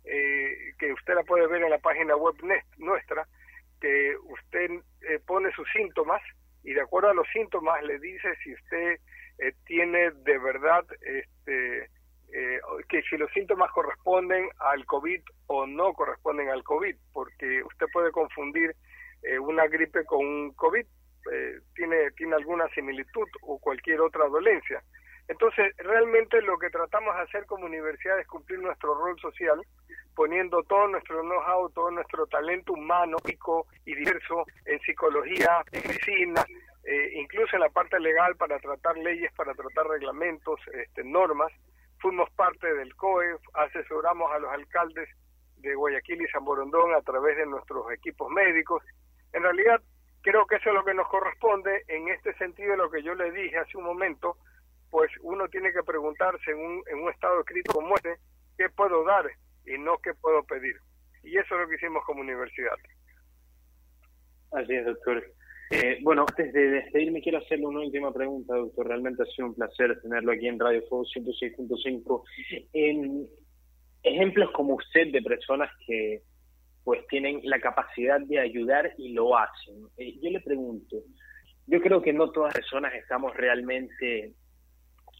eh, 0.05 0.73
que 0.79 0.93
usted 0.93 1.15
la 1.15 1.23
puede 1.23 1.47
ver 1.47 1.63
en 1.63 1.71
la 1.71 1.79
página 1.79 2.17
web 2.17 2.35
nuestra, 2.79 3.27
que 3.81 4.17
usted 4.17 4.71
eh, 5.03 5.21
pone 5.27 5.53
sus 5.53 5.69
síntomas 5.73 6.23
y 6.63 6.73
de 6.73 6.81
acuerdo 6.81 7.11
a 7.11 7.15
los 7.15 7.29
síntomas 7.33 7.83
le 7.83 7.99
dice 7.99 8.35
si 8.43 8.53
usted 8.53 8.99
eh, 9.41 9.53
tiene 9.67 10.11
de 10.11 10.39
verdad 10.39 10.85
este 11.01 11.89
eh, 12.33 12.61
que 12.89 13.03
si 13.03 13.17
los 13.17 13.31
síntomas 13.33 13.73
corresponden 13.73 14.49
al 14.59 14.85
COVID 14.87 15.21
o 15.47 15.67
no 15.67 15.93
corresponden 15.95 16.49
al 16.49 16.63
COVID, 16.63 16.95
porque 17.13 17.63
usted 17.65 17.87
puede 17.93 18.13
confundir 18.13 18.75
una 19.43 19.67
gripe 19.67 20.05
con 20.07 20.25
un 20.25 20.53
COVID, 20.55 20.87
tiene, 21.75 22.11
tiene 22.13 22.37
alguna 22.37 22.67
similitud 22.69 23.29
o 23.43 23.59
cualquier 23.59 24.01
otra 24.01 24.27
dolencia. 24.29 24.83
Entonces, 25.31 25.73
realmente 25.77 26.43
lo 26.43 26.59
que 26.59 26.71
tratamos 26.71 27.15
de 27.15 27.23
hacer 27.23 27.47
como 27.47 27.65
universidad 27.65 28.19
es 28.19 28.27
cumplir 28.27 28.59
nuestro 28.59 28.95
rol 28.95 29.17
social, 29.21 29.61
poniendo 30.17 30.61
todo 30.65 30.89
nuestro 30.89 31.23
know-how, 31.23 31.71
todo 31.71 31.91
nuestro 31.93 32.27
talento 32.27 32.73
humano, 32.73 33.17
rico 33.25 33.69
y 33.85 33.95
diverso 33.95 34.45
en 34.65 34.81
psicología, 34.81 35.63
en 35.71 35.83
medicina, 35.87 36.45
eh, 36.85 37.13
incluso 37.15 37.57
en 37.57 37.61
la 37.61 37.69
parte 37.69 37.99
legal 38.01 38.37
para 38.37 38.59
tratar 38.59 38.97
leyes, 38.97 39.33
para 39.35 39.55
tratar 39.55 39.87
reglamentos, 39.87 40.61
este, 40.73 41.05
normas. 41.05 41.53
Fuimos 41.99 42.31
parte 42.31 42.73
del 42.75 42.95
COE, 42.97 43.37
asesoramos 43.55 44.33
a 44.33 44.39
los 44.39 44.51
alcaldes 44.51 45.09
de 45.59 45.75
Guayaquil 45.75 46.23
y 46.23 46.29
San 46.29 46.45
Borondón 46.45 46.95
a 46.95 47.03
través 47.03 47.37
de 47.37 47.47
nuestros 47.47 47.91
equipos 47.93 48.31
médicos. 48.31 48.83
En 49.33 49.43
realidad, 49.43 49.83
creo 50.23 50.47
que 50.47 50.57
eso 50.57 50.71
es 50.71 50.75
lo 50.75 50.85
que 50.85 50.95
nos 50.95 51.09
corresponde. 51.09 51.85
En 51.89 52.09
este 52.09 52.33
sentido, 52.35 52.77
lo 52.77 52.91
que 52.91 53.03
yo 53.03 53.15
le 53.15 53.31
dije 53.31 53.59
hace 53.59 53.77
un 53.77 53.85
momento, 53.85 54.37
pues 54.91 55.11
uno 55.21 55.49
tiene 55.49 55.73
que 55.73 55.83
preguntarse 55.83 56.51
en 56.51 56.59
un, 56.59 56.83
en 56.87 56.99
un 57.01 57.11
estado 57.11 57.45
crítico 57.45 57.75
como 57.75 57.95
este, 57.97 58.17
¿qué 58.57 58.71
puedo 58.71 59.05
dar 59.05 59.31
y 59.67 59.79
no 59.79 59.99
qué 59.99 60.15
puedo 60.15 60.43
pedir? 60.45 60.77
Y 61.23 61.37
eso 61.37 61.55
es 61.55 61.61
lo 61.61 61.69
que 61.69 61.75
hicimos 61.75 62.05
como 62.07 62.23
universidad. 62.23 62.77
Así 64.53 64.75
es, 64.75 64.87
doctor. 64.87 65.23
Eh, 65.71 65.99
bueno, 66.03 66.27
antes 66.29 66.53
de 66.53 66.69
despedirme, 66.69 67.23
quiero 67.23 67.39
hacerle 67.39 67.67
una 67.67 67.81
última 67.81 68.13
pregunta, 68.13 68.57
doctor. 68.57 68.89
Realmente 68.89 69.23
ha 69.23 69.27
sido 69.27 69.49
un 69.49 69.55
placer 69.55 70.01
tenerlo 70.03 70.33
aquí 70.33 70.49
en 70.49 70.59
Radio 70.59 70.83
Fuego 70.89 71.05
106.5. 71.05 72.23
Eh, 72.73 73.27
ejemplos 74.03 74.51
como 74.53 74.75
usted 74.75 75.13
de 75.13 75.23
personas 75.23 75.71
que 75.87 76.23
pues 76.83 77.07
tienen 77.09 77.41
la 77.45 77.61
capacidad 77.61 78.21
de 78.21 78.41
ayudar 78.41 78.93
y 78.99 79.13
lo 79.13 79.37
hacen. 79.37 79.87
Eh, 79.97 80.19
yo 80.21 80.31
le 80.31 80.41
pregunto, 80.41 80.97
yo 81.67 81.81
creo 81.81 82.03
que 82.03 82.13
no 82.13 82.33
todas 82.33 82.55
las 82.55 82.63
personas 82.63 82.95
estamos 82.95 83.33
realmente 83.37 84.33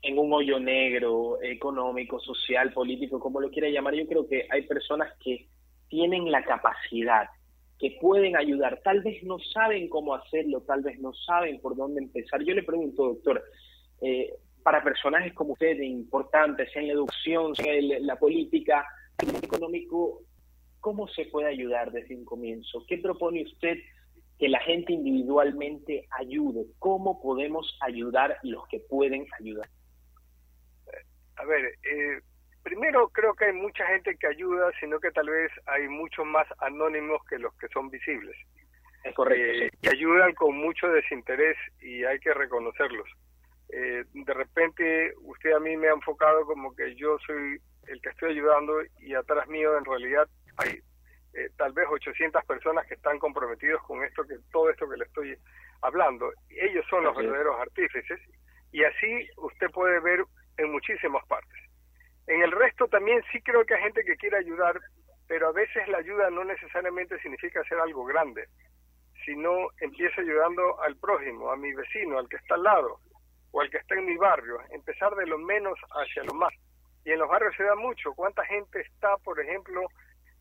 en 0.03 0.19
un 0.19 0.33
hoyo 0.33 0.59
negro 0.59 1.41
económico, 1.43 2.19
social, 2.19 2.73
político, 2.73 3.21
como 3.21 3.41
lo 3.41 3.51
quiera 3.51 3.69
llamar, 3.69 3.95
yo 3.95 4.07
creo 4.07 4.27
que 4.27 4.47
hay 4.51 4.63
personas 4.63 5.13
que 5.23 5.47
tienen 5.89 6.31
la 6.31 6.43
capacidad, 6.43 7.29
que 7.81 7.97
pueden 7.99 8.37
ayudar, 8.37 8.81
tal 8.85 9.01
vez 9.01 9.23
no 9.25 9.39
saben 9.39 9.89
cómo 9.89 10.15
hacerlo, 10.15 10.61
tal 10.61 10.83
vez 10.83 11.01
no 11.01 11.15
saben 11.15 11.61
por 11.61 11.75
dónde 11.75 12.03
empezar. 12.03 12.43
Yo 12.43 12.55
le 12.55 12.63
pregunto, 12.63 13.05
doctor, 13.15 13.43
eh, 14.03 14.35
para 14.63 14.85
personajes 14.85 15.33
como 15.33 15.55
usted, 15.55 15.81
importantes 15.81 16.69
en 16.77 16.89
la 16.89 16.93
educación, 16.93 17.55
en 17.65 18.07
la 18.07 18.17
política, 18.17 18.85
en 19.23 19.31
el 19.35 19.45
económico, 19.45 20.23
¿cómo 20.81 21.09
se 21.09 21.25
puede 21.27 21.49
ayudar 21.49 21.91
desde 21.91 22.15
un 22.15 22.27
comienzo? 22.27 22.85
¿Qué 22.87 22.99
propone 22.99 23.45
usted 23.45 23.79
que 24.39 24.51
la 24.51 24.61
gente 24.61 24.93
individualmente 24.93 26.07
ayude? 26.19 26.67
¿Cómo 26.79 27.23
podemos 27.23 27.79
ayudar 27.81 28.37
los 28.43 28.69
que 28.69 28.81
pueden 28.81 29.27
ayudar? 29.39 29.69
A 31.37 31.45
ver, 31.47 31.65
eh, 31.65 32.21
primero 32.63 33.09
creo 33.09 33.35
que 33.35 33.47
hay 33.47 33.53
mucha 33.53 33.87
gente 33.87 34.17
que 34.17 34.27
ayuda, 34.27 34.71
sino 34.81 35.01
que 35.01 35.11
tal 35.11 35.29
vez 35.29 35.51
hay 35.67 35.89
muchos 35.89 36.27
más 36.27 36.47
anónimos 36.59 37.25
que 37.27 37.39
los 37.39 37.55
que 37.59 37.69
son 37.69 37.91
visibles. 37.91 38.37
Es 39.05 39.15
correcto. 39.15 39.43
Eh, 39.43 39.89
ayudan 39.91 40.35
con 40.35 40.57
mucho 40.57 40.89
desinterés 40.89 41.57
y 41.81 42.05
hay 42.05 42.19
que 42.21 42.35
reconocerlos. 42.35 43.09
Eh, 43.73 44.05
de 44.13 44.35
repente 44.35 45.15
usted 45.23 45.53
a 45.53 45.61
mí 45.61 45.77
me 45.77 45.89
ha 45.89 45.93
enfocado 45.93 46.45
como 46.45 46.75
que 46.75 46.95
yo 46.97 47.19
soy 47.27 47.61
el 47.87 48.01
que 48.03 48.09
estoy 48.11 48.33
ayudando 48.33 48.81
y 48.99 49.15
atrás 49.15 49.47
mío 49.49 49.79
en 49.79 49.85
realidad 49.85 50.29
hay 50.57 50.81
eh, 51.35 51.49
tal 51.57 51.73
vez 51.73 51.87
800 51.89 52.45
personas 52.45 52.87
que 52.87 52.95
están 52.95 53.19
comprometidos 53.19 53.81
con 53.85 54.03
esto 54.03 54.25
que 54.25 54.37
todo 54.51 54.71
esto 54.71 54.89
que 54.89 54.97
le 54.97 55.05
estoy 55.05 55.37
hablando. 55.83 56.33
Ellos 56.49 56.85
son 56.91 57.05
los 57.05 57.17
verdaderos 57.17 57.61
artífices 57.61 58.21
y 58.73 58.85
así 58.85 59.29
usted 59.37 59.71
puede 59.71 60.01
ver 60.01 60.25
en 60.59 60.73
muchísimas 60.73 61.25
partes. 61.27 61.70
En 62.31 62.43
el 62.43 62.53
resto 62.53 62.87
también 62.87 63.21
sí 63.33 63.43
creo 63.43 63.65
que 63.65 63.75
hay 63.75 63.83
gente 63.83 64.05
que 64.05 64.17
quiere 64.17 64.37
ayudar, 64.37 64.81
pero 65.27 65.49
a 65.49 65.53
veces 65.53 65.89
la 65.89 65.99
ayuda 65.99 66.31
no 66.31 66.45
necesariamente 66.45 67.19
significa 67.19 67.61
hacer 67.61 67.77
algo 67.81 68.05
grande, 68.05 68.47
sino 69.25 69.67
empieza 69.81 70.21
ayudando 70.21 70.81
al 70.81 70.97
prójimo, 70.97 71.51
a 71.51 71.57
mi 71.57 71.73
vecino, 71.73 72.21
al 72.21 72.29
que 72.29 72.37
está 72.37 72.55
al 72.55 72.63
lado, 72.63 73.01
o 73.51 73.61
al 73.61 73.69
que 73.69 73.79
está 73.79 73.97
en 73.97 74.07
mi 74.07 74.17
barrio, 74.17 74.61
empezar 74.71 75.13
de 75.17 75.27
lo 75.27 75.39
menos 75.39 75.77
hacia 75.91 76.23
lo 76.23 76.35
más. 76.35 76.55
Y 77.05 77.11
en 77.11 77.19
los 77.19 77.29
barrios 77.29 77.57
se 77.57 77.65
da 77.65 77.75
mucho. 77.75 78.15
¿Cuánta 78.15 78.45
gente 78.45 78.81
está, 78.81 79.17
por 79.25 79.41
ejemplo, 79.41 79.83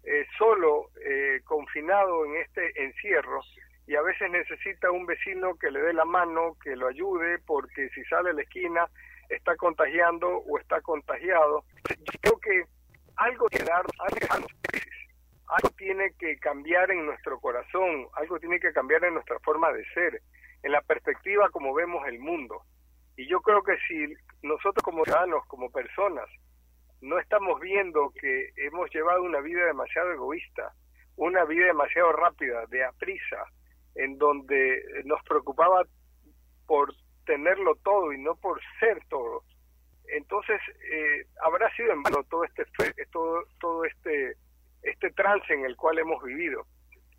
eh, 0.03 0.27
solo, 0.37 0.91
eh, 1.03 1.41
confinado 1.43 2.23
en 2.25 2.35
este 2.35 2.83
encierro? 2.83 3.41
Y 3.87 3.95
a 3.95 4.03
veces 4.03 4.29
necesita 4.29 4.91
un 4.91 5.07
vecino 5.07 5.55
que 5.55 5.71
le 5.71 5.81
dé 5.81 5.93
la 5.93 6.05
mano, 6.05 6.55
que 6.63 6.75
lo 6.75 6.87
ayude, 6.87 7.39
porque 7.47 7.89
si 7.95 8.03
sale 8.03 8.29
a 8.29 8.33
la 8.33 8.43
esquina 8.43 8.87
está 9.29 9.55
contagiando 9.55 10.27
o 10.27 10.59
está 10.59 10.81
contagiado. 10.81 11.63
Yo 11.87 12.19
creo 12.21 12.39
que 12.39 12.63
algo 13.15 13.49
tiene 13.49 13.65
que 13.65 14.27
algo 15.47 15.69
tiene 15.77 16.13
que 16.19 16.37
cambiar 16.37 16.91
en 16.91 17.05
nuestro 17.05 17.39
corazón, 17.39 18.07
algo 18.13 18.39
tiene 18.39 18.59
que 18.59 18.71
cambiar 18.71 19.03
en 19.03 19.15
nuestra 19.15 19.39
forma 19.39 19.71
de 19.71 19.83
ser, 19.93 20.21
en 20.61 20.71
la 20.71 20.81
perspectiva 20.81 21.49
como 21.49 21.73
vemos 21.73 22.07
el 22.07 22.19
mundo. 22.19 22.61
Y 23.17 23.27
yo 23.27 23.41
creo 23.41 23.63
que 23.63 23.75
si 23.87 24.13
nosotros 24.43 24.83
como 24.83 25.03
ciudadanos, 25.03 25.45
como 25.47 25.71
personas, 25.71 26.29
no 27.01 27.17
estamos 27.19 27.59
viendo 27.59 28.11
que 28.11 28.51
hemos 28.57 28.89
llevado 28.93 29.23
una 29.23 29.39
vida 29.41 29.65
demasiado 29.65 30.11
egoísta, 30.11 30.73
una 31.15 31.43
vida 31.45 31.65
demasiado 31.65 32.11
rápida, 32.13 32.65
de 32.67 32.83
aprisa, 32.83 33.43
en 33.95 34.17
donde 34.17 34.83
nos 35.05 35.21
preocupaba 35.23 35.83
por 36.67 36.93
tenerlo 37.29 37.75
todo 37.83 38.11
y 38.11 38.17
no 38.17 38.35
por 38.35 38.59
ser 38.79 38.99
todo. 39.07 39.43
Entonces, 40.07 40.59
eh, 40.91 41.27
habrá 41.45 41.69
sido 41.75 41.93
en 41.93 42.01
vano 42.01 42.23
todo 42.23 42.43
este 42.43 42.65
todo, 43.11 43.43
todo 43.59 43.85
este 43.85 44.35
este 44.81 45.11
trance 45.11 45.53
en 45.53 45.63
el 45.65 45.75
cual 45.75 45.99
hemos 45.99 46.23
vivido, 46.23 46.65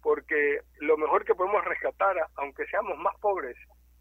porque 0.03 0.61
lo 0.81 0.97
mejor 0.97 1.25
que 1.25 1.37
podemos 1.37 1.65
rescatar, 1.65 2.17
aunque 2.35 2.67
seamos 2.67 2.99
más 2.99 3.15
pobres 3.21 3.57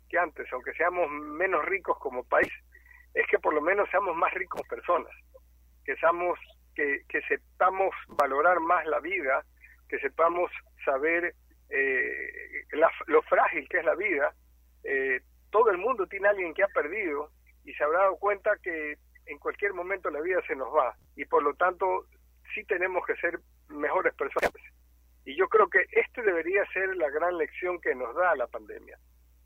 que 0.10 0.18
antes, 0.18 0.52
aunque 0.52 0.74
seamos 0.74 1.12
menos 1.12 1.64
ricos 1.66 2.00
como 2.00 2.24
país, 2.24 2.52
es 3.14 3.28
que 3.28 3.38
por 3.38 3.54
lo 3.54 3.62
menos 3.62 3.88
seamos 3.92 4.16
más 4.16 4.34
ricos 4.34 4.62
personas, 4.68 5.14
que 5.86 5.96
seamos 5.98 6.40
que, 6.74 7.02
que 7.08 7.22
sepamos 7.24 7.94
valorar 8.08 8.60
más 8.62 8.84
la 8.88 9.00
vida, 9.00 9.44
que 9.88 10.00
sepamos 10.00 10.50
saber 10.84 11.36
eh, 11.70 12.66
lo 13.06 13.22
frágil 13.24 13.70
que 13.70 13.78
es 13.78 13.86
la 13.86 13.96
vida, 13.96 14.34
eh, 14.84 15.22
todo 15.52 15.70
el 15.70 15.78
mundo 15.78 16.08
tiene 16.08 16.28
alguien 16.28 16.54
que 16.54 16.64
ha 16.64 16.68
perdido 16.68 17.30
y 17.66 17.74
se 17.74 17.84
habrá 17.84 18.00
dado 18.00 18.18
cuenta 18.18 18.52
que 18.64 18.98
en 19.26 19.38
cualquier 19.40 19.74
momento 19.74 20.10
la 20.10 20.22
vida 20.22 20.42
se 20.48 20.56
nos 20.56 20.70
va 20.74 20.96
y 21.16 21.26
por 21.26 21.44
lo 21.44 21.54
tanto 21.54 22.06
sí 22.54 22.64
tenemos 22.66 23.06
que 23.06 23.16
ser 23.18 23.40
mejores 23.68 24.14
personas. 24.16 24.52
Y 25.26 25.36
yo 25.36 25.48
creo 25.48 25.68
que 25.70 25.86
este 25.92 26.22
debería 26.24 26.66
ser 26.74 26.96
la 26.96 27.10
gran 27.10 27.38
lección 27.38 27.80
que 27.82 27.94
nos 27.94 28.16
da 28.16 28.36
la 28.36 28.48
pandemia, 28.48 28.98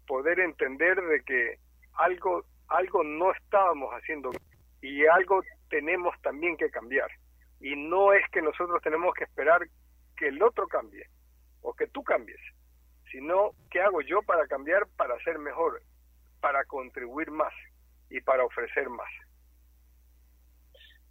poder 0.08 0.40
entender 0.40 1.02
de 1.02 1.22
que 1.24 1.58
algo 1.96 2.46
algo 2.70 3.04
no 3.04 3.32
estábamos 3.34 3.92
haciendo 3.94 4.32
y 4.82 5.06
algo 5.06 5.44
tenemos 5.70 6.16
también 6.22 6.58
que 6.58 6.70
cambiar. 6.70 7.10
Y 7.60 7.76
no 7.76 8.14
es 8.14 8.28
que 8.32 8.42
nosotros 8.42 8.82
tenemos 8.82 9.14
que 9.14 9.26
esperar 9.26 9.62
que 10.18 10.28
el 10.28 10.42
otro 10.42 10.68
cambie 10.68 11.06
o 11.62 11.74
que 11.74 11.88
tú 11.88 12.04
cambies, 12.04 12.40
sino 13.12 13.52
qué 13.70 13.82
hago 13.82 14.02
yo 14.02 14.22
para 14.24 14.48
cambiar 14.48 14.88
para 14.98 15.18
ser 15.24 15.40
mejor 15.40 15.82
para 16.44 16.66
contribuir 16.66 17.32
más 17.32 17.54
y 18.10 18.20
para 18.20 18.44
ofrecer 18.44 18.90
más. 18.90 19.10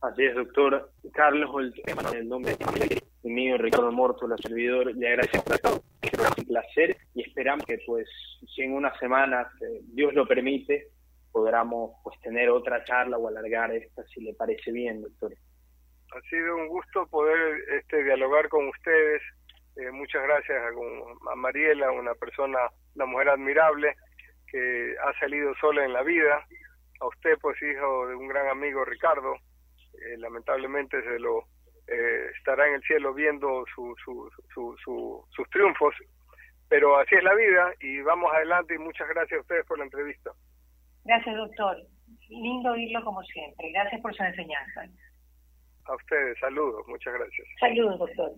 Así 0.03 0.25
es, 0.25 0.35
doctor 0.35 0.93
Carlos, 1.15 1.51
en 1.87 2.17
el 2.17 2.29
nombre 2.29 2.55
mío, 3.23 3.57
Ricardo 3.57 3.91
Morto, 3.91 4.29
la 4.29 4.37
servidor, 4.37 4.95
le 4.95 5.09
agradecemos 5.09 5.47
por 5.47 6.39
un 6.39 6.45
placer 6.45 6.99
y 7.15 7.23
esperamos 7.23 7.65
que, 7.65 7.79
pues, 7.87 8.07
si 8.55 8.61
en 8.61 8.75
unas 8.75 8.99
semanas 8.99 9.47
eh, 9.63 9.81
Dios 9.95 10.13
lo 10.13 10.29
permite, 10.29 10.89
podamos 11.31 11.93
pues 12.05 12.21
tener 12.21 12.51
otra 12.51 12.85
charla 12.85 13.17
o 13.17 13.27
alargar 13.27 13.73
esta, 13.73 14.05
si 14.09 14.21
le 14.21 14.35
parece 14.35 14.71
bien, 14.71 15.01
doctor. 15.01 15.33
Ha 16.15 16.21
sido 16.29 16.57
un 16.57 16.69
gusto 16.69 17.07
poder 17.07 17.39
este, 17.79 18.05
dialogar 18.05 18.51
con 18.51 18.69
ustedes. 18.69 19.23
Eh, 19.77 19.91
muchas 19.93 20.23
gracias 20.25 20.59
a, 20.59 21.33
a 21.33 21.37
Mariela, 21.37 21.91
una 21.91 22.15
persona, 22.17 22.59
una 22.97 23.07
mujer 23.07 23.31
admirable 23.31 23.97
que 24.53 24.95
ha 25.03 25.19
salido 25.19 25.55
sola 25.61 25.85
en 25.85 25.95
la 25.95 26.03
vida, 26.03 26.47
a 27.01 27.07
usted, 27.09 27.39
pues 27.41 27.57
hijo 27.63 28.07
de 28.07 28.15
un 28.15 28.29
gran 28.29 28.49
amigo 28.49 28.85
Ricardo, 28.85 29.35
eh, 29.35 30.19
lamentablemente 30.19 31.03
se 31.03 31.19
lo 31.19 31.41
eh, 31.89 32.31
estará 32.37 32.69
en 32.69 32.75
el 32.75 32.83
cielo 32.83 33.15
viendo 33.15 33.65
su, 33.75 33.95
su, 34.05 34.31
su, 34.55 35.27
sus 35.31 35.51
triunfos, 35.51 35.95
pero 36.69 36.99
así 36.99 37.15
es 37.17 37.25
la 37.25 37.35
vida 37.35 37.75
y 37.81 38.01
vamos 38.03 38.33
adelante 38.33 38.75
y 38.75 38.79
muchas 38.79 39.09
gracias 39.09 39.39
a 39.39 39.41
ustedes 39.41 39.67
por 39.67 39.79
la 39.79 39.85
entrevista. 39.85 40.31
Gracias, 41.05 41.35
doctor. 41.35 41.77
Lindo 42.29 42.71
oírlo 42.71 43.03
como 43.05 43.23
siempre. 43.25 43.73
Gracias 43.73 44.01
por 44.01 44.15
su 44.15 44.23
enseñanza. 44.23 44.85
A 45.85 45.95
ustedes, 45.97 46.39
saludos, 46.39 46.87
muchas 46.87 47.15
gracias. 47.15 47.49
Saludos, 47.59 47.99
doctor. 47.99 48.31